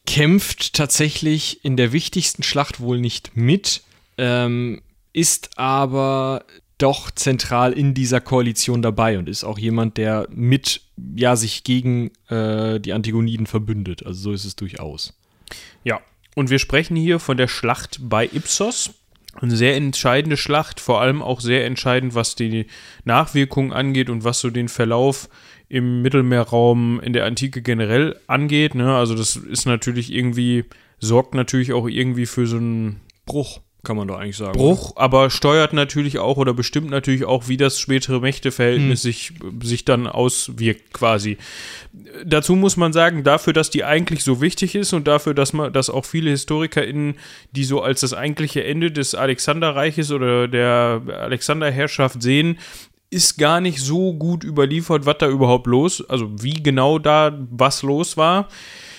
kämpft 0.06 0.74
tatsächlich 0.74 1.64
in 1.66 1.78
der 1.78 1.92
wichtigsten 1.92 2.44
Schlacht 2.44 2.80
wohl 2.80 3.00
nicht 3.00 3.36
mit, 3.36 3.84
ähm, 4.18 4.82
ist 5.14 5.58
aber 5.58 6.46
doch 6.78 7.12
zentral 7.12 7.74
in 7.74 7.94
dieser 7.94 8.20
Koalition 8.20 8.82
dabei 8.82 9.18
und 9.18 9.30
ist 9.30 9.44
auch 9.44 9.58
jemand, 9.58 9.98
der 9.98 10.28
mit, 10.30 10.82
ja, 11.16 11.36
sich 11.36 11.64
gegen 11.64 12.12
äh, 12.28 12.80
die 12.80 12.94
Antigoniden 12.94 13.48
verbündet. 13.48 14.06
Also 14.06 14.22
so 14.22 14.32
ist 14.34 14.46
es 14.46 14.56
durchaus. 14.56 15.14
Ja, 15.84 16.02
und 16.36 16.50
wir 16.50 16.60
sprechen 16.60 16.96
hier 16.96 17.20
von 17.20 17.38
der 17.38 17.48
Schlacht 17.48 18.00
bei 18.02 18.26
Ipsos 18.26 18.92
eine 19.42 19.56
sehr 19.56 19.76
entscheidende 19.76 20.38
Schlacht, 20.38 20.80
vor 20.80 21.02
allem 21.02 21.22
auch 21.22 21.42
sehr 21.42 21.66
entscheidend, 21.66 22.16
was 22.16 22.36
die 22.36 22.68
Nachwirkungen 23.04 23.74
angeht 23.74 24.10
und 24.10 24.24
was 24.24 24.40
so 24.40 24.50
den 24.50 24.70
Verlauf 24.70 25.30
im 25.70 26.02
Mittelmeerraum 26.02 27.00
in 27.02 27.14
der 27.14 27.26
Antike 27.26 27.62
generell 27.62 28.20
angeht. 28.28 28.76
Ne? 28.76 28.96
Also 28.96 29.16
das 29.16 29.36
ist 29.36 29.66
natürlich 29.66 30.14
irgendwie, 30.14 30.66
sorgt 31.00 31.34
natürlich 31.34 31.74
auch 31.74 31.88
irgendwie 31.88 32.26
für 32.26 32.46
so 32.46 32.58
einen 32.58 33.02
Bruch 33.26 33.62
kann 33.84 33.98
man 33.98 34.08
doch 34.08 34.18
eigentlich 34.18 34.38
sagen. 34.38 34.58
Bruch, 34.58 34.94
aber 34.96 35.30
steuert 35.30 35.74
natürlich 35.74 36.18
auch 36.18 36.38
oder 36.38 36.54
bestimmt 36.54 36.90
natürlich 36.90 37.26
auch, 37.26 37.50
wie 37.50 37.58
das 37.58 37.78
spätere 37.80 38.22
Mächteverhältnis 38.22 39.04
hm. 39.04 39.12
sich, 39.12 39.34
sich 39.62 39.84
dann 39.84 40.08
auswirkt, 40.08 40.94
quasi. 40.94 41.38
Dazu 42.26 42.56
muss 42.56 42.78
man 42.78 42.94
sagen, 42.94 43.26
dafür, 43.26 43.52
dass 43.52 43.70
die 43.70 43.84
eigentlich 43.84 44.24
so 44.24 44.40
wichtig 44.40 44.76
ist 44.76 44.94
und 44.94 45.06
dafür, 45.06 45.34
dass 45.34 45.52
man, 45.52 45.74
dass 45.74 45.90
auch 45.90 46.06
viele 46.06 46.30
HistorikerInnen, 46.30 47.16
die 47.52 47.66
so 47.66 47.82
als 47.82 48.00
das 48.00 48.14
eigentliche 48.14 48.64
Ende 48.64 48.90
des 48.90 49.16
Alexanderreiches 49.16 50.12
oder 50.12 50.48
der 50.48 51.02
Alexanderherrschaft 51.20 52.22
sehen, 52.22 52.60
ist 53.10 53.38
gar 53.38 53.60
nicht 53.60 53.80
so 53.80 54.14
gut 54.14 54.44
überliefert, 54.44 55.06
was 55.06 55.18
da 55.20 55.28
überhaupt 55.28 55.68
los, 55.68 56.04
also 56.10 56.32
wie 56.42 56.64
genau 56.64 57.00
da 57.00 57.38
was 57.52 57.84
los 57.84 58.16
war. 58.16 58.48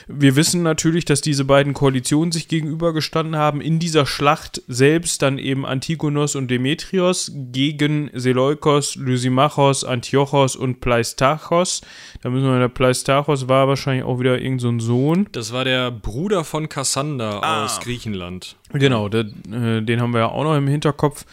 Wir 0.06 0.36
wissen 0.36 0.62
natürlich, 0.62 1.04
dass 1.04 1.20
diese 1.20 1.44
beiden 1.44 1.72
Koalitionen 1.72 2.32
sich 2.32 2.48
gegenübergestanden 2.48 3.36
haben. 3.36 3.60
In 3.60 3.78
dieser 3.78 4.06
Schlacht 4.06 4.62
selbst 4.68 5.22
dann 5.22 5.38
eben 5.38 5.64
Antigonos 5.64 6.34
und 6.34 6.50
Demetrios 6.50 7.32
gegen 7.34 8.10
Seleukos, 8.12 8.96
Lysimachos, 8.96 9.84
Antiochos 9.84 10.56
und 10.56 10.80
Pleistachos. 10.80 11.80
Da 12.22 12.30
müssen 12.30 12.46
wir, 12.46 12.58
der 12.58 12.68
Pleistachos 12.68 13.48
war 13.48 13.68
wahrscheinlich 13.68 14.04
auch 14.04 14.20
wieder 14.20 14.38
irgendein 14.38 14.80
so 14.80 14.86
Sohn. 14.86 15.28
Das 15.32 15.52
war 15.52 15.64
der 15.64 15.90
Bruder 15.90 16.44
von 16.44 16.68
Kassander 16.68 17.42
ah. 17.42 17.64
aus 17.64 17.80
Griechenland. 17.80 18.56
Genau, 18.72 19.08
der, 19.08 19.26
äh, 19.50 19.80
den 19.82 20.00
haben 20.00 20.12
wir 20.12 20.20
ja 20.20 20.28
auch 20.28 20.44
noch 20.44 20.56
im 20.56 20.68
Hinterkopf. 20.68 21.24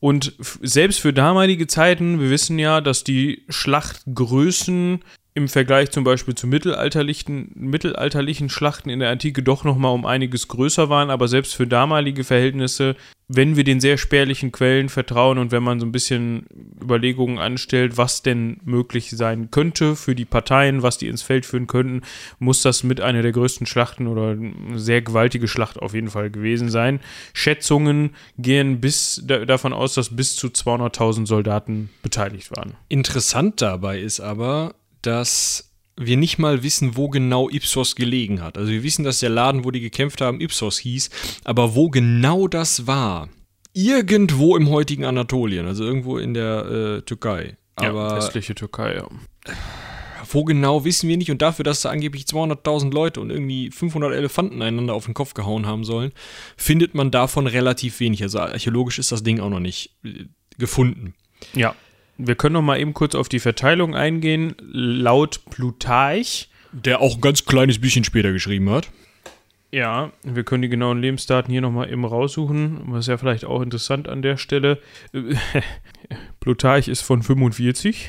Und 0.00 0.34
selbst 0.38 1.00
für 1.00 1.12
damalige 1.12 1.66
Zeiten, 1.66 2.20
wir 2.20 2.30
wissen 2.30 2.58
ja, 2.58 2.80
dass 2.80 3.04
die 3.04 3.44
Schlachtgrößen 3.48 5.02
im 5.36 5.48
Vergleich 5.48 5.90
zum 5.90 6.02
Beispiel 6.02 6.34
zu 6.34 6.46
mittelalterlichen, 6.46 7.50
mittelalterlichen 7.54 8.48
Schlachten 8.48 8.88
in 8.88 9.00
der 9.00 9.10
Antike 9.10 9.42
doch 9.42 9.64
nochmal 9.64 9.92
um 9.92 10.06
einiges 10.06 10.48
größer 10.48 10.88
waren, 10.88 11.10
aber 11.10 11.28
selbst 11.28 11.54
für 11.54 11.66
damalige 11.66 12.24
Verhältnisse, 12.24 12.96
wenn 13.28 13.54
wir 13.54 13.62
den 13.62 13.78
sehr 13.78 13.98
spärlichen 13.98 14.50
Quellen 14.50 14.88
vertrauen 14.88 15.36
und 15.36 15.52
wenn 15.52 15.62
man 15.62 15.78
so 15.78 15.84
ein 15.84 15.92
bisschen 15.92 16.46
Überlegungen 16.80 17.38
anstellt, 17.38 17.98
was 17.98 18.22
denn 18.22 18.60
möglich 18.64 19.10
sein 19.10 19.50
könnte 19.50 19.94
für 19.94 20.14
die 20.14 20.24
Parteien, 20.24 20.82
was 20.82 20.96
die 20.96 21.08
ins 21.08 21.20
Feld 21.20 21.44
führen 21.44 21.66
könnten, 21.66 22.00
muss 22.38 22.62
das 22.62 22.82
mit 22.82 23.02
einer 23.02 23.20
der 23.20 23.32
größten 23.32 23.66
Schlachten 23.66 24.06
oder 24.06 24.30
eine 24.30 24.78
sehr 24.78 25.02
gewaltige 25.02 25.48
Schlacht 25.48 25.78
auf 25.78 25.92
jeden 25.92 26.08
Fall 26.08 26.30
gewesen 26.30 26.70
sein. 26.70 27.00
Schätzungen 27.34 28.14
gehen 28.38 28.80
bis 28.80 29.22
davon 29.26 29.74
aus, 29.74 29.92
dass 29.92 30.16
bis 30.16 30.34
zu 30.34 30.46
200.000 30.46 31.26
Soldaten 31.26 31.90
beteiligt 32.02 32.50
waren. 32.56 32.72
Interessant 32.88 33.60
dabei 33.60 34.00
ist 34.00 34.20
aber, 34.20 34.74
dass 35.02 35.72
wir 35.96 36.16
nicht 36.16 36.38
mal 36.38 36.62
wissen, 36.62 36.96
wo 36.96 37.08
genau 37.08 37.48
Ipsos 37.48 37.96
gelegen 37.96 38.42
hat. 38.42 38.58
Also 38.58 38.70
wir 38.70 38.82
wissen, 38.82 39.04
dass 39.04 39.20
der 39.20 39.30
Laden, 39.30 39.64
wo 39.64 39.70
die 39.70 39.80
gekämpft 39.80 40.20
haben, 40.20 40.40
Ipsos 40.40 40.78
hieß, 40.78 41.10
aber 41.44 41.74
wo 41.74 41.88
genau 41.88 42.48
das 42.48 42.86
war, 42.86 43.28
irgendwo 43.72 44.56
im 44.56 44.70
heutigen 44.70 45.04
Anatolien, 45.04 45.66
also 45.66 45.84
irgendwo 45.84 46.18
in 46.18 46.34
der 46.34 46.66
äh, 46.66 47.02
Türkei. 47.02 47.56
Aber 47.76 48.08
ja, 48.08 48.16
westliche 48.16 48.54
Türkei, 48.54 48.96
ja. 48.96 49.08
Wo 50.28 50.44
genau 50.44 50.84
wissen 50.84 51.08
wir 51.08 51.16
nicht 51.16 51.30
und 51.30 51.40
dafür, 51.40 51.62
dass 51.62 51.82
da 51.82 51.90
angeblich 51.90 52.24
200.000 52.24 52.92
Leute 52.92 53.20
und 53.20 53.30
irgendwie 53.30 53.70
500 53.70 54.12
Elefanten 54.12 54.60
einander 54.60 54.94
auf 54.94 55.04
den 55.04 55.14
Kopf 55.14 55.34
gehauen 55.34 55.66
haben 55.66 55.84
sollen, 55.84 56.12
findet 56.56 56.94
man 56.94 57.10
davon 57.10 57.46
relativ 57.46 58.00
wenig. 58.00 58.22
Also 58.22 58.40
archäologisch 58.40 58.98
ist 58.98 59.12
das 59.12 59.22
Ding 59.22 59.40
auch 59.40 59.50
noch 59.50 59.60
nicht 59.60 59.94
äh, 60.04 60.24
gefunden. 60.58 61.14
Ja, 61.54 61.74
wir 62.18 62.34
können 62.34 62.54
noch 62.54 62.62
mal 62.62 62.80
eben 62.80 62.94
kurz 62.94 63.14
auf 63.14 63.28
die 63.28 63.40
Verteilung 63.40 63.94
eingehen. 63.94 64.54
Laut 64.60 65.40
Plutarch, 65.50 66.48
der 66.72 67.00
auch 67.00 67.16
ein 67.16 67.20
ganz 67.20 67.44
kleines 67.44 67.80
bisschen 67.80 68.04
später 68.04 68.32
geschrieben 68.32 68.70
hat. 68.70 68.90
Ja, 69.72 70.12
wir 70.22 70.44
können 70.44 70.62
die 70.62 70.68
genauen 70.68 71.00
Lebensdaten 71.00 71.50
hier 71.50 71.60
nochmal 71.60 71.90
eben 71.90 72.04
raussuchen, 72.04 72.80
was 72.86 73.08
ja 73.08 73.18
vielleicht 73.18 73.44
auch 73.44 73.60
interessant 73.60 74.08
an 74.08 74.22
der 74.22 74.36
Stelle. 74.36 74.80
Plutarch 76.40 76.88
ist 76.88 77.02
von 77.02 77.22
45. 77.22 78.08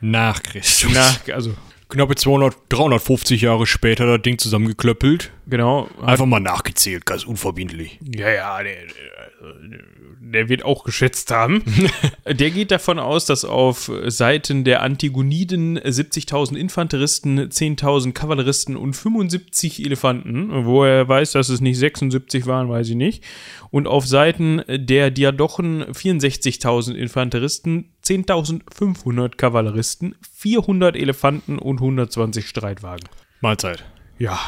Nach 0.00 0.42
Christus. 0.42 0.92
Nach, 0.92 1.20
also 1.32 1.54
knappe 1.88 2.14
200, 2.14 2.56
350 2.70 3.42
Jahre 3.42 3.66
später 3.66 4.06
das 4.06 4.22
Ding 4.22 4.38
zusammengeklöppelt. 4.38 5.30
Genau. 5.48 5.88
Einfach 6.02 6.26
mal 6.26 6.40
nachgezählt, 6.40 7.06
ganz 7.06 7.24
unverbindlich. 7.24 7.98
Ja, 8.02 8.28
ja, 8.28 8.62
der, 8.62 8.74
der, 8.74 9.78
der 10.20 10.48
wird 10.50 10.62
auch 10.62 10.84
geschätzt 10.84 11.30
haben. 11.30 11.62
der 12.26 12.50
geht 12.50 12.70
davon 12.70 12.98
aus, 12.98 13.24
dass 13.24 13.46
auf 13.46 13.90
Seiten 14.06 14.64
der 14.64 14.82
Antigoniden 14.82 15.78
70.000 15.78 16.54
Infanteristen, 16.56 17.40
10.000 17.40 18.12
Kavalleristen 18.12 18.76
und 18.76 18.92
75 18.94 19.84
Elefanten, 19.84 20.66
wo 20.66 20.84
er 20.84 21.08
weiß, 21.08 21.32
dass 21.32 21.48
es 21.48 21.62
nicht 21.62 21.78
76 21.78 22.46
waren, 22.46 22.68
weiß 22.68 22.90
ich 22.90 22.96
nicht. 22.96 23.24
Und 23.70 23.86
auf 23.86 24.06
Seiten 24.06 24.62
der 24.68 25.10
Diadochen 25.10 25.84
64.000 25.84 26.94
Infanteristen, 26.94 27.94
10.500 28.04 29.36
Kavalleristen, 29.36 30.14
400 30.34 30.94
Elefanten 30.94 31.58
und 31.58 31.78
120 31.78 32.46
Streitwagen. 32.46 33.08
Mahlzeit. 33.40 33.84
Ja. 34.18 34.38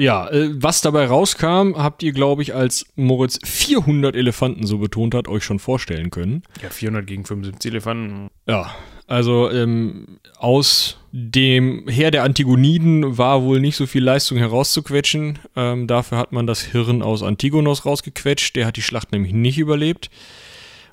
Ja, 0.00 0.30
äh, 0.30 0.48
was 0.54 0.80
dabei 0.80 1.04
rauskam, 1.04 1.74
habt 1.76 2.02
ihr, 2.02 2.12
glaube 2.12 2.40
ich, 2.40 2.54
als 2.54 2.86
Moritz 2.96 3.38
400 3.44 4.16
Elefanten 4.16 4.66
so 4.66 4.78
betont 4.78 5.14
hat, 5.14 5.28
euch 5.28 5.44
schon 5.44 5.58
vorstellen 5.58 6.10
können. 6.10 6.42
Ja, 6.62 6.70
400 6.70 7.06
gegen 7.06 7.26
75 7.26 7.70
Elefanten. 7.70 8.30
Ja, 8.48 8.74
also 9.06 9.50
ähm, 9.50 10.18
aus 10.38 10.96
dem 11.12 11.86
Heer 11.86 12.10
der 12.10 12.22
Antigoniden 12.22 13.18
war 13.18 13.42
wohl 13.42 13.60
nicht 13.60 13.76
so 13.76 13.84
viel 13.84 14.02
Leistung 14.02 14.38
herauszuquetschen. 14.38 15.38
Ähm, 15.54 15.86
dafür 15.86 16.16
hat 16.16 16.32
man 16.32 16.46
das 16.46 16.62
Hirn 16.62 17.02
aus 17.02 17.22
Antigonos 17.22 17.84
rausgequetscht. 17.84 18.56
Der 18.56 18.64
hat 18.64 18.76
die 18.76 18.82
Schlacht 18.82 19.12
nämlich 19.12 19.34
nicht 19.34 19.58
überlebt. 19.58 20.08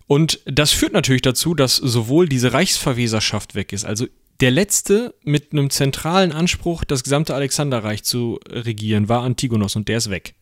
Und 0.08 0.42
das 0.44 0.74
führt 0.74 0.92
natürlich 0.92 1.22
dazu, 1.22 1.54
dass 1.54 1.78
sowohl 1.78 2.28
diese 2.28 2.52
Reichsverweserschaft 2.52 3.56
weg 3.56 3.72
ist, 3.72 3.86
also 3.86 4.06
der 4.40 4.52
letzte 4.52 5.16
mit 5.24 5.52
einem 5.52 5.70
zentralen 5.70 6.32
Anspruch, 6.32 6.84
das 6.84 7.04
gesamte 7.04 7.34
Alexanderreich 7.34 8.04
zu 8.04 8.40
regieren, 8.48 9.10
war 9.10 9.24
Antigonos 9.24 9.76
und 9.76 9.88
der 9.88 9.98
ist 9.98 10.10
weg. 10.10 10.36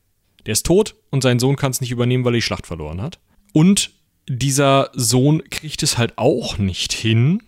Der 0.46 0.54
ist 0.54 0.66
tot 0.66 0.96
und 1.12 1.24
sein 1.24 1.40
Sohn 1.40 1.56
kann 1.56 1.72
es 1.72 1.82
nicht 1.82 1.92
übernehmen, 1.92 2.24
weil 2.24 2.34
er 2.34 2.38
die 2.38 2.42
Schlacht 2.42 2.68
verloren 2.68 3.02
hat. 3.02 3.20
Und 3.54 3.92
dieser 4.28 4.90
Sohn 4.94 5.44
kriegt 5.50 5.82
es 5.84 5.98
halt 5.98 6.18
auch 6.18 6.58
nicht 6.58 6.94
hin, 6.94 7.42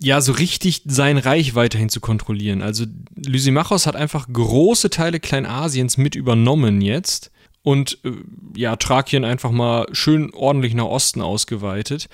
ja, 0.00 0.20
so 0.20 0.32
richtig 0.32 0.82
sein 0.86 1.18
Reich 1.18 1.54
weiterhin 1.54 1.88
zu 1.88 2.00
kontrollieren. 2.00 2.62
Also 2.62 2.84
Lysimachos 3.16 3.86
hat 3.86 3.96
einfach 3.96 4.28
große 4.32 4.90
Teile 4.90 5.20
Kleinasiens 5.20 5.96
mit 5.96 6.14
übernommen 6.14 6.80
jetzt 6.80 7.30
und 7.62 7.98
äh, 8.04 8.12
ja, 8.56 8.76
Thrakien 8.76 9.24
einfach 9.24 9.50
mal 9.50 9.86
schön 9.92 10.32
ordentlich 10.32 10.74
nach 10.74 10.84
Osten 10.84 11.20
ausgeweitet 11.20 12.08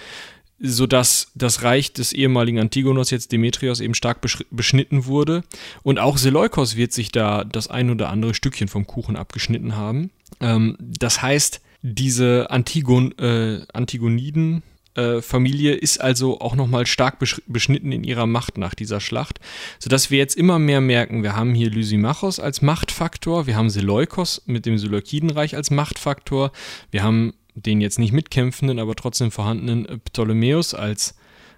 sodass 0.60 1.32
das 1.34 1.62
Reich 1.62 1.92
des 1.92 2.12
ehemaligen 2.12 2.58
Antigonos, 2.58 3.10
jetzt 3.10 3.32
Demetrios, 3.32 3.80
eben 3.80 3.94
stark 3.94 4.20
beschnitten 4.50 5.06
wurde. 5.06 5.42
Und 5.82 5.98
auch 5.98 6.16
Seleukos 6.16 6.76
wird 6.76 6.92
sich 6.92 7.10
da 7.10 7.44
das 7.44 7.68
ein 7.68 7.90
oder 7.90 8.08
andere 8.08 8.34
Stückchen 8.34 8.68
vom 8.68 8.86
Kuchen 8.86 9.16
abgeschnitten 9.16 9.76
haben. 9.76 10.10
Ähm, 10.40 10.76
das 10.80 11.22
heißt, 11.22 11.60
diese 11.82 12.50
Antigon, 12.50 13.12
äh, 13.18 13.60
Antigoniden, 13.72 14.62
äh, 14.94 15.20
Familie 15.22 15.74
ist 15.74 16.00
also 16.00 16.40
auch 16.40 16.54
nochmal 16.54 16.86
stark 16.86 17.18
beschnitten 17.46 17.92
in 17.92 18.04
ihrer 18.04 18.26
Macht 18.26 18.58
nach 18.58 18.74
dieser 18.74 19.00
Schlacht, 19.00 19.40
sodass 19.78 20.10
wir 20.10 20.18
jetzt 20.18 20.36
immer 20.36 20.58
mehr 20.58 20.80
merken, 20.80 21.22
wir 21.22 21.34
haben 21.34 21.54
hier 21.54 21.70
Lysimachos 21.70 22.38
als 22.38 22.62
Machtfaktor, 22.62 23.46
wir 23.46 23.56
haben 23.56 23.70
Seleukos 23.70 24.42
mit 24.46 24.66
dem 24.66 24.78
Seleukidenreich 24.78 25.56
als 25.56 25.70
Machtfaktor, 25.70 26.52
wir 26.90 27.02
haben 27.02 27.34
den 27.54 27.80
jetzt 27.80 27.98
nicht 27.98 28.12
mitkämpfenden, 28.12 28.78
aber 28.78 28.94
trotzdem 28.94 29.30
vorhandenen 29.30 30.00
Ptolemäus 30.04 30.74
als 30.74 31.14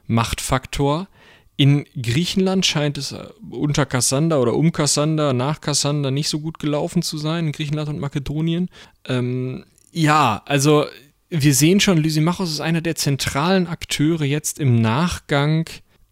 Machtfaktor. 0.06 1.08
In 1.56 1.86
Griechenland 2.00 2.66
scheint 2.66 2.98
es 2.98 3.12
äh, 3.12 3.28
unter 3.50 3.86
Kassander 3.86 4.40
oder 4.40 4.54
um 4.54 4.72
Kassander, 4.72 5.32
nach 5.32 5.60
Kassander 5.60 6.10
nicht 6.10 6.28
so 6.28 6.40
gut 6.40 6.58
gelaufen 6.58 7.02
zu 7.02 7.16
sein, 7.16 7.46
in 7.46 7.52
Griechenland 7.52 7.88
und 7.88 7.98
Makedonien. 7.98 8.68
Ähm, 9.06 9.64
ja, 9.90 10.42
also 10.44 10.84
wir 11.30 11.54
sehen 11.54 11.80
schon, 11.80 11.96
Lysimachos 11.96 12.52
ist 12.52 12.60
einer 12.60 12.82
der 12.82 12.94
zentralen 12.94 13.66
Akteure 13.66 14.24
jetzt 14.24 14.58
im 14.58 14.80
Nachgang 14.80 15.68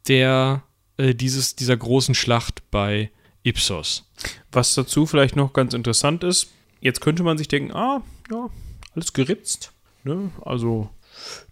der, 0.08 0.62
äh, 0.96 1.14
dieses, 1.14 1.56
dieser 1.56 1.76
großen 1.76 2.14
Schlacht 2.14 2.62
bei 2.70 3.10
Ipsos. 3.42 4.10
Was 4.50 4.74
dazu 4.74 5.04
vielleicht 5.04 5.36
noch 5.36 5.52
ganz 5.52 5.74
interessant 5.74 6.24
ist, 6.24 6.48
jetzt 6.80 7.02
könnte 7.02 7.22
man 7.22 7.36
sich 7.36 7.48
denken, 7.48 7.72
ah, 7.72 8.02
ja, 8.30 8.48
alles 8.94 9.12
geritzt. 9.12 9.73
Ne? 10.04 10.30
Also 10.44 10.90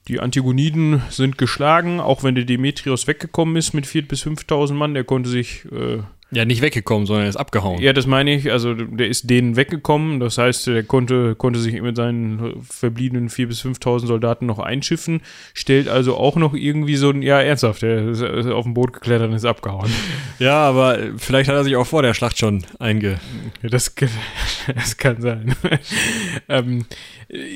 die 0.09 0.21
Antigoniden 0.21 1.03
sind 1.11 1.39
geschlagen, 1.39 2.01
auch 2.01 2.23
wenn 2.23 2.35
der 2.35 2.45
Demetrios 2.45 3.07
weggekommen 3.07 3.57
ist 3.57 3.73
mit 3.73 3.87
4.000 3.87 4.09
bis 4.09 4.27
5.000 4.27 4.75
Mann, 4.75 4.95
der 4.95 5.05
konnte 5.05 5.31
sich 5.31 5.65
äh, 5.73 6.03
ja, 6.35 6.47
nicht 6.47 6.63
weggekommen, 6.63 7.05
sondern 7.07 7.27
er 7.27 7.29
ist 7.29 7.37
abgehauen. 7.37 7.79
Ja, 7.83 7.93
das 7.93 8.07
meine 8.07 8.35
ich. 8.35 8.51
Also 8.51 8.73
der 8.73 9.07
ist 9.07 9.29
denen 9.29 9.57
weggekommen. 9.57 10.19
Das 10.19 10.39
heißt, 10.39 10.67
er 10.69 10.83
konnte, 10.83 11.35
konnte 11.35 11.59
sich 11.61 11.79
mit 11.83 11.95
seinen 11.95 12.63
verbliebenen 12.63 13.29
4.000 13.29 13.47
bis 13.47 13.63
5.000 13.63 14.07
Soldaten 14.07 14.47
noch 14.47 14.59
einschiffen. 14.59 15.21
Stellt 15.53 15.89
also 15.89 16.17
auch 16.17 16.37
noch 16.37 16.55
irgendwie 16.55 16.97
so 16.97 17.11
ein, 17.11 17.21
ja, 17.21 17.39
ernsthaft, 17.39 17.83
der 17.83 18.09
ist 18.09 18.23
auf 18.23 18.65
dem 18.65 18.73
Boot 18.73 18.95
geklettert 18.95 19.29
und 19.29 19.37
ist 19.37 19.45
abgehauen. 19.45 19.91
Ja, 20.39 20.57
aber 20.57 20.99
vielleicht 21.19 21.49
hat 21.49 21.55
er 21.55 21.63
sich 21.63 21.77
auch 21.77 21.87
vor 21.87 22.03
der 22.03 22.15
Schlacht 22.15 22.37
schon 22.37 22.65
einge... 22.81 23.21
Das, 23.63 23.95
das 24.75 24.97
kann 24.97 25.21
sein. 25.21 25.55
ähm, 26.49 26.87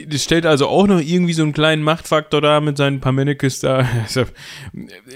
das 0.07 0.22
stellt 0.22 0.47
also 0.47 0.68
auch 0.68 0.87
noch 0.87 1.01
irgendwie 1.01 1.33
so 1.33 1.43
einen 1.43 1.53
kleinen 1.53 1.83
Machtfaktor 1.83 2.41
da 2.41 2.61
mit 2.61 2.77
seinen 2.77 3.01
Parmenikes 3.01 3.61
da. 3.61 3.89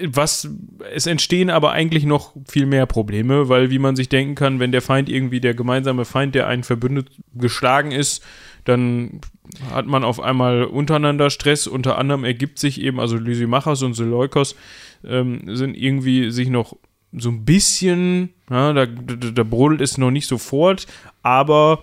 Was, 0.04 0.48
es 0.92 1.06
entstehen 1.06 1.48
aber 1.48 1.72
eigentlich 1.72 2.04
noch 2.04 2.34
viel 2.46 2.66
mehr 2.66 2.86
Probleme, 2.86 3.48
weil 3.50 3.70
wie 3.70 3.78
man 3.78 3.96
sich 3.96 4.08
denken 4.08 4.34
kann, 4.34 4.60
wenn 4.60 4.72
der 4.72 4.80
Feind 4.80 5.10
irgendwie 5.10 5.40
der 5.40 5.52
gemeinsame 5.52 6.06
Feind, 6.06 6.34
der 6.34 6.46
einen 6.46 6.62
verbündet, 6.62 7.10
geschlagen 7.34 7.92
ist, 7.92 8.24
dann 8.64 9.20
hat 9.70 9.86
man 9.86 10.04
auf 10.04 10.20
einmal 10.20 10.64
untereinander 10.64 11.28
Stress. 11.28 11.66
Unter 11.66 11.98
anderem 11.98 12.24
ergibt 12.24 12.58
sich 12.58 12.80
eben, 12.80 12.98
also 12.98 13.16
Lysimachos 13.16 13.82
und 13.82 13.94
Seleukos 13.94 14.56
ähm, 15.04 15.42
sind 15.54 15.76
irgendwie 15.76 16.30
sich 16.30 16.48
noch 16.48 16.76
so 17.12 17.28
ein 17.28 17.44
bisschen, 17.44 18.30
ja, 18.48 18.72
da, 18.72 18.86
da, 18.86 19.14
da 19.16 19.42
brodelt 19.42 19.80
es 19.80 19.98
noch 19.98 20.10
nicht 20.10 20.28
sofort, 20.28 20.86
aber 21.22 21.82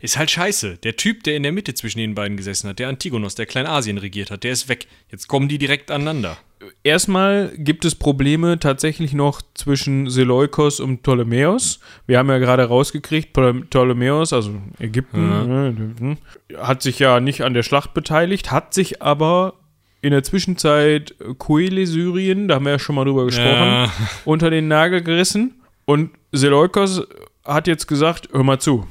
ist 0.00 0.18
halt 0.18 0.30
scheiße. 0.30 0.78
Der 0.78 0.96
Typ, 0.96 1.22
der 1.24 1.36
in 1.36 1.42
der 1.42 1.52
Mitte 1.52 1.74
zwischen 1.74 1.98
den 1.98 2.14
beiden 2.14 2.36
gesessen 2.36 2.68
hat, 2.68 2.78
der 2.78 2.88
Antigonos, 2.88 3.34
der 3.34 3.46
Kleinasien 3.46 3.98
regiert 3.98 4.30
hat, 4.30 4.44
der 4.44 4.52
ist 4.52 4.68
weg. 4.68 4.86
Jetzt 5.10 5.28
kommen 5.28 5.48
die 5.48 5.58
direkt 5.58 5.90
aneinander. 5.90 6.36
Erstmal 6.82 7.52
gibt 7.56 7.84
es 7.84 7.94
Probleme 7.94 8.58
tatsächlich 8.58 9.12
noch 9.12 9.42
zwischen 9.54 10.08
Seleukos 10.08 10.80
und 10.80 11.02
Ptolemäus. 11.02 11.80
Wir 12.06 12.18
haben 12.18 12.30
ja 12.30 12.38
gerade 12.38 12.64
rausgekriegt, 12.64 13.32
Ptolemäus, 13.32 14.32
also 14.32 14.54
Ägypten, 14.78 15.30
ja. 15.30 15.44
Ne, 15.44 16.16
hat 16.56 16.82
sich 16.82 16.98
ja 16.98 17.20
nicht 17.20 17.42
an 17.42 17.52
der 17.52 17.62
Schlacht 17.62 17.92
beteiligt, 17.92 18.50
hat 18.52 18.72
sich 18.72 19.02
aber 19.02 19.54
in 20.00 20.12
der 20.12 20.22
Zwischenzeit 20.22 21.14
Koele 21.38 21.86
Syrien, 21.86 22.48
da 22.48 22.56
haben 22.56 22.64
wir 22.64 22.72
ja 22.72 22.78
schon 22.78 22.94
mal 22.94 23.04
drüber 23.04 23.26
gesprochen, 23.26 23.48
ja. 23.48 23.92
unter 24.24 24.50
den 24.50 24.68
Nagel 24.68 25.02
gerissen. 25.02 25.60
Und 25.84 26.10
Seleukos 26.32 27.02
hat 27.44 27.66
jetzt 27.66 27.86
gesagt, 27.86 28.28
hör 28.32 28.42
mal 28.42 28.58
zu, 28.58 28.86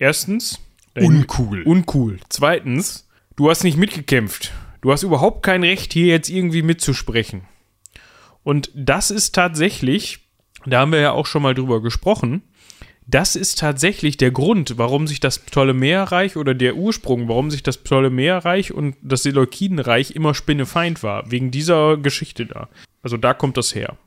Erstens, 0.00 0.58
uncool. 0.96 1.62
Uncool. 1.62 2.18
Zweitens, 2.30 3.06
du 3.36 3.50
hast 3.50 3.64
nicht 3.64 3.76
mitgekämpft. 3.76 4.50
Du 4.80 4.90
hast 4.90 5.02
überhaupt 5.02 5.42
kein 5.42 5.62
Recht, 5.62 5.92
hier 5.92 6.06
jetzt 6.06 6.30
irgendwie 6.30 6.62
mitzusprechen. 6.62 7.42
Und 8.42 8.70
das 8.74 9.10
ist 9.10 9.34
tatsächlich, 9.34 10.20
da 10.64 10.80
haben 10.80 10.92
wir 10.92 11.00
ja 11.00 11.12
auch 11.12 11.26
schon 11.26 11.42
mal 11.42 11.54
drüber 11.54 11.82
gesprochen, 11.82 12.42
das 13.06 13.36
ist 13.36 13.58
tatsächlich 13.58 14.16
der 14.16 14.30
Grund, 14.30 14.78
warum 14.78 15.06
sich 15.06 15.20
das 15.20 15.38
Ptolemäerreich 15.38 16.38
oder 16.38 16.54
der 16.54 16.76
Ursprung, 16.76 17.28
warum 17.28 17.50
sich 17.50 17.62
das 17.62 17.76
Ptolemäerreich 17.76 18.72
und 18.72 18.96
das 19.02 19.24
Seleukidenreich 19.24 20.12
immer 20.12 20.32
Spinnefeind 20.32 21.02
war. 21.02 21.30
Wegen 21.30 21.50
dieser 21.50 21.98
Geschichte 21.98 22.46
da. 22.46 22.70
Also 23.02 23.18
da 23.18 23.34
kommt 23.34 23.58
das 23.58 23.74
her. 23.74 23.98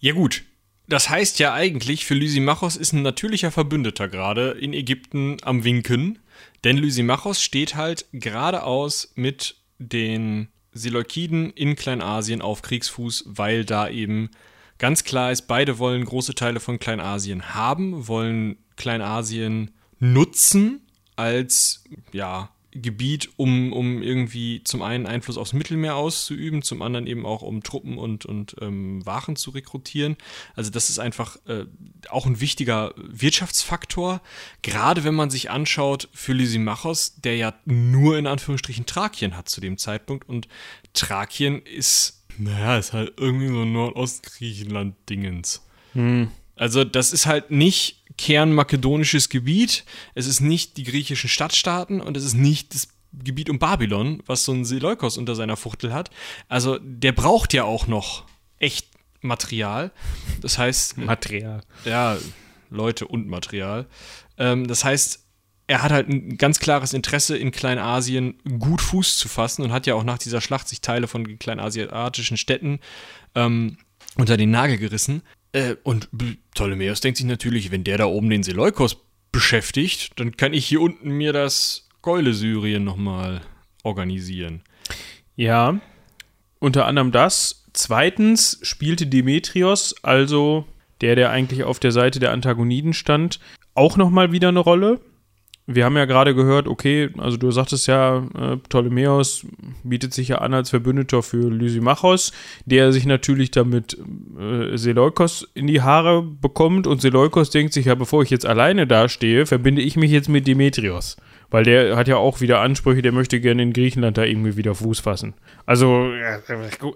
Ja, 0.00 0.14
gut. 0.14 0.42
Das 0.90 1.08
heißt 1.08 1.38
ja 1.38 1.54
eigentlich, 1.54 2.04
für 2.04 2.14
Lysimachos 2.14 2.74
ist 2.74 2.92
ein 2.92 3.02
natürlicher 3.02 3.52
Verbündeter 3.52 4.08
gerade 4.08 4.50
in 4.50 4.72
Ägypten 4.72 5.36
am 5.42 5.62
Winken, 5.62 6.18
denn 6.64 6.76
Lysimachos 6.76 7.40
steht 7.40 7.76
halt 7.76 8.06
geradeaus 8.12 9.12
mit 9.14 9.54
den 9.78 10.48
Seleukiden 10.72 11.50
in 11.50 11.76
Kleinasien 11.76 12.42
auf 12.42 12.62
Kriegsfuß, 12.62 13.22
weil 13.28 13.64
da 13.64 13.88
eben 13.88 14.30
ganz 14.78 15.04
klar 15.04 15.30
ist, 15.30 15.42
beide 15.42 15.78
wollen 15.78 16.04
große 16.04 16.34
Teile 16.34 16.58
von 16.58 16.80
Kleinasien 16.80 17.54
haben, 17.54 18.08
wollen 18.08 18.56
Kleinasien 18.74 19.70
nutzen 20.00 20.80
als 21.14 21.84
ja, 22.10 22.50
Gebiet, 22.72 23.30
um, 23.36 23.72
um 23.72 24.02
irgendwie 24.02 24.62
zum 24.62 24.82
einen 24.82 25.06
Einfluss 25.06 25.36
aufs 25.36 25.52
Mittelmeer 25.52 25.96
auszuüben, 25.96 26.62
zum 26.62 26.82
anderen 26.82 27.06
eben 27.06 27.26
auch 27.26 27.42
um 27.42 27.62
Truppen 27.62 27.98
und, 27.98 28.26
und 28.26 28.56
ähm, 28.60 29.04
Waren 29.04 29.34
zu 29.36 29.50
rekrutieren. 29.50 30.16
Also 30.54 30.70
das 30.70 30.88
ist 30.88 31.00
einfach 31.00 31.36
äh, 31.46 31.64
auch 32.08 32.26
ein 32.26 32.40
wichtiger 32.40 32.94
Wirtschaftsfaktor, 32.96 34.20
gerade 34.62 35.02
wenn 35.04 35.14
man 35.14 35.30
sich 35.30 35.50
anschaut 35.50 36.08
für 36.12 36.32
Lysimachos, 36.32 37.16
der 37.16 37.36
ja 37.36 37.54
nur 37.64 38.18
in 38.18 38.26
Anführungsstrichen 38.26 38.86
Thrakien 38.86 39.36
hat 39.36 39.48
zu 39.48 39.60
dem 39.60 39.76
Zeitpunkt 39.76 40.28
und 40.28 40.46
Thrakien 40.92 41.62
ist, 41.62 42.24
naja, 42.38 42.78
ist 42.78 42.92
halt 42.92 43.14
irgendwie 43.16 43.48
so 43.48 43.64
Nordostgriechenland-Dingens. 43.64 45.62
Hm. 45.94 46.30
Also 46.54 46.84
das 46.84 47.12
ist 47.12 47.26
halt 47.26 47.50
nicht 47.50 47.99
kernmakedonisches 48.20 49.30
Gebiet, 49.30 49.84
es 50.14 50.26
ist 50.26 50.40
nicht 50.40 50.76
die 50.76 50.84
griechischen 50.84 51.30
Stadtstaaten 51.30 52.02
und 52.02 52.18
es 52.18 52.24
ist 52.24 52.34
nicht 52.34 52.74
das 52.74 52.88
Gebiet 53.12 53.48
um 53.48 53.58
Babylon, 53.58 54.22
was 54.26 54.44
so 54.44 54.52
ein 54.52 54.66
Seleukos 54.66 55.16
unter 55.16 55.34
seiner 55.34 55.56
Fuchtel 55.56 55.94
hat. 55.94 56.10
Also 56.48 56.78
der 56.82 57.12
braucht 57.12 57.54
ja 57.54 57.64
auch 57.64 57.86
noch 57.86 58.24
echt 58.58 58.88
Material. 59.22 59.90
Das 60.42 60.58
heißt. 60.58 60.98
Material. 60.98 61.62
Ja, 61.86 62.18
Leute 62.68 63.06
und 63.06 63.26
Material. 63.26 63.86
Ähm, 64.36 64.66
das 64.66 64.84
heißt, 64.84 65.24
er 65.66 65.82
hat 65.82 65.90
halt 65.90 66.08
ein 66.08 66.36
ganz 66.36 66.58
klares 66.60 66.92
Interesse 66.92 67.38
in 67.38 67.52
Kleinasien 67.52 68.38
gut 68.58 68.82
Fuß 68.82 69.16
zu 69.16 69.28
fassen 69.28 69.62
und 69.62 69.72
hat 69.72 69.86
ja 69.86 69.94
auch 69.94 70.04
nach 70.04 70.18
dieser 70.18 70.42
Schlacht 70.42 70.68
sich 70.68 70.82
Teile 70.82 71.08
von 71.08 71.38
kleinasiatischen 71.38 72.36
Städten 72.36 72.80
ähm, 73.34 73.78
unter 74.16 74.36
den 74.36 74.50
Nagel 74.50 74.76
gerissen. 74.76 75.22
Äh, 75.52 75.76
und 75.82 76.08
Ptolemäus 76.54 77.00
denkt 77.00 77.18
sich 77.18 77.26
natürlich, 77.26 77.70
wenn 77.70 77.84
der 77.84 77.98
da 77.98 78.04
oben 78.06 78.30
den 78.30 78.42
Seleukos 78.42 78.96
beschäftigt, 79.32 80.12
dann 80.16 80.36
kann 80.36 80.54
ich 80.54 80.66
hier 80.66 80.80
unten 80.80 81.10
mir 81.10 81.32
das 81.32 81.88
Keule-Syrien 82.02 82.84
nochmal 82.84 83.42
organisieren. 83.82 84.62
Ja, 85.36 85.80
unter 86.58 86.86
anderem 86.86 87.12
das. 87.12 87.64
Zweitens 87.72 88.58
spielte 88.62 89.06
Demetrios, 89.06 89.94
also 90.02 90.66
der, 91.00 91.14
der 91.14 91.30
eigentlich 91.30 91.64
auf 91.64 91.78
der 91.78 91.92
Seite 91.92 92.18
der 92.18 92.32
Antagoniden 92.32 92.92
stand, 92.92 93.40
auch 93.74 93.96
nochmal 93.96 94.32
wieder 94.32 94.48
eine 94.48 94.58
Rolle 94.58 95.00
wir 95.74 95.84
haben 95.84 95.96
ja 95.96 96.04
gerade 96.04 96.34
gehört, 96.34 96.66
okay, 96.68 97.10
also 97.18 97.36
du 97.36 97.50
sagtest 97.50 97.86
ja, 97.86 98.18
äh, 98.38 98.56
Ptolemäus 98.56 99.46
bietet 99.84 100.12
sich 100.12 100.28
ja 100.28 100.38
an 100.38 100.54
als 100.54 100.70
Verbündeter 100.70 101.22
für 101.22 101.48
Lysimachos, 101.50 102.32
der 102.66 102.92
sich 102.92 103.06
natürlich 103.06 103.50
damit 103.50 103.96
äh, 104.38 104.76
Seleukos 104.76 105.48
in 105.54 105.66
die 105.66 105.82
Haare 105.82 106.22
bekommt 106.22 106.86
und 106.86 107.00
Seleukos 107.00 107.50
denkt 107.50 107.72
sich 107.72 107.86
ja, 107.86 107.94
bevor 107.94 108.22
ich 108.22 108.30
jetzt 108.30 108.46
alleine 108.46 108.86
dastehe, 108.86 109.46
verbinde 109.46 109.82
ich 109.82 109.96
mich 109.96 110.10
jetzt 110.10 110.28
mit 110.28 110.46
Demetrios. 110.46 111.16
Weil 111.50 111.64
der 111.64 111.96
hat 111.96 112.06
ja 112.06 112.16
auch 112.16 112.40
wieder 112.40 112.60
Ansprüche, 112.60 113.02
der 113.02 113.10
möchte 113.10 113.40
gerne 113.40 113.62
in 113.62 113.72
Griechenland 113.72 114.16
da 114.16 114.24
irgendwie 114.24 114.56
wieder 114.56 114.74
Fuß 114.76 115.00
fassen. 115.00 115.34
Also 115.66 116.12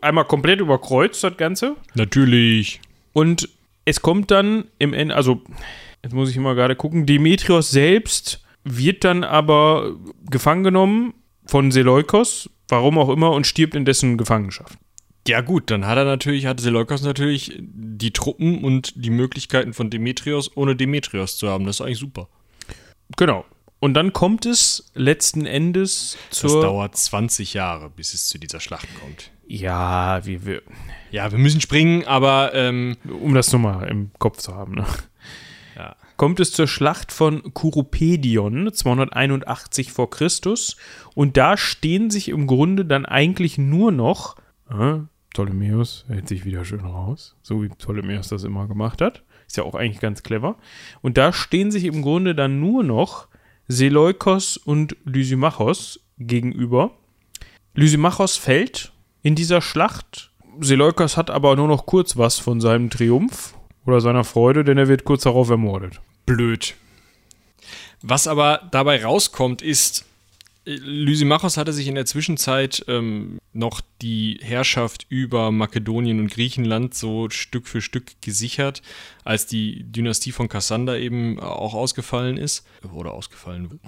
einmal 0.00 0.26
komplett 0.26 0.60
überkreuzt 0.60 1.24
das 1.24 1.36
Ganze. 1.36 1.74
Natürlich. 1.94 2.80
Und 3.12 3.48
es 3.84 4.00
kommt 4.00 4.30
dann 4.30 4.64
im 4.78 4.94
Ende, 4.94 5.16
also 5.16 5.42
jetzt 6.04 6.14
muss 6.14 6.30
ich 6.30 6.36
mal 6.36 6.54
gerade 6.54 6.76
gucken, 6.76 7.04
Demetrios 7.04 7.72
selbst 7.72 8.43
wird 8.64 9.04
dann 9.04 9.24
aber 9.24 9.94
gefangen 10.30 10.64
genommen 10.64 11.14
von 11.46 11.70
Seleukos, 11.70 12.50
warum 12.68 12.98
auch 12.98 13.10
immer, 13.10 13.32
und 13.32 13.46
stirbt 13.46 13.74
in 13.74 13.84
dessen 13.84 14.18
Gefangenschaft. 14.18 14.78
Ja 15.26 15.40
gut, 15.40 15.70
dann 15.70 15.86
hat 15.86 15.96
er 15.96 16.04
natürlich, 16.04 16.46
hat 16.46 16.60
Seleukos 16.60 17.02
natürlich 17.02 17.52
die 17.58 18.12
Truppen 18.12 18.62
und 18.62 18.92
die 19.04 19.10
Möglichkeiten 19.10 19.72
von 19.72 19.88
Demetrios, 19.88 20.54
ohne 20.56 20.76
Demetrios 20.76 21.38
zu 21.38 21.48
haben. 21.48 21.64
Das 21.64 21.76
ist 21.76 21.80
eigentlich 21.80 21.98
super. 21.98 22.28
Genau. 23.16 23.44
Und 23.80 23.94
dann 23.94 24.12
kommt 24.12 24.46
es 24.46 24.90
letzten 24.94 25.46
Endes 25.46 26.16
zur. 26.30 26.50
Das 26.50 26.62
dauert 26.62 26.96
20 26.96 27.54
Jahre, 27.54 27.90
bis 27.90 28.14
es 28.14 28.28
zu 28.28 28.38
dieser 28.38 28.60
Schlacht 28.60 28.88
kommt. 29.00 29.30
Ja, 29.46 30.24
wie 30.24 30.44
wir. 30.46 30.62
Ja, 31.10 31.30
wir 31.30 31.38
müssen 31.38 31.60
springen, 31.60 32.04
aber. 32.04 32.54
Ähm, 32.54 32.96
um 33.04 33.34
das 33.34 33.52
nochmal 33.52 33.88
im 33.88 34.10
Kopf 34.18 34.38
zu 34.38 34.54
haben, 34.54 34.74
ne? 34.74 34.86
Kommt 36.16 36.40
es 36.40 36.52
zur 36.52 36.66
Schlacht 36.66 37.12
von 37.12 37.54
Kurupedion 37.54 38.72
281 38.72 39.92
vor 39.92 40.10
Christus 40.10 40.76
und 41.14 41.36
da 41.36 41.56
stehen 41.56 42.10
sich 42.10 42.28
im 42.28 42.46
Grunde 42.46 42.84
dann 42.84 43.06
eigentlich 43.06 43.58
nur 43.58 43.92
noch 43.92 44.36
äh, 44.70 44.98
Ptolemäus 45.34 46.04
hält 46.08 46.28
sich 46.28 46.44
wieder 46.44 46.64
schön 46.64 46.80
raus, 46.80 47.36
so 47.42 47.62
wie 47.62 47.68
Ptolemäus 47.68 48.28
das 48.28 48.44
immer 48.44 48.68
gemacht 48.68 49.02
hat. 49.02 49.24
Ist 49.46 49.56
ja 49.56 49.64
auch 49.64 49.74
eigentlich 49.74 50.00
ganz 50.00 50.22
clever. 50.22 50.56
Und 51.02 51.18
da 51.18 51.32
stehen 51.32 51.70
sich 51.72 51.84
im 51.84 52.02
Grunde 52.02 52.34
dann 52.34 52.60
nur 52.60 52.84
noch 52.84 53.26
Seleukos 53.66 54.56
und 54.56 54.96
Lysimachos 55.04 56.00
gegenüber. 56.18 56.92
Lysimachos 57.74 58.36
fällt 58.36 58.92
in 59.22 59.34
dieser 59.34 59.60
Schlacht. 59.60 60.30
Seleukos 60.60 61.16
hat 61.16 61.30
aber 61.30 61.56
nur 61.56 61.66
noch 61.66 61.84
kurz 61.84 62.16
was 62.16 62.38
von 62.38 62.60
seinem 62.60 62.88
Triumph 62.88 63.54
oder 63.86 64.00
seiner 64.00 64.24
Freude, 64.24 64.64
denn 64.64 64.78
er 64.78 64.88
wird 64.88 65.04
kurz 65.04 65.22
darauf 65.22 65.50
ermordet. 65.50 66.00
Blöd. 66.26 66.74
Was 68.02 68.26
aber 68.26 68.68
dabei 68.70 69.02
rauskommt, 69.02 69.62
ist, 69.62 70.04
Lysimachos 70.66 71.56
hatte 71.56 71.72
sich 71.72 71.88
in 71.88 71.94
der 71.94 72.06
Zwischenzeit 72.06 72.84
ähm, 72.88 73.38
noch 73.52 73.80
die 74.00 74.38
Herrschaft 74.42 75.06
über 75.08 75.50
Makedonien 75.50 76.20
und 76.20 76.30
Griechenland 76.30 76.94
so 76.94 77.28
Stück 77.28 77.68
für 77.68 77.82
Stück 77.82 78.20
gesichert, 78.22 78.80
als 79.24 79.46
die 79.46 79.84
Dynastie 79.84 80.32
von 80.32 80.48
Kassander 80.48 80.98
eben 80.98 81.38
auch 81.38 81.74
ausgefallen 81.74 82.38
ist. 82.38 82.66
Oder 82.92 83.12
ausgefallen 83.12 83.70
wird. 83.70 83.80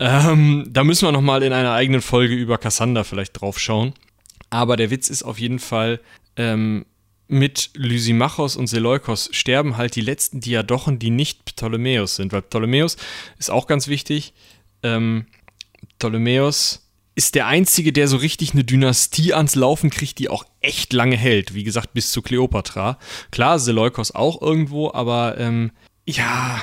ähm, 0.00 0.66
da 0.68 0.84
müssen 0.84 1.06
wir 1.06 1.12
nochmal 1.12 1.42
in 1.42 1.52
einer 1.52 1.72
eigenen 1.72 2.02
Folge 2.02 2.34
über 2.34 2.58
Kassander 2.58 3.04
vielleicht 3.04 3.40
drauf 3.40 3.58
schauen. 3.58 3.94
Aber 4.50 4.76
der 4.76 4.90
Witz 4.90 5.08
ist 5.08 5.22
auf 5.22 5.38
jeden 5.38 5.58
Fall, 5.58 6.00
ähm, 6.36 6.84
mit 7.28 7.70
Lysimachos 7.74 8.56
und 8.56 8.66
Seleukos 8.66 9.30
sterben 9.32 9.76
halt 9.76 9.96
die 9.96 10.00
letzten 10.00 10.40
Diadochen, 10.40 10.98
die 10.98 11.10
nicht 11.10 11.44
Ptolemäus 11.44 12.16
sind, 12.16 12.32
weil 12.32 12.42
Ptolemäus 12.42 12.96
ist 13.38 13.50
auch 13.50 13.66
ganz 13.66 13.88
wichtig. 13.88 14.34
Ähm, 14.82 15.26
Ptolemäus 15.98 16.82
ist 17.14 17.34
der 17.34 17.46
einzige, 17.46 17.92
der 17.92 18.08
so 18.08 18.16
richtig 18.16 18.52
eine 18.52 18.64
Dynastie 18.64 19.34
ans 19.34 19.54
Laufen 19.54 19.90
kriegt, 19.90 20.18
die 20.18 20.28
auch 20.28 20.44
echt 20.60 20.92
lange 20.92 21.16
hält. 21.16 21.54
Wie 21.54 21.64
gesagt, 21.64 21.92
bis 21.92 22.10
zu 22.10 22.22
Kleopatra. 22.22 22.98
Klar, 23.30 23.58
Seleukos 23.58 24.14
auch 24.14 24.40
irgendwo, 24.40 24.92
aber 24.92 25.38
ähm, 25.38 25.72
ja, 26.06 26.62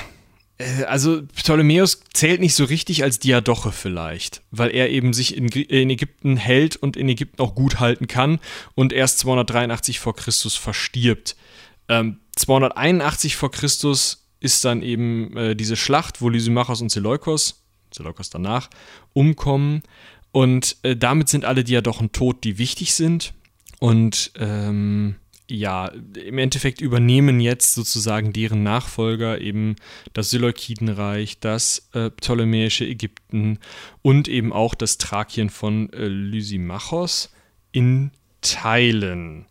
also 0.86 1.22
Ptolemäus 1.34 2.00
zählt 2.12 2.40
nicht 2.40 2.54
so 2.54 2.64
richtig 2.64 3.02
als 3.02 3.18
Diadoche 3.18 3.72
vielleicht, 3.72 4.42
weil 4.50 4.70
er 4.70 4.90
eben 4.90 5.12
sich 5.12 5.36
in, 5.36 5.48
in, 5.48 5.90
Ägypten 5.90 6.36
hält 6.36 6.76
und 6.76 6.96
in 6.96 7.08
Ägypten 7.08 7.40
auch 7.40 7.54
gut 7.54 7.80
halten 7.80 8.06
kann 8.06 8.38
und 8.74 8.92
erst 8.92 9.18
283 9.20 10.00
vor 10.00 10.14
Christus 10.14 10.56
verstirbt. 10.56 11.36
Ähm, 11.88 12.20
281 12.36 13.36
vor 13.36 13.50
Christus 13.50 14.28
ist 14.40 14.64
dann 14.64 14.82
eben 14.82 15.36
äh, 15.36 15.56
diese 15.56 15.76
Schlacht, 15.76 16.20
wo 16.20 16.28
Lysimachos 16.28 16.80
und 16.80 16.90
Seleukos, 16.90 17.62
Seleukos 17.92 18.30
danach, 18.30 18.70
umkommen 19.12 19.82
und 20.32 20.76
äh, 20.82 20.96
damit 20.96 21.28
sind 21.28 21.44
alle 21.44 21.64
Diadochen 21.64 22.12
tot, 22.12 22.44
die 22.44 22.58
wichtig 22.58 22.94
sind 22.94 23.34
und 23.78 24.32
ähm, 24.38 25.16
ja, 25.50 25.86
im 26.14 26.38
Endeffekt 26.38 26.80
übernehmen 26.80 27.40
jetzt 27.40 27.74
sozusagen 27.74 28.32
deren 28.32 28.62
Nachfolger 28.62 29.40
eben 29.40 29.76
das 30.12 30.30
Seleukidenreich, 30.30 31.40
das 31.40 31.88
äh, 31.92 32.10
ptolemäische 32.10 32.86
Ägypten 32.86 33.58
und 34.02 34.28
eben 34.28 34.52
auch 34.52 34.74
das 34.74 34.98
Thrakien 34.98 35.50
von 35.50 35.92
äh, 35.92 36.06
Lysimachos 36.06 37.32
in 37.72 38.10
Teilen. 38.40 39.46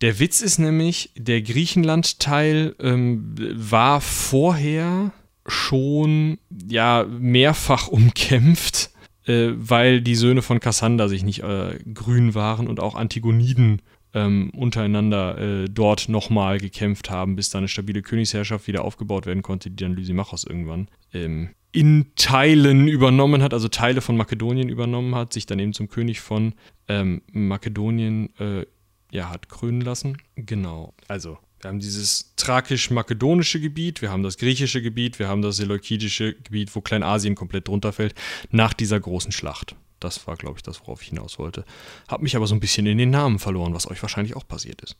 Der 0.00 0.20
Witz 0.20 0.40
ist 0.40 0.58
nämlich, 0.58 1.10
der 1.16 1.42
Griechenland-Teil 1.42 2.76
ähm, 2.78 3.34
war 3.54 4.00
vorher 4.00 5.12
schon 5.46 6.38
ja 6.68 7.04
mehrfach 7.08 7.88
umkämpft, 7.88 8.90
äh, 9.26 9.50
weil 9.54 10.00
die 10.00 10.14
Söhne 10.14 10.42
von 10.42 10.60
Kassander 10.60 11.08
sich 11.08 11.22
nicht 11.22 11.42
äh, 11.42 11.78
grün 11.92 12.34
waren 12.34 12.68
und 12.68 12.80
auch 12.80 12.94
Antigoniden 12.94 13.82
ähm, 14.14 14.50
untereinander 14.50 15.38
äh, 15.38 15.68
dort 15.68 16.08
nochmal 16.08 16.58
gekämpft 16.58 17.10
haben, 17.10 17.36
bis 17.36 17.50
da 17.50 17.58
eine 17.58 17.68
stabile 17.68 18.02
Königsherrschaft 18.02 18.66
wieder 18.66 18.84
aufgebaut 18.84 19.26
werden 19.26 19.42
konnte, 19.42 19.70
die 19.70 19.76
dann 19.76 19.94
Lysimachos 19.94 20.44
irgendwann 20.44 20.88
ähm, 21.12 21.50
in 21.72 22.06
Teilen 22.16 22.88
übernommen 22.88 23.42
hat, 23.42 23.52
also 23.52 23.68
Teile 23.68 24.00
von 24.00 24.16
Makedonien 24.16 24.68
übernommen 24.68 25.14
hat, 25.14 25.32
sich 25.32 25.46
dann 25.46 25.58
eben 25.58 25.74
zum 25.74 25.88
König 25.88 26.20
von 26.20 26.54
ähm, 26.88 27.22
Makedonien 27.32 28.34
äh, 28.38 28.64
ja, 29.10 29.30
hat 29.30 29.48
krönen 29.48 29.80
lassen. 29.80 30.18
Genau, 30.36 30.94
also 31.08 31.38
wir 31.60 31.68
haben 31.68 31.80
dieses 31.80 32.34
thrakisch-makedonische 32.36 33.60
Gebiet, 33.60 34.00
wir 34.00 34.10
haben 34.10 34.22
das 34.22 34.38
griechische 34.38 34.80
Gebiet, 34.80 35.18
wir 35.18 35.28
haben 35.28 35.42
das 35.42 35.56
seleukidische 35.56 36.34
Gebiet, 36.34 36.74
wo 36.74 36.80
Kleinasien 36.80 37.34
komplett 37.34 37.68
drunter 37.68 37.92
fällt, 37.92 38.14
nach 38.50 38.72
dieser 38.72 39.00
großen 39.00 39.32
Schlacht. 39.32 39.74
Das 40.00 40.26
war, 40.26 40.36
glaube 40.36 40.58
ich, 40.58 40.62
das, 40.62 40.80
worauf 40.82 41.02
ich 41.02 41.08
hinaus 41.08 41.38
wollte. 41.38 41.64
Hab 42.08 42.22
mich 42.22 42.36
aber 42.36 42.46
so 42.46 42.54
ein 42.54 42.60
bisschen 42.60 42.86
in 42.86 42.98
den 42.98 43.10
Namen 43.10 43.38
verloren, 43.38 43.74
was 43.74 43.90
euch 43.90 44.02
wahrscheinlich 44.02 44.36
auch 44.36 44.46
passiert 44.46 44.80
ist. 44.82 44.96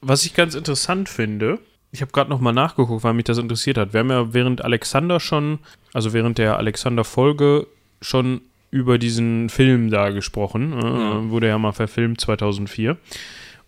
Was 0.00 0.24
ich 0.24 0.34
ganz 0.34 0.54
interessant 0.54 1.08
finde, 1.08 1.58
ich 1.92 2.00
habe 2.00 2.12
gerade 2.12 2.30
nochmal 2.30 2.54
nachgeguckt, 2.54 3.04
weil 3.04 3.14
mich 3.14 3.24
das 3.24 3.38
interessiert 3.38 3.78
hat. 3.78 3.92
Wir 3.92 4.00
haben 4.00 4.10
ja 4.10 4.32
während 4.32 4.64
Alexander 4.64 5.20
schon, 5.20 5.58
also 5.92 6.12
während 6.12 6.38
der 6.38 6.56
Alexander-Folge 6.56 7.66
schon 8.00 8.40
über 8.70 8.98
diesen 8.98 9.50
Film 9.50 9.90
da 9.90 10.10
gesprochen. 10.10 10.72
Äh, 10.72 10.84
ja. 10.84 11.30
Wurde 11.30 11.48
ja 11.48 11.58
mal 11.58 11.72
verfilmt 11.72 12.20
2004. 12.20 12.96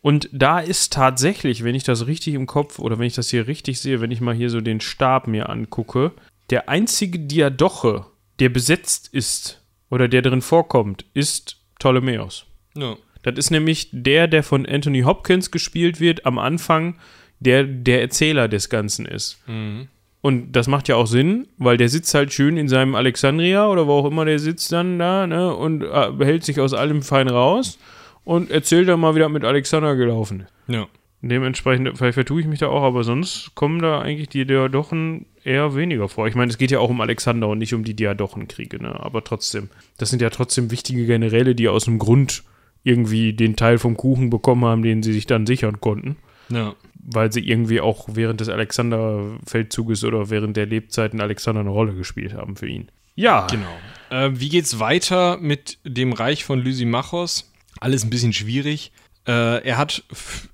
Und 0.00 0.28
da 0.32 0.60
ist 0.60 0.92
tatsächlich, 0.92 1.64
wenn 1.64 1.74
ich 1.74 1.84
das 1.84 2.06
richtig 2.06 2.34
im 2.34 2.46
Kopf 2.46 2.78
oder 2.78 2.98
wenn 2.98 3.06
ich 3.06 3.14
das 3.14 3.30
hier 3.30 3.46
richtig 3.46 3.80
sehe, 3.80 4.00
wenn 4.00 4.10
ich 4.10 4.20
mal 4.20 4.34
hier 4.34 4.50
so 4.50 4.60
den 4.60 4.80
Stab 4.80 5.26
mir 5.26 5.48
angucke, 5.48 6.12
der 6.50 6.68
einzige 6.68 7.18
Diadoche, 7.18 8.06
der 8.38 8.48
besetzt 8.48 9.08
ist 9.12 9.62
oder 9.95 10.09
der 10.09 10.22
drin 10.22 10.42
vorkommt, 10.42 11.05
ist 11.14 11.57
Ptolemäus. 11.78 12.47
Ja. 12.76 12.97
Das 13.22 13.36
ist 13.36 13.51
nämlich 13.51 13.88
der, 13.92 14.26
der 14.26 14.42
von 14.42 14.66
Anthony 14.66 15.03
Hopkins 15.03 15.53
gespielt 15.53 16.01
wird, 16.01 16.26
am 16.26 16.38
Anfang, 16.38 16.97
der 17.38 17.62
der 17.62 18.01
Erzähler 18.03 18.49
des 18.49 18.68
Ganzen 18.68 19.07
ist. 19.07 19.38
Mhm. 19.47 19.88
Und 20.20 20.53
das 20.53 20.66
macht 20.66 20.88
ja 20.88 20.97
auch 20.97 21.07
Sinn, 21.07 21.47
weil 21.59 21.76
der 21.76 21.88
sitzt 21.88 22.12
halt 22.14 22.32
schön 22.32 22.57
in 22.57 22.66
seinem 22.66 22.97
Alexandria 22.97 23.68
oder 23.68 23.86
wo 23.86 23.92
auch 23.92 24.07
immer 24.07 24.24
der 24.24 24.40
sitzt 24.40 24.72
dann 24.72 24.99
da, 24.99 25.26
ne, 25.28 25.55
und 25.55 25.82
äh, 25.82 26.11
behält 26.11 26.45
sich 26.45 26.59
aus 26.61 26.74
allem 26.74 27.03
fein 27.03 27.28
raus 27.28 27.78
und 28.24 28.51
erzählt 28.51 28.88
dann 28.88 29.01
mal, 29.01 29.14
wie 29.14 29.20
das 29.20 29.30
mit 29.30 29.45
Alexander 29.45 29.95
gelaufen 29.95 30.40
ist. 30.40 30.74
Ja. 30.74 30.88
Dementsprechend, 31.29 31.97
vielleicht 31.97 32.14
vertue 32.14 32.41
ich 32.41 32.47
mich 32.47 32.59
da 32.59 32.68
auch, 32.68 32.83
aber 32.83 33.05
sonst 33.05 33.55
kommen 33.55 33.81
da 33.81 34.01
eigentlich 34.01 34.29
die 34.29 34.45
Diadochen 34.45 35.27
eher 35.43 35.75
weniger 35.75 36.09
vor. 36.09 36.27
Ich 36.27 36.35
meine, 36.35 36.51
es 36.51 36.59
geht 36.59 36.70
ja 36.70 36.81
auch 36.81 36.91
um 36.91 37.01
Alexander 37.01 37.49
und 37.49 37.59
nicht 37.59 37.75
um 37.75 37.85
die 37.85 37.95
Diadochenkriege, 37.95 38.83
ne? 38.83 38.99
Aber 39.01 39.25
trotzdem, 39.25 39.70
das 39.97 40.11
sind 40.11 40.22
ja 40.22 40.31
trotzdem 40.31 40.70
wichtige 40.70 41.07
Generäle, 41.07 41.55
die 41.55 41.68
aus 41.68 41.85
dem 41.87 41.99
Grund 41.99 42.43
irgendwie 42.83 43.33
den 43.33 43.57
Teil 43.57 43.79
vom 43.79 43.97
Kuchen 43.97 44.29
bekommen 44.29 44.64
haben, 44.64 44.83
den 44.83 45.03
sie 45.03 45.12
sich 45.12 45.27
dann 45.27 45.47
sichern 45.47 45.81
konnten. 45.81 46.16
Ja 46.51 46.75
weil 47.05 47.33
sie 47.33 47.47
irgendwie 47.47 47.81
auch 47.81 48.07
während 48.11 48.41
des 48.41 48.49
Alexander-Feldzuges 48.49 50.05
oder 50.05 50.31
während 50.31 50.57
der 50.57 50.66
Lebzeiten 50.66 51.20
Alexander 51.20 51.61
eine 51.61 51.70
Rolle 51.70 51.95
gespielt 51.95 52.35
haben 52.35 52.57
für 52.57 52.66
ihn. 52.66 52.89
Ja. 53.14 53.47
Genau. 53.51 53.77
Äh, 54.11 54.31
wie 54.35 54.49
geht's 54.49 54.79
weiter 54.79 55.39
mit 55.39 55.79
dem 55.85 56.12
Reich 56.12 56.45
von 56.45 56.61
Lysimachos? 56.61 57.53
Alles 57.81 58.05
ein 58.05 58.11
bisschen 58.11 58.33
schwierig. 58.33 58.93
Äh, 59.27 59.64
er 59.64 59.79
hat 59.79 60.05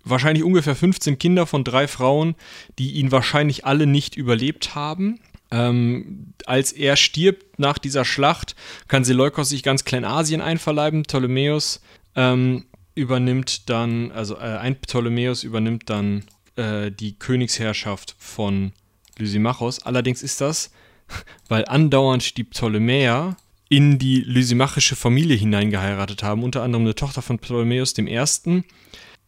wahrscheinlich 0.05 0.45
ungefähr 0.45 0.77
15 0.77 1.19
Kinder 1.19 1.47
von 1.47 1.65
drei 1.65 1.89
Frauen, 1.89 2.37
die 2.79 2.93
ihn 2.93 3.11
wahrscheinlich 3.11 3.67
alle 3.67 3.87
nicht 3.87 4.17
überlebt 4.17 4.75
haben. 4.75 5.21
Ähm, 5.51 6.35
als 6.47 6.73
er 6.73 6.97
stirbt 6.97 7.59
nach 7.59 7.79
dieser 7.79 8.05
Schlacht, 8.05 8.55
kann 8.87 9.05
Seleukos 9.05 9.49
sich 9.49 9.63
ganz 9.63 9.85
Kleinasien 9.85 10.41
einverleiben. 10.41 11.03
Ptolemäus 11.03 11.81
ähm, 12.15 12.67
übernimmt 12.95 13.69
dann, 13.69 14.13
also 14.13 14.37
äh, 14.37 14.59
ein 14.59 14.77
Ptolemäus 14.77 15.43
übernimmt 15.43 15.91
dann 15.91 16.25
äh, 16.57 16.93
die 16.93 17.19
Königsherrschaft 17.19 18.15
von 18.19 18.73
Lysimachos. 19.19 19.83
Allerdings 19.83 20.23
ist 20.23 20.41
das, 20.41 20.71
weil 21.49 21.65
andauernd 21.65 22.37
die 22.37 22.45
Ptolemäer 22.45 23.37
in 23.71 23.99
die 23.99 24.21
lysimachische 24.21 24.97
Familie 24.97 25.37
hineingeheiratet 25.37 26.23
haben, 26.25 26.43
unter 26.43 26.63
anderem 26.63 26.85
eine 26.85 26.95
Tochter 26.97 27.23
von 27.23 27.39
Ptolemäus 27.39 27.97
I., 27.97 28.65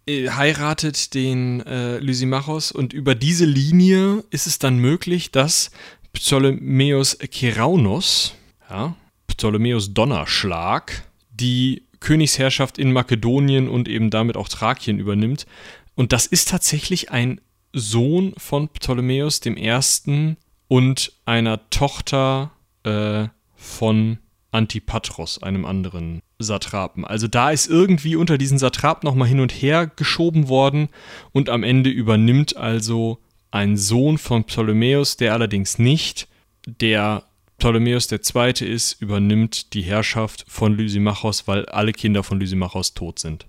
äh, 0.05 0.31
heiratet 0.31 1.15
den 1.15 1.61
äh, 1.61 1.99
Lysimachos 1.99 2.73
und 2.73 2.93
über 2.93 3.15
diese 3.15 3.45
Linie 3.45 4.25
ist 4.31 4.49
es 4.49 4.59
dann 4.59 4.79
möglich, 4.79 5.31
dass 5.31 5.71
Ptolemäus 6.13 7.17
Keraunos, 7.31 8.35
ja, 8.69 8.97
Ptolemäus 9.29 9.95
Donnerschlag, 9.95 11.05
die 11.31 11.85
Königsherrschaft 12.01 12.79
in 12.79 12.93
Makedonien 12.93 13.69
und 13.69 13.89
eben 13.89 14.11
damit 14.11 14.37
auch 14.37 14.49
Thrakien 14.49 14.99
übernimmt. 14.99 15.47
Und 15.95 16.13
das 16.13 16.27
ist 16.27 16.49
tatsächlich 16.49 17.13
ein 17.13 17.41
Sohn 17.73 18.35
von 18.37 18.69
Ptolemäus 18.71 19.41
I. 19.47 20.37
und 20.67 21.13
einer 21.27 21.71
Tochter 21.71 22.51
äh, 22.83 23.29
von 23.55 24.19
Antipatros, 24.53 25.43
einem 25.43 25.65
anderen 25.65 26.23
Satrapen. 26.39 27.05
Also 27.05 27.27
da 27.27 27.51
ist 27.51 27.69
irgendwie 27.69 28.17
unter 28.17 28.39
diesen 28.39 28.59
Satrapen 28.59 29.07
nochmal 29.07 29.29
hin 29.29 29.41
und 29.41 29.51
her 29.51 29.91
geschoben 29.97 30.49
worden 30.49 30.89
und 31.33 31.49
am 31.49 31.63
Ende 31.63 31.91
übernimmt 31.91 32.57
also 32.57 33.19
ein 33.51 33.77
Sohn 33.77 34.19
von 34.19 34.45
Ptolemäus, 34.45 35.17
der 35.17 35.33
allerdings 35.33 35.79
nicht 35.79 36.29
der 36.67 37.25
Ptolemäus 37.59 38.11
II. 38.11 38.51
ist, 38.67 39.01
übernimmt 39.01 39.75
die 39.75 39.83
Herrschaft 39.83 40.45
von 40.49 40.77
Lysimachos, 40.77 41.47
weil 41.47 41.67
alle 41.67 41.93
Kinder 41.93 42.23
von 42.23 42.41
Lysimachos 42.41 42.95
tot 42.95 43.19
sind. 43.19 43.47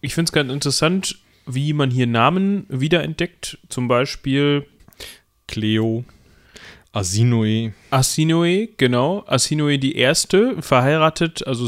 Ich 0.00 0.14
finde 0.14 0.30
es 0.30 0.32
ganz 0.32 0.52
interessant, 0.52 1.18
wie 1.46 1.72
man 1.72 1.90
hier 1.90 2.06
Namen 2.06 2.66
wiederentdeckt. 2.68 3.58
Zum 3.68 3.88
Beispiel 3.88 4.66
Cleo, 5.46 6.04
Asinoe. 6.92 7.72
Asinoe, 7.90 8.68
genau. 8.76 9.24
Asinoe 9.26 9.78
die 9.78 9.94
Erste, 9.94 10.60
verheiratet, 10.60 11.46
also 11.46 11.66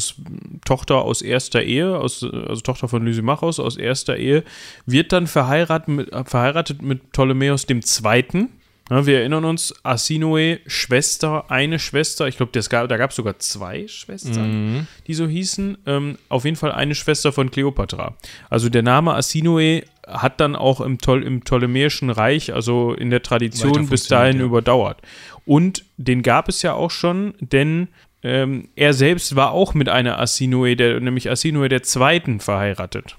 Tochter 0.64 1.02
aus 1.02 1.22
erster 1.22 1.62
Ehe, 1.62 1.96
aus, 1.96 2.24
also 2.24 2.60
Tochter 2.60 2.88
von 2.88 3.04
Lysimachos 3.04 3.60
aus 3.60 3.76
erster 3.76 4.16
Ehe, 4.16 4.42
wird 4.84 5.12
dann 5.12 5.28
verheiratet 5.28 5.88
mit, 5.88 6.10
verheiratet 6.28 6.82
mit 6.82 7.12
Ptolemäus 7.12 7.66
II. 7.68 8.48
Ja, 8.92 9.06
wir 9.06 9.20
erinnern 9.20 9.46
uns, 9.46 9.74
Asinoe, 9.84 10.58
Schwester, 10.66 11.50
eine 11.50 11.78
Schwester, 11.78 12.28
ich 12.28 12.36
glaube, 12.36 12.52
da 12.52 12.96
gab 12.98 13.08
es 13.08 13.16
sogar 13.16 13.38
zwei 13.38 13.88
Schwestern, 13.88 14.74
mhm. 14.74 14.86
die 15.06 15.14
so 15.14 15.26
hießen. 15.26 15.78
Ähm, 15.86 16.18
auf 16.28 16.44
jeden 16.44 16.58
Fall 16.58 16.72
eine 16.72 16.94
Schwester 16.94 17.32
von 17.32 17.50
Kleopatra. 17.50 18.14
Also 18.50 18.68
der 18.68 18.82
Name 18.82 19.14
Asinoe 19.14 19.84
hat 20.06 20.40
dann 20.40 20.54
auch 20.54 20.82
im, 20.82 20.98
Ptol 20.98 21.22
im 21.22 21.40
Ptolemäischen 21.40 22.10
Reich, 22.10 22.52
also 22.52 22.92
in 22.92 23.08
der 23.08 23.22
Tradition, 23.22 23.88
bis 23.88 24.08
dahin 24.08 24.40
ja. 24.40 24.44
überdauert. 24.44 25.00
Und 25.46 25.86
den 25.96 26.20
gab 26.20 26.50
es 26.50 26.60
ja 26.60 26.74
auch 26.74 26.90
schon, 26.90 27.32
denn 27.40 27.88
ähm, 28.22 28.68
er 28.76 28.92
selbst 28.92 29.36
war 29.36 29.52
auch 29.52 29.72
mit 29.72 29.88
einer 29.88 30.20
Asinoe, 30.20 30.76
der, 30.76 31.00
nämlich 31.00 31.30
Asinoe 31.30 31.70
der 31.70 31.82
Zweiten, 31.82 32.40
verheiratet. 32.40 33.16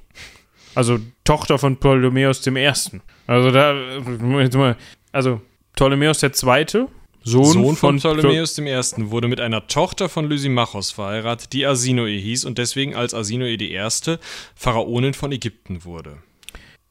Also 0.75 0.99
Tochter 1.23 1.57
von 1.57 1.77
Ptolemäus 1.77 2.45
I. 2.45 2.71
Also 3.25 3.49
da, 3.49 3.75
also 5.11 5.41
Ptolemäus 5.75 6.21
II., 6.23 6.87
Sohn, 7.25 7.45
Sohn 7.45 7.75
von, 7.75 7.99
von 7.99 8.15
Ptolemäus 8.17 8.57
I., 8.57 8.65
wurde 9.09 9.27
mit 9.27 9.39
einer 9.39 9.67
Tochter 9.67 10.09
von 10.09 10.29
Lysimachos 10.29 10.91
verheiratet, 10.91 11.53
die 11.53 11.65
Asinoe 11.65 12.17
hieß 12.17 12.45
und 12.45 12.57
deswegen 12.57 12.95
als 12.95 13.13
Asinoe 13.13 13.53
I. 13.53 13.79
Pharaonin 14.55 15.13
von 15.13 15.31
Ägypten 15.31 15.85
wurde. 15.85 16.17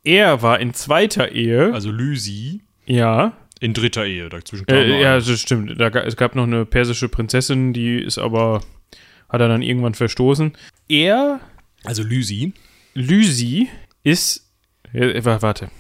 Er 0.05 0.43
war 0.43 0.59
in 0.59 0.75
zweiter 0.75 1.33
Ehe. 1.33 1.73
Also 1.73 1.91
Lysi. 1.91 2.63
Ja. 2.87 3.37
In 3.61 3.75
dritter 3.75 4.05
Ehe, 4.07 4.29
dazwischen 4.29 4.67
äh, 4.69 5.01
Ja, 5.01 5.17
das 5.21 5.41
stimmt. 5.41 5.79
Da, 5.81 5.89
es 5.89 6.17
gab 6.17 6.35
noch 6.35 6.45
eine 6.45 6.65
persische 6.65 7.09
Prinzessin, 7.09 7.73
die 7.73 7.99
ist 7.99 8.19
aber, 8.19 8.63
hat 9.29 9.41
er 9.41 9.49
dann 9.49 9.63
irgendwann 9.63 9.95
verstoßen. 9.95 10.53
Er. 10.89 11.41
Also 11.85 12.03
Lysi. 12.03 12.55
Lysi 12.95 13.69
ist. 14.03 14.51
Ja, 14.93 15.43
warte. 15.43 15.71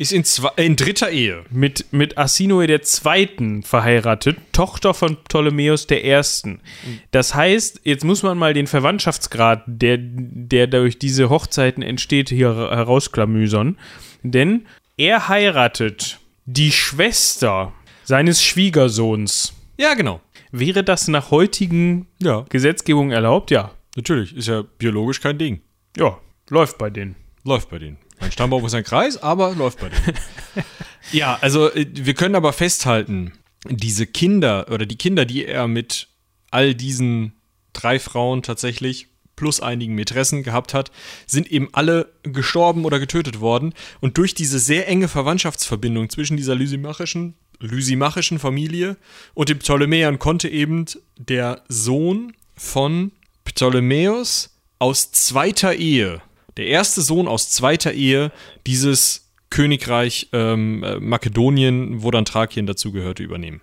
Ist 0.00 0.12
in, 0.12 0.24
zwei, 0.24 0.48
in 0.56 0.76
dritter 0.76 1.10
Ehe. 1.10 1.44
Mit, 1.50 1.92
mit 1.92 2.16
Asinoe 2.16 2.66
der 2.66 2.80
Zweiten 2.80 3.62
verheiratet, 3.62 4.38
Tochter 4.50 4.94
von 4.94 5.18
Ptolemäus 5.24 5.86
der 5.86 6.06
Ersten. 6.06 6.62
Das 7.10 7.34
heißt, 7.34 7.82
jetzt 7.84 8.02
muss 8.02 8.22
man 8.22 8.38
mal 8.38 8.54
den 8.54 8.66
Verwandtschaftsgrad, 8.66 9.62
der, 9.66 9.98
der 10.00 10.68
durch 10.68 10.98
diese 10.98 11.28
Hochzeiten 11.28 11.82
entsteht, 11.82 12.30
hier 12.30 12.54
herausklamüsern. 12.54 13.76
Denn 14.22 14.66
er 14.96 15.28
heiratet 15.28 16.18
die 16.46 16.72
Schwester 16.72 17.74
seines 18.02 18.42
Schwiegersohns. 18.42 19.52
Ja, 19.76 19.92
genau. 19.92 20.22
Wäre 20.50 20.82
das 20.82 21.08
nach 21.08 21.30
heutigen 21.30 22.06
ja. 22.22 22.46
Gesetzgebung 22.48 23.10
erlaubt? 23.10 23.50
Ja. 23.50 23.72
Natürlich, 23.96 24.34
ist 24.34 24.48
ja 24.48 24.62
biologisch 24.78 25.20
kein 25.20 25.36
Ding. 25.36 25.60
Ja, 25.94 26.16
läuft 26.48 26.78
bei 26.78 26.88
denen. 26.88 27.16
Läuft 27.44 27.68
bei 27.68 27.78
denen. 27.78 27.98
Mein 28.20 28.32
Stammbaum 28.32 28.64
ist 28.66 28.74
ein 28.74 28.84
Kreis, 28.84 29.16
aber 29.16 29.54
läuft 29.54 29.80
bei 29.80 29.88
denen. 29.88 30.18
ja, 31.12 31.38
also 31.40 31.72
äh, 31.72 31.86
wir 31.90 32.14
können 32.14 32.34
aber 32.34 32.52
festhalten, 32.52 33.32
diese 33.68 34.06
Kinder 34.06 34.66
oder 34.70 34.86
die 34.86 34.96
Kinder, 34.96 35.24
die 35.24 35.46
er 35.46 35.68
mit 35.68 36.08
all 36.50 36.74
diesen 36.74 37.32
drei 37.72 37.98
Frauen 37.98 38.42
tatsächlich 38.42 39.08
plus 39.36 39.60
einigen 39.60 39.94
Mätressen 39.94 40.42
gehabt 40.42 40.74
hat, 40.74 40.90
sind 41.26 41.50
eben 41.50 41.68
alle 41.72 42.12
gestorben 42.22 42.84
oder 42.84 42.98
getötet 42.98 43.40
worden. 43.40 43.72
Und 44.00 44.18
durch 44.18 44.34
diese 44.34 44.58
sehr 44.58 44.86
enge 44.86 45.08
Verwandtschaftsverbindung 45.08 46.10
zwischen 46.10 46.36
dieser 46.36 46.54
lysimachischen, 46.54 47.34
lysimachischen 47.58 48.38
Familie 48.38 48.96
und 49.32 49.48
den 49.48 49.58
Ptolemäern 49.58 50.18
konnte 50.18 50.48
eben 50.48 50.84
der 51.16 51.62
Sohn 51.68 52.34
von 52.54 53.12
Ptolemäus 53.44 54.50
aus 54.78 55.10
zweiter 55.12 55.74
Ehe 55.74 56.20
der 56.56 56.66
erste 56.66 57.00
Sohn 57.02 57.28
aus 57.28 57.50
zweiter 57.50 57.92
Ehe 57.92 58.32
dieses 58.66 59.30
Königreich 59.50 60.28
ähm, 60.32 60.84
äh, 60.84 61.00
Makedonien, 61.00 62.02
wo 62.02 62.10
dann 62.10 62.24
Thrakien 62.24 62.66
dazugehörte, 62.66 63.22
übernehmen. 63.22 63.60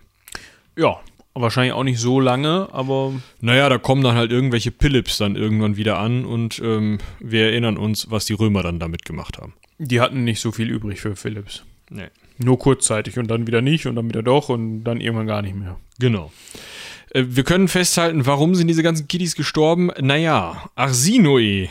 Ja, 0.76 1.00
Wahrscheinlich 1.40 1.74
auch 1.74 1.84
nicht 1.84 2.00
so 2.00 2.20
lange, 2.20 2.68
aber. 2.72 3.14
Naja, 3.42 3.70
da 3.70 3.78
kommen 3.78 4.04
dann 4.04 4.16
halt 4.16 4.32
irgendwelche 4.32 4.72
Philips 4.72 5.20
dann 5.20 5.36
irgendwann 5.36 5.78
wieder 5.78 6.00
an 6.00 6.26
und 6.26 6.60
ähm, 6.64 6.98
wir 7.20 7.46
erinnern 7.46 7.78
uns, 7.78 8.10
was 8.10 8.26
die 8.26 8.34
Römer 8.34 8.64
dann 8.64 8.80
damit 8.80 9.06
gemacht 9.06 9.38
haben. 9.38 9.54
Die 9.78 10.02
hatten 10.02 10.24
nicht 10.24 10.42
so 10.42 10.52
viel 10.52 10.70
übrig 10.72 11.00
für 11.00 11.16
Philips. 11.16 11.64
Nee. 11.92 12.08
Nur 12.40 12.58
kurzzeitig 12.58 13.20
und 13.20 13.28
dann 13.28 13.46
wieder 13.46 13.62
nicht 13.62 13.86
und 13.86 13.96
dann 13.96 14.10
wieder 14.10 14.24
doch 14.24 14.50
und 14.50 14.84
dann 14.84 15.00
irgendwann 15.00 15.28
gar 15.28 15.44
nicht 15.44 15.56
mehr. 15.56 15.78
Genau. 16.00 16.32
Äh, 17.12 17.26
wir 17.28 17.44
können 17.44 17.68
festhalten, 17.68 18.26
warum 18.26 18.56
sind 18.56 18.68
diese 18.68 18.84
ganzen 18.84 19.08
Kiddies 19.08 19.36
gestorben? 19.36 19.92
Naja, 20.02 20.70
Arsinoe 20.74 21.70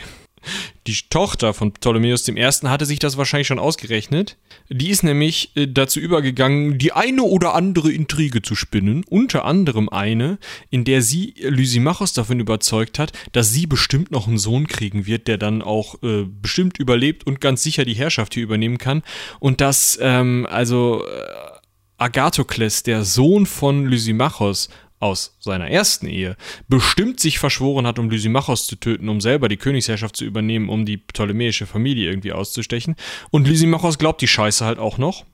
die 0.87 0.97
Tochter 1.09 1.53
von 1.53 1.73
Ptolemäus 1.73 2.27
I. 2.27 2.41
hatte 2.41 2.85
sich 2.85 2.99
das 2.99 3.17
wahrscheinlich 3.17 3.47
schon 3.47 3.59
ausgerechnet. 3.59 4.37
Die 4.69 4.89
ist 4.89 5.03
nämlich 5.03 5.55
äh, 5.55 5.67
dazu 5.67 5.99
übergegangen, 5.99 6.77
die 6.77 6.91
eine 6.91 7.23
oder 7.23 7.53
andere 7.53 7.91
Intrige 7.91 8.41
zu 8.41 8.55
spinnen, 8.55 9.03
unter 9.09 9.45
anderem 9.45 9.89
eine, 9.89 10.39
in 10.69 10.83
der 10.83 11.01
sie 11.01 11.33
Lysimachos 11.39 12.13
davon 12.13 12.39
überzeugt 12.39 12.99
hat, 12.99 13.11
dass 13.31 13.51
sie 13.51 13.67
bestimmt 13.67 14.11
noch 14.11 14.27
einen 14.27 14.37
Sohn 14.37 14.67
kriegen 14.67 15.05
wird, 15.05 15.27
der 15.27 15.37
dann 15.37 15.61
auch 15.61 16.01
äh, 16.03 16.23
bestimmt 16.23 16.79
überlebt 16.79 17.25
und 17.25 17.41
ganz 17.41 17.63
sicher 17.63 17.85
die 17.85 17.93
Herrschaft 17.93 18.33
hier 18.33 18.43
übernehmen 18.43 18.77
kann. 18.77 19.03
Und 19.39 19.61
dass 19.61 19.97
ähm, 20.01 20.47
also 20.49 21.03
äh, 21.05 21.57
Agathokles, 21.97 22.83
der 22.83 23.03
Sohn 23.03 23.45
von 23.45 23.85
Lysimachos, 23.85 24.69
aus 24.99 25.37
seiner 25.39 25.69
ersten 25.69 26.07
Ehe 26.07 26.35
bestimmt 26.67 27.19
sich 27.19 27.39
verschworen 27.39 27.85
hat, 27.85 27.99
um 27.99 28.09
Lysimachos 28.09 28.65
zu 28.65 28.75
töten, 28.75 29.09
um 29.09 29.21
selber 29.21 29.47
die 29.47 29.57
Königsherrschaft 29.57 30.15
zu 30.15 30.25
übernehmen, 30.25 30.69
um 30.69 30.85
die 30.85 30.97
ptolemäische 30.97 31.65
Familie 31.67 32.09
irgendwie 32.09 32.31
auszustechen. 32.31 32.95
Und 33.29 33.47
Lysimachos 33.47 33.97
glaubt 33.97 34.21
die 34.21 34.27
Scheiße 34.27 34.65
halt 34.65 34.79
auch 34.79 34.97
noch. 34.97 35.25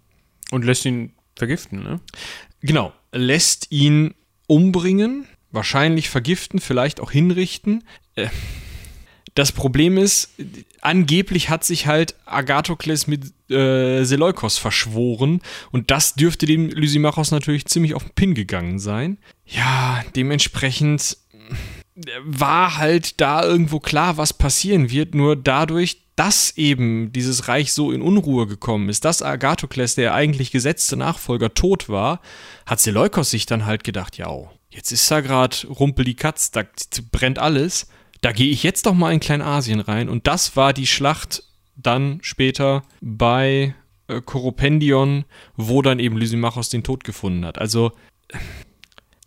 Und 0.51 0.65
lässt 0.65 0.85
ihn 0.85 1.13
vergiften, 1.35 1.81
ne? 1.81 1.99
Genau, 2.61 2.93
lässt 3.11 3.71
ihn 3.71 4.13
umbringen, 4.47 5.25
wahrscheinlich 5.51 6.09
vergiften, 6.09 6.59
vielleicht 6.59 6.99
auch 6.99 7.11
hinrichten. 7.11 7.83
Äh, 8.15 8.27
das 9.35 9.51
Problem 9.51 9.97
ist, 9.97 10.29
angeblich 10.81 11.49
hat 11.49 11.63
sich 11.63 11.87
halt 11.87 12.15
Agathokles 12.25 13.07
mit 13.07 13.33
äh, 13.49 14.03
Seleukos 14.03 14.57
verschworen 14.57 15.41
und 15.71 15.89
das 15.91 16.13
dürfte 16.15 16.45
dem 16.45 16.69
Lysimachos 16.69 17.31
natürlich 17.31 17.65
ziemlich 17.65 17.95
auf 17.95 18.03
den 18.03 18.13
Pin 18.13 18.33
gegangen 18.35 18.79
sein. 18.79 19.17
Ja, 19.45 20.03
dementsprechend 20.15 21.17
war 22.23 22.77
halt 22.77 23.21
da 23.21 23.43
irgendwo 23.43 23.79
klar, 23.79 24.17
was 24.17 24.33
passieren 24.33 24.89
wird, 24.89 25.15
nur 25.15 25.35
dadurch, 25.35 26.01
dass 26.15 26.55
eben 26.57 27.11
dieses 27.11 27.47
Reich 27.47 27.73
so 27.73 27.91
in 27.91 28.01
Unruhe 28.01 28.45
gekommen 28.47 28.89
ist, 28.89 29.05
dass 29.05 29.21
Agathokles, 29.21 29.95
der 29.95 30.13
eigentlich 30.13 30.51
gesetzte 30.51 30.95
Nachfolger, 30.95 31.53
tot 31.53 31.89
war, 31.89 32.21
hat 32.65 32.79
Seleukos 32.79 33.31
sich 33.31 33.45
dann 33.45 33.65
halt 33.65 33.83
gedacht, 33.83 34.17
ja, 34.17 34.29
jetzt 34.69 34.91
ist 34.91 35.09
da 35.09 35.21
gerade 35.21 35.67
Rumpel 35.67 36.05
die 36.05 36.15
Katz, 36.15 36.51
da 36.51 36.63
brennt 37.11 37.39
alles 37.39 37.87
da 38.23 38.31
gehe 38.31 38.49
ich 38.49 38.63
jetzt 38.63 38.85
doch 38.85 38.93
mal 38.93 39.13
in 39.13 39.19
Kleinasien 39.19 39.81
rein. 39.81 40.07
Und 40.07 40.27
das 40.27 40.55
war 40.55 40.71
die 40.71 40.87
Schlacht 40.87 41.43
dann 41.75 42.19
später 42.21 42.83
bei 43.01 43.75
äh, 44.07 44.21
Koropendion, 44.21 45.25
wo 45.57 45.81
dann 45.81 45.99
eben 45.99 46.17
Lysimachos 46.17 46.69
den 46.69 46.83
Tod 46.83 47.03
gefunden 47.03 47.45
hat. 47.45 47.59
Also 47.59 47.91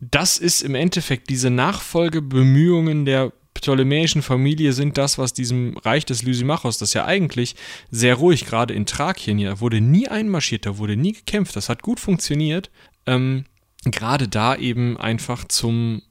das 0.00 0.38
ist 0.38 0.62
im 0.62 0.74
Endeffekt 0.74 1.28
diese 1.28 1.50
Nachfolgebemühungen 1.50 3.04
der 3.04 3.32
ptolemäischen 3.52 4.22
Familie 4.22 4.72
sind 4.72 4.96
das, 4.96 5.18
was 5.18 5.34
diesem 5.34 5.76
Reich 5.78 6.06
des 6.06 6.22
Lysimachos, 6.22 6.78
das 6.78 6.94
ja 6.94 7.04
eigentlich 7.04 7.54
sehr 7.90 8.14
ruhig, 8.14 8.46
gerade 8.46 8.72
in 8.72 8.86
Thrakien 8.86 9.38
hier, 9.38 9.60
wurde 9.60 9.80
nie 9.80 10.08
einmarschiert, 10.08 10.66
da 10.66 10.78
wurde 10.78 10.96
nie 10.96 11.12
gekämpft, 11.12 11.56
das 11.56 11.68
hat 11.68 11.82
gut 11.82 11.98
funktioniert, 11.98 12.70
ähm, 13.06 13.44
gerade 13.84 14.28
da 14.28 14.56
eben 14.56 14.98
einfach 14.98 15.44
zum 15.46 16.02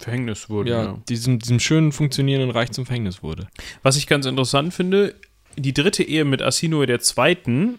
Verhängnis 0.00 0.48
wurde. 0.48 0.70
Ja, 0.70 0.82
ja. 0.84 0.98
Diesem, 1.08 1.38
diesem 1.38 1.60
schönen 1.60 1.92
funktionierenden 1.92 2.50
Reich 2.50 2.70
zum 2.70 2.86
Verhängnis 2.86 3.22
wurde. 3.22 3.48
Was 3.82 3.96
ich 3.96 4.06
ganz 4.06 4.26
interessant 4.26 4.72
finde, 4.72 5.14
die 5.56 5.74
dritte 5.74 6.02
Ehe 6.02 6.24
mit 6.24 6.40
Asinoe 6.42 6.86
II. 6.86 7.74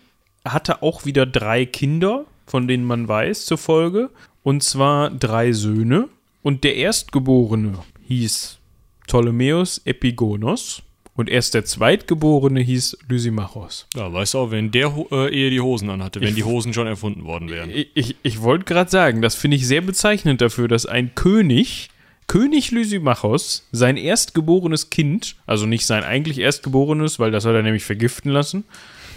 hatte 0.45 0.83
auch 0.83 1.05
wieder 1.05 1.25
drei 1.25 1.65
Kinder, 1.65 2.25
von 2.45 2.67
denen 2.67 2.85
man 2.85 3.07
weiß, 3.07 3.45
zur 3.45 3.57
Folge. 3.57 4.09
Und 4.43 4.63
zwar 4.63 5.09
drei 5.09 5.51
Söhne. 5.51 6.09
Und 6.41 6.63
der 6.63 6.75
Erstgeborene 6.75 7.79
hieß 8.07 8.59
Ptolemäus 9.07 9.81
Epigonos. 9.85 10.83
Und 11.19 11.29
erst 11.29 11.53
der 11.53 11.65
Zweitgeborene 11.65 12.61
hieß 12.61 12.99
Lysimachos. 13.09 13.87
Ja, 13.93 14.13
weißt 14.13 14.35
du 14.35 14.37
auch, 14.37 14.51
wenn 14.51 14.71
der 14.71 14.95
äh, 15.11 15.29
Ehe 15.29 15.49
die 15.49 15.59
Hosen 15.59 15.89
anhatte, 15.89 16.21
wenn 16.21 16.29
ich, 16.29 16.35
die 16.35 16.45
Hosen 16.45 16.73
schon 16.73 16.87
erfunden 16.87 17.25
worden 17.25 17.49
wären. 17.49 17.69
Ich, 17.69 17.89
ich, 17.93 18.15
ich 18.23 18.41
wollte 18.41 18.63
gerade 18.63 18.89
sagen, 18.89 19.21
das 19.21 19.35
finde 19.35 19.57
ich 19.57 19.67
sehr 19.67 19.81
bezeichnend 19.81 20.39
dafür, 20.39 20.69
dass 20.69 20.85
ein 20.85 21.13
König, 21.15 21.89
König 22.27 22.71
Lysimachos, 22.71 23.67
sein 23.73 23.97
erstgeborenes 23.97 24.91
Kind, 24.91 25.35
also 25.45 25.65
nicht 25.65 25.85
sein 25.85 26.05
eigentlich 26.05 26.39
erstgeborenes, 26.39 27.19
weil 27.19 27.31
das 27.31 27.43
hat 27.43 27.53
er 27.53 27.63
nämlich 27.63 27.83
vergiften 27.83 28.31
lassen. 28.31 28.63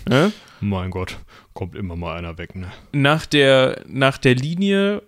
Ne? 0.09 0.32
Mein 0.61 0.90
Gott, 0.90 1.18
kommt 1.55 1.76
immer 1.76 1.94
mal 1.94 2.16
einer 2.16 2.36
weg, 2.36 2.57
ne? 2.57 2.66
Nach 2.90 3.26
der, 3.26 3.84
nach 3.86 4.18
der 4.18 4.34
Linie 4.34 5.05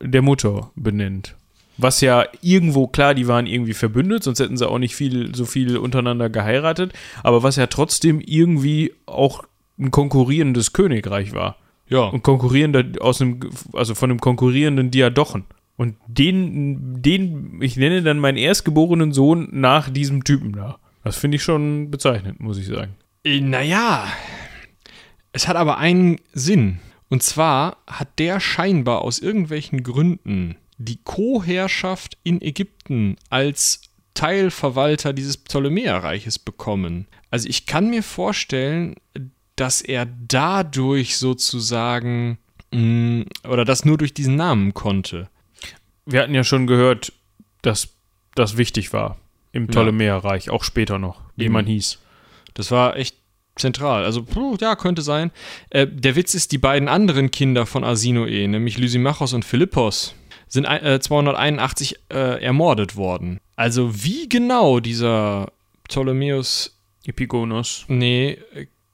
der 0.00 0.22
Mutter 0.22 0.70
benennt. 0.76 1.34
Was 1.78 2.00
ja 2.00 2.26
irgendwo, 2.42 2.88
klar, 2.88 3.14
die 3.14 3.28
waren 3.28 3.46
irgendwie 3.46 3.74
verbündet, 3.74 4.24
sonst 4.24 4.40
hätten 4.40 4.56
sie 4.56 4.68
auch 4.68 4.78
nicht 4.78 4.96
viel, 4.96 5.34
so 5.34 5.44
viel 5.46 5.76
untereinander 5.76 6.28
geheiratet, 6.28 6.92
aber 7.22 7.42
was 7.42 7.56
ja 7.56 7.68
trotzdem 7.68 8.20
irgendwie 8.20 8.92
auch 9.06 9.44
ein 9.78 9.90
konkurrierendes 9.90 10.72
Königreich 10.72 11.32
war. 11.34 11.56
Ja. 11.88 12.00
Und 12.00 12.22
konkurrierender 12.22 12.84
aus 13.00 13.22
einem, 13.22 13.40
also 13.72 13.94
von 13.94 14.10
einem 14.10 14.20
konkurrierenden 14.20 14.90
Diadochen. 14.90 15.44
Und 15.76 15.94
den, 16.08 17.00
den, 17.00 17.62
ich 17.62 17.76
nenne 17.76 18.02
dann 18.02 18.18
meinen 18.18 18.36
erstgeborenen 18.36 19.12
Sohn 19.12 19.48
nach 19.52 19.88
diesem 19.88 20.24
Typen 20.24 20.52
da. 20.52 20.78
Das 21.04 21.16
finde 21.16 21.36
ich 21.36 21.42
schon 21.42 21.90
bezeichnend, 21.90 22.40
muss 22.40 22.58
ich 22.58 22.66
sagen. 22.66 22.96
Äh, 23.24 23.40
naja, 23.40 24.04
es 25.32 25.46
hat 25.46 25.56
aber 25.56 25.78
einen 25.78 26.16
Sinn. 26.32 26.80
Und 27.08 27.22
zwar 27.22 27.78
hat 27.86 28.18
der 28.18 28.40
scheinbar 28.40 29.02
aus 29.02 29.20
irgendwelchen 29.20 29.84
Gründen 29.84 30.56
die 30.78 31.00
Co-Herrschaft 31.02 32.16
in 32.22 32.40
Ägypten 32.40 33.16
als 33.30 33.82
Teilverwalter 34.14 35.12
dieses 35.12 35.36
Ptolemäerreiches 35.36 36.38
bekommen. 36.38 37.06
Also 37.30 37.48
ich 37.48 37.66
kann 37.66 37.90
mir 37.90 38.02
vorstellen, 38.02 38.96
dass 39.56 39.82
er 39.82 40.06
dadurch 40.06 41.16
sozusagen 41.16 42.38
mm, 42.72 43.22
oder 43.48 43.64
das 43.64 43.84
nur 43.84 43.98
durch 43.98 44.14
diesen 44.14 44.36
Namen 44.36 44.74
konnte. 44.74 45.28
Wir 46.06 46.22
hatten 46.22 46.34
ja 46.34 46.44
schon 46.44 46.66
gehört, 46.66 47.12
dass 47.62 47.90
das 48.34 48.56
wichtig 48.56 48.92
war 48.92 49.18
im 49.52 49.66
Ptolemäerreich, 49.66 50.46
ja. 50.46 50.52
auch 50.52 50.64
später 50.64 50.98
noch, 50.98 51.20
wie 51.36 51.44
Eben. 51.44 51.54
man 51.54 51.66
hieß. 51.66 51.98
Das 52.54 52.70
war 52.70 52.96
echt 52.96 53.16
zentral. 53.56 54.04
Also, 54.04 54.24
ja, 54.60 54.76
könnte 54.76 55.02
sein. 55.02 55.30
Äh, 55.70 55.86
der 55.86 56.16
Witz 56.16 56.34
ist, 56.34 56.52
die 56.52 56.58
beiden 56.58 56.88
anderen 56.88 57.30
Kinder 57.30 57.66
von 57.66 57.84
Arsinoe, 57.84 58.48
nämlich 58.48 58.78
Lysimachos 58.78 59.32
und 59.32 59.44
Philippos, 59.44 60.14
sind 60.48 60.64
äh, 60.64 60.98
281 61.00 61.96
äh, 62.12 62.42
ermordet 62.42 62.96
worden. 62.96 63.40
Also 63.56 64.04
wie 64.04 64.28
genau 64.28 64.80
dieser 64.80 65.52
Ptolemäus 65.84 66.78
Epigonos. 67.04 67.84
Nee, 67.88 68.38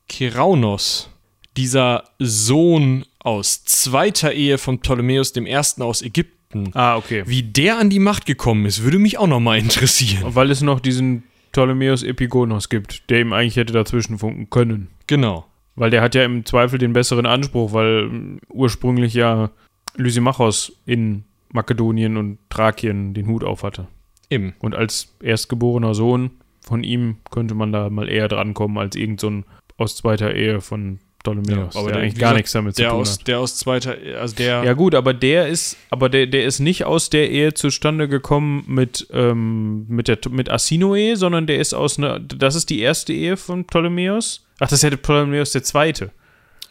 Kiraunos, 0.09 1.11
dieser 1.57 2.05
Sohn 2.19 3.05
aus 3.19 3.65
zweiter 3.65 4.33
Ehe 4.33 4.59
von 4.59 4.81
Ptolemäus 4.81 5.33
dem 5.33 5.47
Ersten 5.47 5.83
aus 5.83 6.03
Ägypten. 6.03 6.71
Ah, 6.75 6.97
okay. 6.97 7.25
Wie 7.27 7.43
der 7.43 7.79
an 7.79 7.91
die 7.91 7.99
Macht 7.99 8.27
gekommen 8.27 8.67
ist, 8.67 8.83
würde 8.83 8.99
mich 8.99 9.19
auch 9.19 9.27
nochmal 9.27 9.59
interessieren. 9.59 10.35
Weil 10.35 10.51
es 10.51 10.61
noch 10.61 10.81
diesen 10.81 11.25
Ptolemäus 11.53 12.03
Epigonos 12.03 12.69
gibt, 12.69 13.11
der 13.11 13.21
ihm 13.21 13.33
eigentlich 13.33 13.57
hätte 13.57 13.73
dazwischen 13.73 14.19
funken 14.19 14.51
können. 14.51 14.89
Genau. 15.07 15.47
Weil 15.77 15.91
der 15.91 16.03
hat 16.03 16.15
ja 16.15 16.25
im 16.25 16.45
Zweifel 16.45 16.79
den 16.79 16.93
besseren 16.93 17.27
Anspruch, 17.27 17.73
weil 17.73 18.39
ursprünglich 18.49 19.15
ja 19.15 19.51
Lysimachos 19.97 20.73
in 20.87 21.25
Makedonien 21.55 22.17
und 22.17 22.39
Thrakien 22.51 23.15
den 23.15 23.27
Hut 23.29 23.45
auf 23.45 23.63
hatte. 23.63 23.87
Eben. 24.29 24.55
Und 24.59 24.75
als 24.75 25.15
erstgeborener 25.23 25.95
Sohn 25.95 26.33
von 26.61 26.83
ihm 26.83 27.19
könnte 27.31 27.55
man 27.55 27.73
da 27.73 27.91
mal 27.91 28.09
eher 28.09 28.29
drankommen 28.29 28.77
als 28.79 28.97
irgend 28.97 29.21
so 29.21 29.31
ein 29.31 29.45
aus 29.77 29.97
zweiter 29.97 30.35
Ehe 30.35 30.61
von 30.61 30.99
Ptolemäus, 31.25 31.75
ja, 31.75 31.81
aber 31.81 31.93
der, 31.93 32.03
eigentlich 32.03 32.19
gar 32.19 32.35
nichts 32.35 32.53
damit 32.53 32.77
zu 32.77 32.83
tun 32.83 32.93
aus, 32.93 33.19
hat. 33.19 33.29
Der 33.29 33.41
aus 33.41 33.57
zweiter, 33.57 33.97
also 34.21 34.37
der. 34.37 34.63
Ja 34.63 34.75
gut, 34.75 34.95
aber 34.95 35.15
der 35.15 35.49
ist, 35.49 35.79
aber 35.91 36.09
der, 36.11 36.27
der 36.27 36.45
ist 36.45 36.61
nicht 36.61 36.85
aus 36.85 37.09
der 37.09 37.31
Ehe 37.31 37.55
zustande 37.55 38.09
gekommen 38.09 38.65
mit 38.67 39.07
ähm, 39.11 39.87
mit 39.89 40.09
der 40.09 40.19
mit 40.29 40.51
Asinoe, 40.51 41.17
sondern 41.17 41.47
der 41.47 41.59
ist 41.61 41.73
aus 41.73 41.99
einer, 41.99 42.21
das 42.21 42.55
ist 42.55 42.69
die 42.69 42.81
erste 42.81 43.15
Ehe 43.15 43.37
von 43.37 43.65
Ptolemäus. 43.65 44.47
Ach, 44.61 44.69
das 44.69 44.83
hätte 44.83 44.99
Ptolemäus 44.99 45.53
der 45.53 45.63
zweite. 45.63 46.11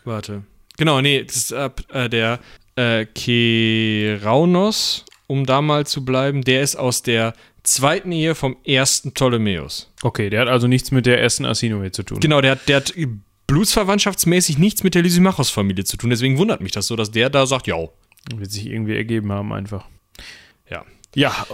Warte. 0.05 0.43
Genau, 0.77 1.01
nee, 1.01 1.23
das 1.23 1.35
ist 1.35 1.51
äh, 1.51 2.09
der 2.09 2.39
äh, 2.75 3.05
Keraunos, 3.05 5.05
um 5.27 5.45
da 5.45 5.61
mal 5.61 5.85
zu 5.85 6.03
bleiben, 6.03 6.43
der 6.43 6.61
ist 6.61 6.75
aus 6.75 7.03
der 7.03 7.33
zweiten 7.63 8.11
Ehe 8.11 8.35
vom 8.35 8.57
ersten 8.65 9.13
Ptolemäus. 9.13 9.89
Okay, 10.01 10.29
der 10.29 10.41
hat 10.41 10.47
also 10.49 10.67
nichts 10.67 10.91
mit 10.91 11.05
der 11.05 11.21
ersten 11.21 11.45
Asinoe 11.45 11.91
zu 11.91 12.03
tun. 12.03 12.19
Genau, 12.19 12.41
der 12.41 12.51
hat, 12.51 12.67
der 12.67 12.77
hat 12.77 12.93
blutsverwandtschaftsmäßig 13.47 14.57
nichts 14.57 14.83
mit 14.83 14.95
der 14.95 15.03
Lysimachos-Familie 15.03 15.85
zu 15.85 15.97
tun. 15.97 16.09
Deswegen 16.09 16.37
wundert 16.37 16.61
mich 16.61 16.71
das 16.71 16.87
so, 16.87 16.95
dass 16.95 17.11
der 17.11 17.29
da 17.29 17.45
sagt, 17.45 17.67
ja. 17.67 17.77
Wird 18.35 18.51
sich 18.51 18.67
irgendwie 18.67 18.95
ergeben 18.95 19.31
haben, 19.31 19.51
einfach. 19.51 19.85
Ja. 20.69 20.85
Ja, 21.15 21.45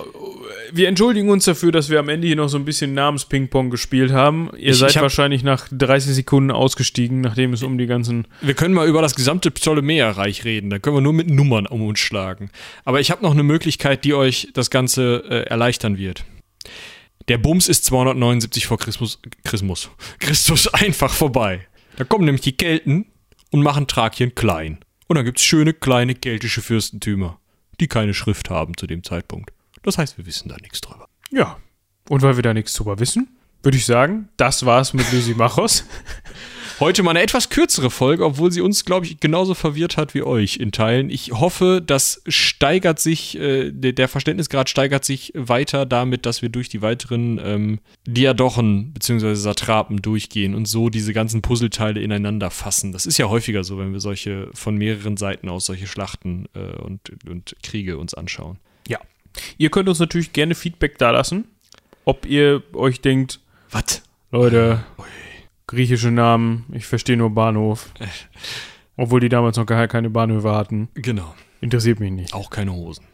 wir 0.72 0.88
entschuldigen 0.88 1.30
uns 1.30 1.44
dafür, 1.46 1.72
dass 1.74 1.90
wir 1.90 2.00
am 2.00 2.08
Ende 2.10 2.28
hier 2.28 2.36
noch 2.38 2.48
so 2.48 2.58
ein 2.58 2.64
bisschen 2.66 2.94
Namensping-Pong 2.94 3.70
gespielt 3.70 4.12
haben. 4.12 4.50
Ihr 4.58 4.70
Ich- 4.72 4.78
seid 4.78 4.92
ich 4.92 4.96
hab- 4.98 5.04
wahrscheinlich 5.04 5.44
nach 5.44 5.68
30 5.72 6.14
Sekunden 6.16 6.52
ausgestiegen, 6.52 7.20
nachdem 7.22 7.52
es 7.54 7.62
um 7.64 7.78
die 7.78 7.86
ganzen. 7.86 8.26
Wir 8.42 8.54
können 8.54 8.74
mal 8.74 8.88
über 8.88 9.02
das 9.02 9.16
gesamte 9.16 9.52
Ptolemäerreich 9.52 10.46
reden. 10.46 10.70
Da 10.70 10.80
können 10.80 10.96
wir 10.96 11.02
nur 11.02 11.14
mit 11.14 11.30
Nummern 11.30 11.66
um 11.68 11.82
uns 11.86 12.00
schlagen. 12.00 12.52
Aber 12.86 13.00
ich 13.02 13.12
habe 13.12 13.22
noch 13.24 13.32
eine 13.32 13.44
Möglichkeit, 13.44 14.06
die 14.06 14.14
euch 14.14 14.48
das 14.54 14.70
Ganze 14.70 15.24
äh, 15.30 15.44
erleichtern 15.50 15.98
wird. 15.98 16.24
Der 17.28 17.38
Bums 17.38 17.68
ist 17.68 17.86
279 17.86 18.66
vor 18.66 18.78
Christus, 18.78 19.20
Christus, 19.44 19.90
Christus 20.20 20.68
einfach 20.74 21.12
vorbei. 21.12 21.68
Da 21.98 22.04
kommen 22.06 22.26
nämlich 22.26 22.42
die 22.42 22.54
Kelten 22.56 23.08
und 23.52 23.62
machen 23.62 23.88
Thrakien 23.88 24.34
klein. 24.36 24.80
Und 25.08 25.16
dann 25.18 25.26
gibt's 25.26 25.44
schöne 25.44 25.74
kleine 25.74 26.14
keltische 26.16 26.62
Fürstentümer, 26.62 27.39
die 27.80 27.88
keine 27.88 28.14
Schrift 28.14 28.50
haben 28.50 28.76
zu 28.78 28.88
dem 28.88 29.04
Zeitpunkt. 29.04 29.52
Das 29.84 29.98
heißt, 29.98 30.18
wir 30.18 30.26
wissen 30.26 30.50
da 30.50 30.58
nichts 30.62 30.82
drüber. 30.82 31.08
Ja. 31.32 31.58
Und 32.08 32.22
weil 32.22 32.36
wir 32.36 32.44
da 32.44 32.54
nichts 32.54 32.74
drüber 32.74 33.00
wissen, 33.00 33.38
würde 33.62 33.78
ich 33.78 33.86
sagen, 33.86 34.30
das 34.38 34.66
war's 34.66 34.94
mit 34.94 35.12
Lysimachos. 35.12 35.86
Heute 36.80 37.04
mal 37.04 37.12
eine 37.12 37.22
etwas 37.22 37.50
kürzere 37.50 37.90
Folge, 37.90 38.26
obwohl 38.26 38.54
sie 38.54 38.62
uns, 38.62 38.86
glaube 38.86 39.06
ich, 39.06 39.20
genauso 39.20 39.54
verwirrt 39.54 39.98
hat 39.98 40.14
wie 40.14 40.24
euch 40.24 40.58
in 40.58 40.72
Teilen. 40.72 41.10
Ich 41.10 41.34
hoffe, 41.34 41.84
das 41.86 42.22
steigert 42.26 43.00
sich, 43.00 43.38
äh, 43.38 43.72
der, 43.72 44.08
Verständnisgrad 44.08 44.70
steigert 44.70 45.04
sich 45.04 45.34
weiter 45.36 45.86
damit, 45.86 46.26
dass 46.26 46.42
wir 46.42 46.48
durch 46.48 46.70
die 46.70 46.82
weiteren 46.82 47.38
ähm, 47.44 47.80
Diadochen 48.08 48.94
bzw. 48.94 49.34
Satrapen 49.34 50.02
durchgehen 50.02 50.56
und 50.56 50.70
so 50.70 50.90
diese 50.90 51.12
ganzen 51.12 51.42
Puzzleteile 51.42 52.00
ineinander 52.00 52.50
fassen. 52.50 52.94
Das 52.94 53.06
ist 53.06 53.18
ja 53.18 53.28
häufiger 53.28 53.66
so, 53.66 53.78
wenn 53.78 53.92
wir 53.92 54.00
solche 54.00 54.50
von 54.54 54.78
mehreren 54.78 55.18
Seiten 55.18 55.50
aus 55.50 55.66
solche 55.66 55.86
Schlachten 55.86 56.48
äh, 56.54 56.82
und, 56.82 57.12
und 57.30 57.58
Kriege 57.62 57.98
uns 57.98 58.14
anschauen. 58.14 58.58
Ja. 58.88 59.00
Ihr 59.58 59.70
könnt 59.70 59.90
uns 59.90 60.00
natürlich 60.00 60.32
gerne 60.32 60.56
Feedback 60.56 60.98
dalassen, 60.98 61.44
ob 62.06 62.26
ihr 62.26 62.64
euch 62.72 63.02
denkt, 63.02 63.42
Was? 63.70 64.02
Leute, 64.32 64.86
griechische 65.70 66.12
Namen, 66.12 66.66
ich 66.72 66.86
verstehe 66.86 67.16
nur 67.16 67.30
Bahnhof. 67.30 67.90
Obwohl 68.98 69.22
die 69.22 69.30
damals 69.30 69.56
noch 69.56 69.66
gar 69.66 69.88
keine 69.88 70.10
Bahnhöfe 70.10 70.52
hatten. 70.52 70.90
Genau. 70.96 71.34
Interessiert 71.62 72.00
mich 72.00 72.12
nicht. 72.12 72.34
Auch 72.34 72.50
keine 72.50 72.74
Hosen. 72.74 73.06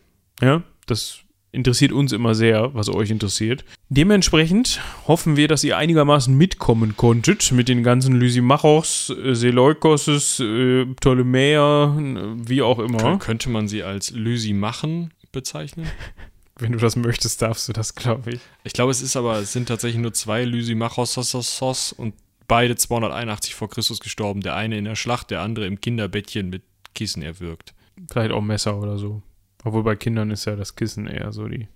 Ja, 0.42 0.64
das 0.88 1.20
interessiert 1.52 1.92
uns 1.92 2.12
immer 2.12 2.34
sehr, 2.34 2.74
was 2.74 2.90
euch 2.90 3.12
interessiert. 3.12 3.66
Dementsprechend 3.90 4.82
hoffen 5.08 5.38
wir, 5.38 5.48
dass 5.48 5.64
ihr 5.64 5.78
einigermaßen 5.78 6.36
mitkommen 6.36 6.98
konntet 6.98 7.52
mit 7.52 7.68
den 7.70 7.84
ganzen 7.84 8.16
Lysimachos, 8.20 9.10
äh, 9.10 9.36
Seleukoses, 9.36 10.38
Ptolemäer, 10.38 11.96
äh, 11.98 12.48
wie 12.48 12.62
auch 12.62 12.80
immer. 12.80 12.98
Kön 12.98 13.20
könnte 13.20 13.50
man 13.50 13.68
sie 13.68 13.84
als 13.84 14.12
Lysi 14.12 14.54
machen 14.54 15.14
bezeichnen? 15.32 15.88
Wenn 16.58 16.72
du 16.72 16.78
das 16.78 16.96
möchtest, 16.96 17.42
darfst 17.42 17.68
du 17.68 17.74
das, 17.74 17.96
glaube 17.96 18.32
ich. 18.32 18.40
Ich 18.64 18.72
glaube, 18.72 18.92
es 18.92 19.02
ist 19.02 19.18
aber, 19.18 19.40
es 19.40 19.52
sind 19.52 19.68
tatsächlich 19.68 20.02
nur 20.02 20.14
zwei 20.14 20.46
Lysimachos 20.46 21.94
und 21.98 22.14
beide 22.48 22.76
281 22.76 23.56
vor 23.56 23.70
Christus 23.70 24.00
gestorben. 24.00 24.42
Der 24.42 24.56
eine 24.56 24.78
in 24.78 24.86
der 24.86 24.96
Schlacht, 24.96 25.32
der 25.32 25.42
andere 25.42 25.66
im 25.68 25.80
Kinderbettchen 25.82 26.50
mit 26.50 26.64
Kissen 26.94 27.22
erwürgt. 27.24 27.74
Vielleicht 28.12 28.32
auch 28.32 28.42
Messer 28.42 28.78
oder 28.78 28.98
so. 28.98 29.22
Obwohl 29.64 29.84
bei 29.84 29.96
Kindern 29.96 30.30
ist 30.32 30.46
ja 30.46 30.56
das 30.56 30.76
Kissen 30.76 31.08
eher 31.08 31.32
so 31.32 31.48
die 31.48 31.68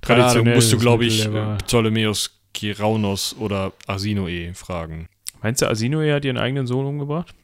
traditionelle 0.00 0.54
musst 0.56 0.72
du, 0.72 0.78
glaube 0.78 1.04
ich, 1.04 1.28
Ptolemäus 1.66 2.40
Kiraunos 2.54 3.36
oder 3.38 3.72
Arsinoe 3.86 4.54
fragen. 4.54 5.08
Meinst 5.42 5.60
du, 5.60 5.68
Asinoe 5.68 6.12
hat 6.14 6.24
ihren 6.24 6.38
eigenen 6.38 6.66
Sohn 6.66 6.86
umgebracht? 6.86 7.34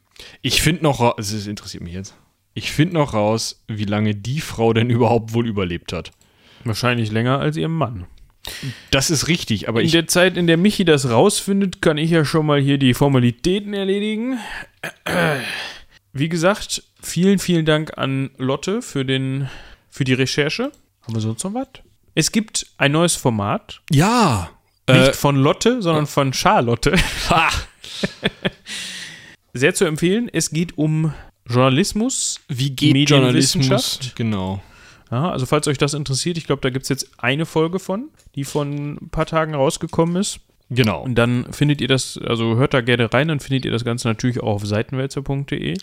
Ich 0.41 0.61
finde 0.61 0.83
noch, 0.83 0.99
ra- 1.01 1.15
es 1.17 1.45
interessiert 1.45 1.83
mich 1.83 1.93
jetzt, 1.93 2.15
ich 2.53 2.71
finde 2.71 2.95
noch 2.95 3.13
raus, 3.13 3.63
wie 3.67 3.85
lange 3.85 4.15
die 4.15 4.41
Frau 4.41 4.73
denn 4.73 4.89
überhaupt 4.89 5.33
wohl 5.33 5.47
überlebt 5.47 5.93
hat. 5.93 6.11
Wahrscheinlich 6.63 7.11
länger 7.11 7.39
als 7.39 7.57
ihr 7.57 7.67
Mann. 7.67 8.05
Das 8.89 9.09
ist 9.09 9.27
richtig, 9.27 9.69
aber 9.69 9.81
in 9.81 9.85
ich, 9.85 9.91
der 9.91 10.07
Zeit, 10.07 10.35
in 10.35 10.47
der 10.47 10.57
Michi 10.57 10.83
das 10.83 11.09
rausfindet, 11.09 11.81
kann 11.81 11.97
ich 11.97 12.09
ja 12.09 12.25
schon 12.25 12.45
mal 12.45 12.59
hier 12.59 12.77
die 12.77 12.93
Formalitäten 12.93 13.73
erledigen. 13.73 14.39
Wie 16.13 16.29
gesagt, 16.29 16.83
vielen, 17.01 17.39
vielen 17.39 17.65
Dank 17.65 17.97
an 17.97 18.31
Lotte 18.37 18.81
für, 18.81 19.05
den, 19.05 19.49
für 19.89 20.03
die 20.03 20.13
Recherche. 20.13 20.71
Haben 21.03 21.13
wir 21.13 21.21
sonst 21.21 21.43
noch 21.43 21.53
was? 21.53 21.67
Es 22.15 22.31
gibt 22.31 22.65
ein 22.77 22.91
neues 22.91 23.15
Format. 23.15 23.81
ja, 23.89 24.49
Nicht 24.89 25.07
äh, 25.09 25.13
von 25.13 25.35
Lotte, 25.37 25.81
sondern 25.81 26.07
von 26.07 26.33
Charlotte. 26.33 26.93
ha, 27.29 27.49
Sehr 29.53 29.73
zu 29.73 29.85
empfehlen. 29.85 30.29
Es 30.31 30.49
geht 30.49 30.77
um 30.77 31.13
Journalismus. 31.47 32.39
wie 32.47 32.71
geht? 32.71 33.09
Journalismus? 33.09 33.99
Genau. 34.15 34.61
Ja, 35.11 35.29
also 35.29 35.45
falls 35.45 35.67
euch 35.67 35.77
das 35.77 35.93
interessiert, 35.93 36.37
ich 36.37 36.45
glaube, 36.45 36.61
da 36.61 36.69
gibt 36.69 36.83
es 36.83 36.89
jetzt 36.89 37.11
eine 37.17 37.45
Folge 37.45 37.79
von, 37.79 38.09
die 38.35 38.45
von 38.45 38.93
ein 38.93 39.09
paar 39.09 39.25
Tagen 39.25 39.53
rausgekommen 39.53 40.15
ist. 40.15 40.39
Genau. 40.69 41.01
Und 41.03 41.15
dann 41.15 41.51
findet 41.51 41.81
ihr 41.81 41.89
das, 41.89 42.17
also 42.17 42.55
hört 42.55 42.73
da 42.73 42.79
gerne 42.79 43.13
rein, 43.13 43.27
dann 43.27 43.41
findet 43.41 43.65
ihr 43.65 43.71
das 43.71 43.83
Ganze 43.83 44.07
natürlich 44.07 44.39
auch 44.39 44.55
auf 44.55 44.65
seitenwälzer.de. 44.65 45.77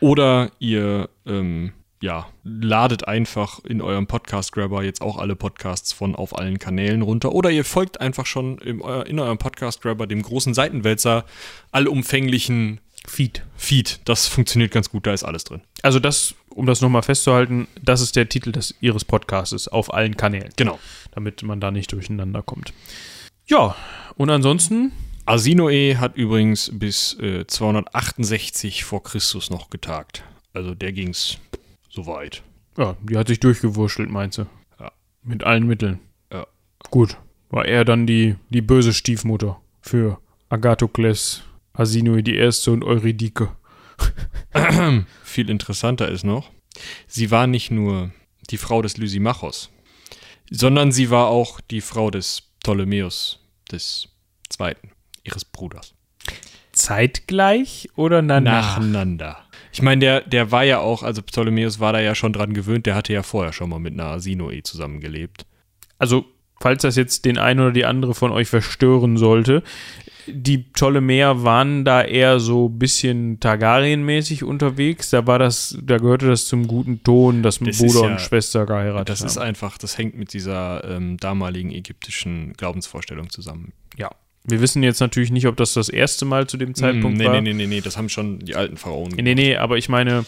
Oder 0.00 0.50
ihr, 0.58 1.08
ähm, 1.26 1.72
ja, 2.02 2.26
ladet 2.44 3.08
einfach 3.08 3.64
in 3.64 3.80
eurem 3.80 4.06
Podcast-Grabber 4.06 4.84
jetzt 4.84 5.00
auch 5.00 5.16
alle 5.18 5.34
Podcasts 5.34 5.92
von 5.94 6.14
auf 6.14 6.38
allen 6.38 6.58
Kanälen 6.58 7.00
runter. 7.02 7.32
Oder 7.32 7.50
ihr 7.50 7.64
folgt 7.64 8.00
einfach 8.02 8.26
schon 8.26 8.58
im, 8.58 8.82
eu- 8.82 9.00
in 9.02 9.18
eurem 9.18 9.38
Podcast-Grabber 9.38 10.06
dem 10.06 10.20
großen 10.22 10.52
Seitenwälzer 10.52 11.24
allumfänglichen 11.72 12.80
Feed. 13.06 13.42
Feed. 13.56 14.00
Das 14.04 14.28
funktioniert 14.28 14.70
ganz 14.72 14.90
gut, 14.90 15.06
da 15.06 15.12
ist 15.12 15.24
alles 15.24 15.44
drin. 15.44 15.62
Also 15.82 15.98
das, 15.98 16.34
um 16.58 16.66
das 16.66 16.80
nochmal 16.80 17.02
festzuhalten, 17.02 17.68
das 17.80 18.00
ist 18.00 18.16
der 18.16 18.28
Titel 18.28 18.50
des, 18.52 18.74
ihres 18.80 19.04
Podcastes 19.04 19.68
auf 19.68 19.94
allen 19.94 20.16
Kanälen, 20.16 20.50
Genau. 20.56 20.78
damit 21.12 21.42
man 21.42 21.60
da 21.60 21.70
nicht 21.70 21.92
durcheinander 21.92 22.42
kommt. 22.42 22.72
Ja, 23.46 23.76
und 24.16 24.28
ansonsten, 24.30 24.92
Arsinoe 25.24 25.98
hat 25.98 26.16
übrigens 26.16 26.70
bis 26.74 27.14
äh, 27.20 27.46
268 27.46 28.84
vor 28.84 29.02
Christus 29.02 29.50
noch 29.50 29.70
getagt. 29.70 30.24
Also 30.52 30.74
der 30.74 30.92
ging's 30.92 31.38
so 31.88 32.06
weit. 32.06 32.42
ja, 32.76 32.96
die 33.02 33.16
hat 33.16 33.28
sich 33.28 33.40
durchgewurschtelt, 33.40 34.10
meinst 34.10 34.38
du? 34.38 34.46
Ja. 34.80 34.90
Mit 35.22 35.44
allen 35.44 35.66
Mitteln. 35.66 36.00
Ja. 36.32 36.46
Gut. 36.90 37.16
War 37.50 37.64
er 37.66 37.84
dann 37.84 38.06
die, 38.06 38.34
die 38.50 38.60
böse 38.62 38.92
Stiefmutter 38.92 39.60
für 39.80 40.18
Agathokles, 40.50 41.42
Asinoi 41.72 42.22
die 42.22 42.36
Erste 42.36 42.72
und 42.72 42.82
Eurydike. 42.84 43.48
Viel 45.22 45.50
interessanter 45.50 46.08
ist 46.08 46.24
noch, 46.24 46.50
sie 47.06 47.30
war 47.30 47.46
nicht 47.46 47.70
nur 47.70 48.10
die 48.50 48.56
Frau 48.56 48.82
des 48.82 48.96
Lysimachos, 48.96 49.70
sondern 50.50 50.92
sie 50.92 51.10
war 51.10 51.28
auch 51.28 51.60
die 51.60 51.80
Frau 51.80 52.10
des 52.10 52.42
Ptolemäus 52.60 53.40
des 53.70 54.08
Zweiten, 54.48 54.90
ihres 55.22 55.44
Bruders. 55.44 55.94
Zeitgleich 56.72 57.88
oder 57.96 58.22
danach? 58.22 58.78
Nacheinander. 58.78 59.44
Ich 59.72 59.82
meine, 59.82 60.00
der, 60.00 60.20
der 60.22 60.50
war 60.50 60.64
ja 60.64 60.78
auch, 60.78 61.02
also 61.02 61.22
Ptolemäus 61.22 61.80
war 61.80 61.92
da 61.92 62.00
ja 62.00 62.14
schon 62.14 62.32
dran 62.32 62.54
gewöhnt, 62.54 62.86
der 62.86 62.94
hatte 62.94 63.12
ja 63.12 63.22
vorher 63.22 63.52
schon 63.52 63.68
mal 63.70 63.78
mit 63.78 63.94
einer 63.94 64.06
Arsinoe 64.06 64.62
zusammengelebt. 64.62 65.44
also 65.98 66.24
falls 66.60 66.82
das 66.82 66.96
jetzt 66.96 67.24
den 67.24 67.38
einen 67.38 67.60
oder 67.60 67.72
die 67.72 67.84
andere 67.84 68.14
von 68.14 68.32
euch 68.32 68.48
verstören 68.48 69.16
sollte, 69.16 69.62
die 70.32 70.58
Ptolemäer 70.58 71.42
waren 71.42 71.84
da 71.84 72.02
eher 72.02 72.40
so 72.40 72.68
ein 72.68 72.78
bisschen 72.78 73.40
Targaryen-mäßig 73.40 74.44
unterwegs. 74.44 75.10
Da 75.10 75.26
war 75.26 75.38
das, 75.38 75.78
da 75.82 75.98
gehörte 75.98 76.26
das 76.26 76.46
zum 76.46 76.66
guten 76.68 77.02
Ton, 77.02 77.42
dass 77.42 77.58
Das 77.58 77.78
Bruder 77.78 77.86
ist 77.88 77.94
ja- 77.94 78.00
und 78.08 78.20
Schwester 78.20 78.66
geheiratet 78.66 79.08
Das 79.08 79.20
ist 79.22 79.36
haben. 79.36 79.46
einfach, 79.48 79.78
das 79.78 79.98
hängt 79.98 80.16
mit 80.16 80.32
dieser 80.32 80.84
ähm, 80.84 81.16
damaligen 81.18 81.70
ägyptischen 81.70 82.52
Glaubensvorstellung 82.54 83.30
zusammen. 83.30 83.72
Ja. 83.96 84.10
Wir 84.44 84.60
wissen 84.62 84.82
jetzt 84.82 85.00
natürlich 85.00 85.30
nicht, 85.30 85.46
ob 85.46 85.56
das 85.56 85.74
das 85.74 85.88
erste 85.88 86.24
Mal 86.24 86.46
zu 86.46 86.56
dem 86.56 86.74
Zeitpunkt 86.74 87.18
nee, 87.18 87.24
war. 87.26 87.34
nee, 87.34 87.40
nee, 87.40 87.52
nee, 87.54 87.66
nee, 87.66 87.80
das 87.82 87.96
haben 87.98 88.08
schon 88.08 88.38
die 88.38 88.54
alten 88.54 88.76
Pharaonen 88.78 89.14
Nee, 89.16 89.34
nee, 89.34 89.56
aber 89.56 89.76
ich 89.76 89.88
meine, 89.90 90.24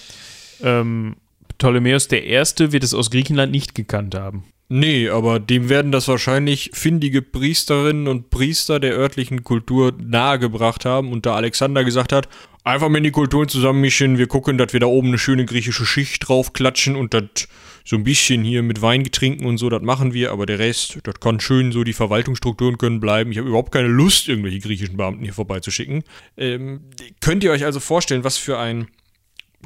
ähm, 0.63 1.17
Ptolemäus 1.61 2.09
der 2.09 2.25
Erste 2.25 2.73
wird 2.73 2.83
es 2.83 2.95
aus 2.95 3.11
Griechenland 3.11 3.53
nicht 3.53 3.75
gekannt 3.75 4.15
haben. 4.15 4.45
Nee, 4.71 5.11
aber 5.11 5.39
dem 5.41 5.69
werden 5.69 5.93
das 5.93 6.09
wahrscheinlich 6.09 6.71
findige 6.73 7.21
Priesterinnen 7.23 8.09
und 8.09 8.31
Priester 8.31 8.81
der 8.81 8.95
örtlichen 8.95 9.45
Kultur 9.45 9.93
nahegebracht 10.01 10.87
haben 10.87 11.13
und 11.13 11.27
da 11.27 11.35
Alexander 11.35 11.85
gesagt 11.85 12.13
hat, 12.13 12.29
einfach 12.65 12.89
mal 12.89 12.99
in 12.99 13.05
die 13.05 13.11
Kulturen 13.11 13.49
zusammenmischen, 13.49 14.17
wir 14.17 14.27
gucken, 14.27 14.57
dass 14.57 14.73
wir 14.73 14.81
da 14.81 14.87
oben 14.87 15.09
eine 15.09 15.19
schöne 15.19 15.45
griechische 15.45 15.85
Schicht 15.85 16.27
draufklatschen 16.27 16.97
und 16.97 17.13
das 17.13 17.49
so 17.85 17.97
ein 17.97 18.05
bisschen 18.05 18.43
hier 18.43 18.63
mit 18.63 18.81
Wein 18.81 19.03
getrinken 19.03 19.45
und 19.45 19.59
so, 19.59 19.69
das 19.69 19.83
machen 19.83 20.15
wir, 20.15 20.33
aber 20.33 20.47
der 20.47 20.61
Rest, 20.61 21.01
das 21.03 21.21
kann 21.21 21.41
schön 21.41 21.73
so, 21.73 21.85
die 21.85 21.93
Verwaltungsstrukturen 21.93 22.79
können 22.79 23.01
bleiben. 23.01 23.33
Ich 23.33 23.39
habe 23.39 23.49
überhaupt 23.49 23.73
keine 23.73 23.89
Lust, 23.89 24.29
irgendwelche 24.29 24.61
griechischen 24.61 24.97
Beamten 24.97 25.25
hier 25.25 25.35
vorbeizuschicken. 25.35 26.05
Ähm, 26.39 26.81
könnt 27.21 27.45
ihr 27.45 27.51
euch 27.51 27.67
also 27.67 27.81
vorstellen, 27.81 28.25
was 28.25 28.39
für 28.39 28.59
ein 28.59 28.87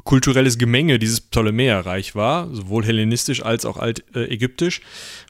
kulturelles 0.05 0.57
Gemenge 0.57 0.97
dieses 0.99 1.19
Ptolemäerreich 1.19 2.15
war, 2.15 2.47
sowohl 2.53 2.85
hellenistisch 2.85 3.43
als 3.43 3.65
auch 3.65 3.77
altägyptisch. 3.77 4.81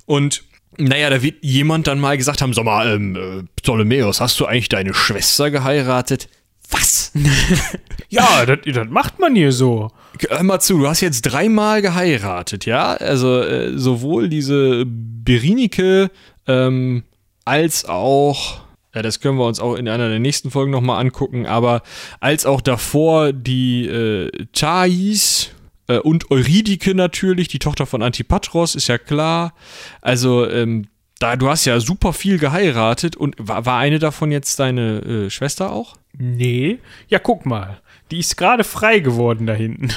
Und 0.06 0.44
naja, 0.78 1.10
da 1.10 1.22
wird 1.22 1.38
jemand 1.42 1.88
dann 1.88 2.00
mal 2.00 2.18
gesagt 2.18 2.42
haben, 2.42 2.54
sag 2.54 2.66
mal, 2.66 2.94
ähm, 2.94 3.16
äh, 3.16 3.44
Ptolemäus, 3.56 4.22
hast 4.22 4.40
du 4.40 4.46
eigentlich 4.46 4.70
deine 4.70 4.94
Schwester 4.94 5.50
geheiratet? 5.50 6.28
Was? 6.70 7.12
ja, 8.10 8.46
das, 8.46 8.60
das 8.66 8.88
macht 8.90 9.20
man 9.20 9.36
hier 9.36 9.52
so. 9.52 9.92
Hör 10.28 10.44
mal 10.44 10.60
zu, 10.60 10.80
du 10.80 10.88
hast 10.88 11.02
jetzt 11.02 11.22
dreimal 11.22 11.82
geheiratet, 11.82 12.66
ja? 12.66 12.94
Also 12.96 13.42
äh, 13.42 13.78
sowohl 13.78 14.28
diese 14.28 14.84
Berinike 14.86 16.12
ähm, 16.48 17.04
als 17.46 17.86
auch, 17.86 18.65
ja, 18.96 19.02
das 19.02 19.20
können 19.20 19.38
wir 19.38 19.46
uns 19.46 19.60
auch 19.60 19.76
in 19.76 19.90
einer 19.90 20.08
der 20.08 20.20
nächsten 20.20 20.52
Folgen 20.52 20.72
nochmal 20.72 21.02
angucken, 21.02 21.46
aber 21.46 21.84
als 22.22 22.46
auch 22.46 22.62
davor 22.62 23.34
die 23.34 23.86
äh, 23.86 24.32
Thais 24.54 25.52
äh, 25.88 26.00
und 26.00 26.32
Eurydike 26.32 26.96
natürlich, 26.96 27.50
die 27.50 27.60
Tochter 27.60 27.86
von 27.86 28.02
Antipatros, 28.02 28.74
ist 28.74 28.88
ja 28.88 28.98
klar. 28.98 29.54
Also, 30.02 30.50
ähm, 30.50 30.88
da, 31.20 31.36
du 31.36 31.50
hast 31.50 31.66
ja 31.66 31.80
super 31.82 32.14
viel 32.14 32.40
geheiratet 32.40 33.18
und 33.18 33.36
war, 33.38 33.66
war 33.66 33.80
eine 33.80 34.00
davon 34.00 34.32
jetzt 34.32 34.60
deine 34.60 35.00
äh, 35.00 35.30
Schwester 35.30 35.74
auch? 35.74 35.98
Nee. 36.18 36.80
Ja, 37.10 37.20
guck 37.20 37.46
mal. 37.46 37.82
Die 38.12 38.20
ist 38.20 38.38
gerade 38.38 38.64
frei 38.64 39.00
geworden 39.00 39.46
da 39.46 39.54
hinten. 39.54 39.90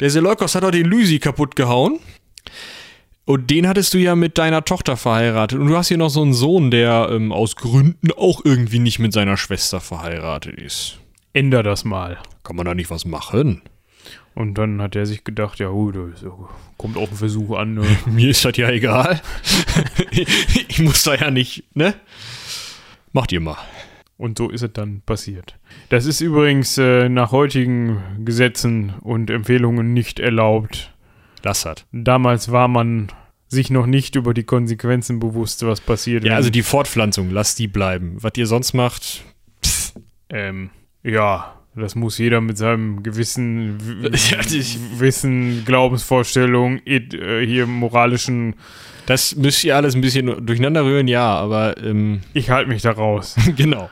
Der 0.00 0.10
Seleukos 0.10 0.54
hat 0.54 0.62
doch 0.62 0.70
den 0.70 0.86
Lysi 0.86 1.18
kaputt 1.18 1.56
gehauen. 1.56 2.00
Und 3.28 3.50
den 3.50 3.68
hattest 3.68 3.92
du 3.92 3.98
ja 3.98 4.16
mit 4.16 4.38
deiner 4.38 4.64
Tochter 4.64 4.96
verheiratet. 4.96 5.58
Und 5.58 5.66
du 5.66 5.76
hast 5.76 5.88
hier 5.88 5.98
noch 5.98 6.08
so 6.08 6.22
einen 6.22 6.32
Sohn, 6.32 6.70
der 6.70 7.10
ähm, 7.12 7.30
aus 7.30 7.56
Gründen 7.56 8.10
auch 8.12 8.40
irgendwie 8.42 8.78
nicht 8.78 9.00
mit 9.00 9.12
seiner 9.12 9.36
Schwester 9.36 9.80
verheiratet 9.80 10.58
ist. 10.58 10.98
Änder 11.34 11.62
das 11.62 11.84
mal. 11.84 12.16
Kann 12.42 12.56
man 12.56 12.64
da 12.64 12.74
nicht 12.74 12.90
was 12.90 13.04
machen? 13.04 13.60
Und 14.34 14.54
dann 14.54 14.80
hat 14.80 14.96
er 14.96 15.04
sich 15.04 15.24
gedacht, 15.24 15.58
ja 15.58 15.68
gut, 15.68 15.94
kommt 16.78 16.96
auch 16.96 17.10
ein 17.10 17.16
Versuch 17.18 17.54
an. 17.54 17.74
Ne? 17.74 17.84
Mir 18.06 18.30
ist 18.30 18.46
das 18.46 18.56
ja 18.56 18.70
egal. 18.70 19.20
ich 20.68 20.78
muss 20.78 21.02
da 21.02 21.14
ja 21.14 21.30
nicht, 21.30 21.64
ne? 21.74 21.92
Macht 23.12 23.30
ihr 23.32 23.40
mal. 23.40 23.58
Und 24.16 24.38
so 24.38 24.48
ist 24.48 24.62
es 24.62 24.72
dann 24.72 25.02
passiert. 25.04 25.58
Das 25.90 26.06
ist 26.06 26.22
übrigens 26.22 26.78
äh, 26.78 27.10
nach 27.10 27.30
heutigen 27.30 28.24
Gesetzen 28.24 28.94
und 29.02 29.28
Empfehlungen 29.28 29.92
nicht 29.92 30.18
erlaubt. 30.18 30.94
Das 31.42 31.64
hat. 31.64 31.86
Damals 31.92 32.50
war 32.52 32.68
man 32.68 33.08
sich 33.48 33.70
noch 33.70 33.86
nicht 33.86 34.14
über 34.14 34.34
die 34.34 34.44
Konsequenzen 34.44 35.20
bewusst, 35.20 35.64
was 35.66 35.80
passiert. 35.80 36.24
Ja, 36.24 36.36
also 36.36 36.50
die 36.50 36.62
Fortpflanzung, 36.62 37.30
lasst 37.30 37.58
die 37.58 37.68
bleiben. 37.68 38.16
Was 38.20 38.32
ihr 38.36 38.46
sonst 38.46 38.74
macht, 38.74 39.22
pff. 39.64 39.94
Ähm, 40.28 40.70
ja, 41.02 41.54
das 41.74 41.94
muss 41.94 42.18
jeder 42.18 42.40
mit 42.40 42.58
seinem 42.58 43.02
gewissen 43.02 43.78
Wissen, 44.98 45.64
Glaubensvorstellung, 45.64 46.80
äh, 46.84 47.46
hier 47.46 47.66
moralischen. 47.66 48.54
Das 49.06 49.36
müsst 49.36 49.64
ihr 49.64 49.76
alles 49.76 49.94
ein 49.94 50.00
bisschen 50.02 50.44
durcheinander 50.44 50.84
rühren, 50.84 51.08
ja, 51.08 51.34
aber. 51.36 51.76
Ähm, 51.78 52.20
ich 52.34 52.50
halte 52.50 52.68
mich 52.68 52.82
da 52.82 52.92
raus. 52.92 53.36
genau. 53.56 53.88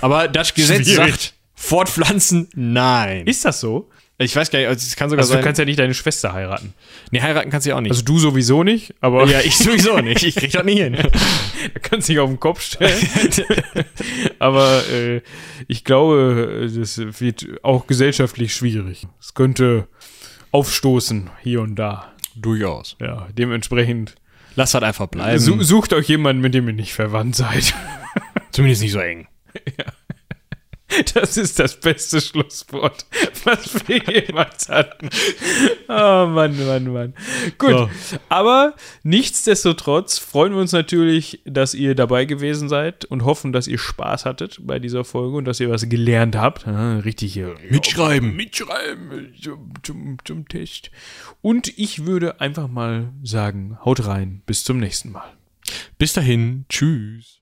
Aber 0.00 0.28
das 0.28 0.54
Gesetz 0.54 0.88
Schwierig. 0.88 1.10
sagt, 1.10 1.34
fortpflanzen, 1.54 2.48
nein. 2.54 3.26
Ist 3.26 3.44
das 3.44 3.60
so? 3.60 3.88
Ich 4.22 4.36
weiß 4.36 4.50
gar 4.50 4.58
nicht, 4.58 4.68
also 4.68 4.86
es 4.86 4.96
kann 4.96 5.08
sogar 5.08 5.22
also 5.22 5.32
sein. 5.32 5.40
Du 5.40 5.46
kannst 5.46 5.58
ja 5.58 5.64
nicht 5.64 5.78
deine 5.78 5.94
Schwester 5.94 6.34
heiraten. 6.34 6.74
Nee, 7.10 7.22
heiraten 7.22 7.48
kannst 7.48 7.64
du 7.64 7.70
ja 7.70 7.76
auch 7.76 7.80
nicht. 7.80 7.90
Also 7.90 8.02
du 8.02 8.18
sowieso 8.18 8.62
nicht, 8.62 8.94
aber. 9.00 9.26
Ja, 9.26 9.40
ich 9.40 9.56
sowieso 9.56 9.98
nicht. 10.00 10.22
Ich 10.22 10.34
krieg 10.34 10.52
das 10.52 10.62
nicht 10.62 10.78
hin. 10.78 10.92
da 11.74 11.80
kannst 11.80 12.08
du 12.08 12.12
dich 12.12 12.20
auf 12.20 12.28
den 12.28 12.38
Kopf 12.38 12.60
stellen. 12.60 12.98
aber 14.38 14.82
äh, 14.92 15.22
ich 15.68 15.84
glaube, 15.84 16.70
das 16.74 16.98
wird 16.98 17.46
auch 17.62 17.86
gesellschaftlich 17.86 18.54
schwierig. 18.54 19.06
Es 19.18 19.32
könnte 19.32 19.88
aufstoßen 20.50 21.30
hier 21.42 21.62
und 21.62 21.76
da. 21.76 22.12
Durchaus. 22.36 22.96
Ja, 23.00 23.26
dementsprechend. 23.32 24.16
Lasst 24.54 24.74
halt 24.74 24.84
einfach 24.84 25.06
bleiben. 25.06 25.38
Sucht 25.62 25.94
euch 25.94 26.08
jemanden, 26.08 26.42
mit 26.42 26.52
dem 26.52 26.68
ihr 26.68 26.74
nicht 26.74 26.92
verwandt 26.92 27.36
seid. 27.36 27.74
Zumindest 28.52 28.82
nicht 28.82 28.92
so 28.92 29.00
eng. 29.00 29.28
Ja. 29.78 29.86
Das 31.14 31.36
ist 31.36 31.58
das 31.58 31.78
beste 31.78 32.20
Schlusswort, 32.20 33.06
was 33.44 33.88
wir 33.88 33.98
jemals 33.98 34.68
hatten. 34.68 35.08
Oh 35.88 36.26
Mann, 36.26 36.66
Mann, 36.66 36.92
Mann. 36.92 37.14
Gut, 37.58 37.70
so. 37.70 37.88
aber 38.28 38.74
nichtsdestotrotz 39.02 40.18
freuen 40.18 40.52
wir 40.52 40.60
uns 40.60 40.72
natürlich, 40.72 41.42
dass 41.44 41.74
ihr 41.74 41.94
dabei 41.94 42.24
gewesen 42.24 42.68
seid 42.68 43.04
und 43.04 43.24
hoffen, 43.24 43.52
dass 43.52 43.66
ihr 43.66 43.78
Spaß 43.78 44.24
hattet 44.24 44.58
bei 44.62 44.78
dieser 44.78 45.04
Folge 45.04 45.36
und 45.36 45.44
dass 45.44 45.60
ihr 45.60 45.70
was 45.70 45.88
gelernt 45.88 46.36
habt. 46.36 46.66
Richtig 46.66 47.32
hier. 47.32 47.54
Mitschreiben. 47.68 48.34
Mitschreiben 48.36 49.34
zum, 49.40 49.72
zum, 49.82 50.18
zum 50.24 50.48
Test. 50.48 50.90
Und 51.42 51.76
ich 51.78 52.06
würde 52.06 52.40
einfach 52.40 52.68
mal 52.68 53.12
sagen, 53.22 53.78
haut 53.84 54.06
rein. 54.06 54.42
Bis 54.46 54.64
zum 54.64 54.78
nächsten 54.78 55.12
Mal. 55.12 55.32
Bis 55.98 56.12
dahin. 56.12 56.64
Tschüss. 56.68 57.39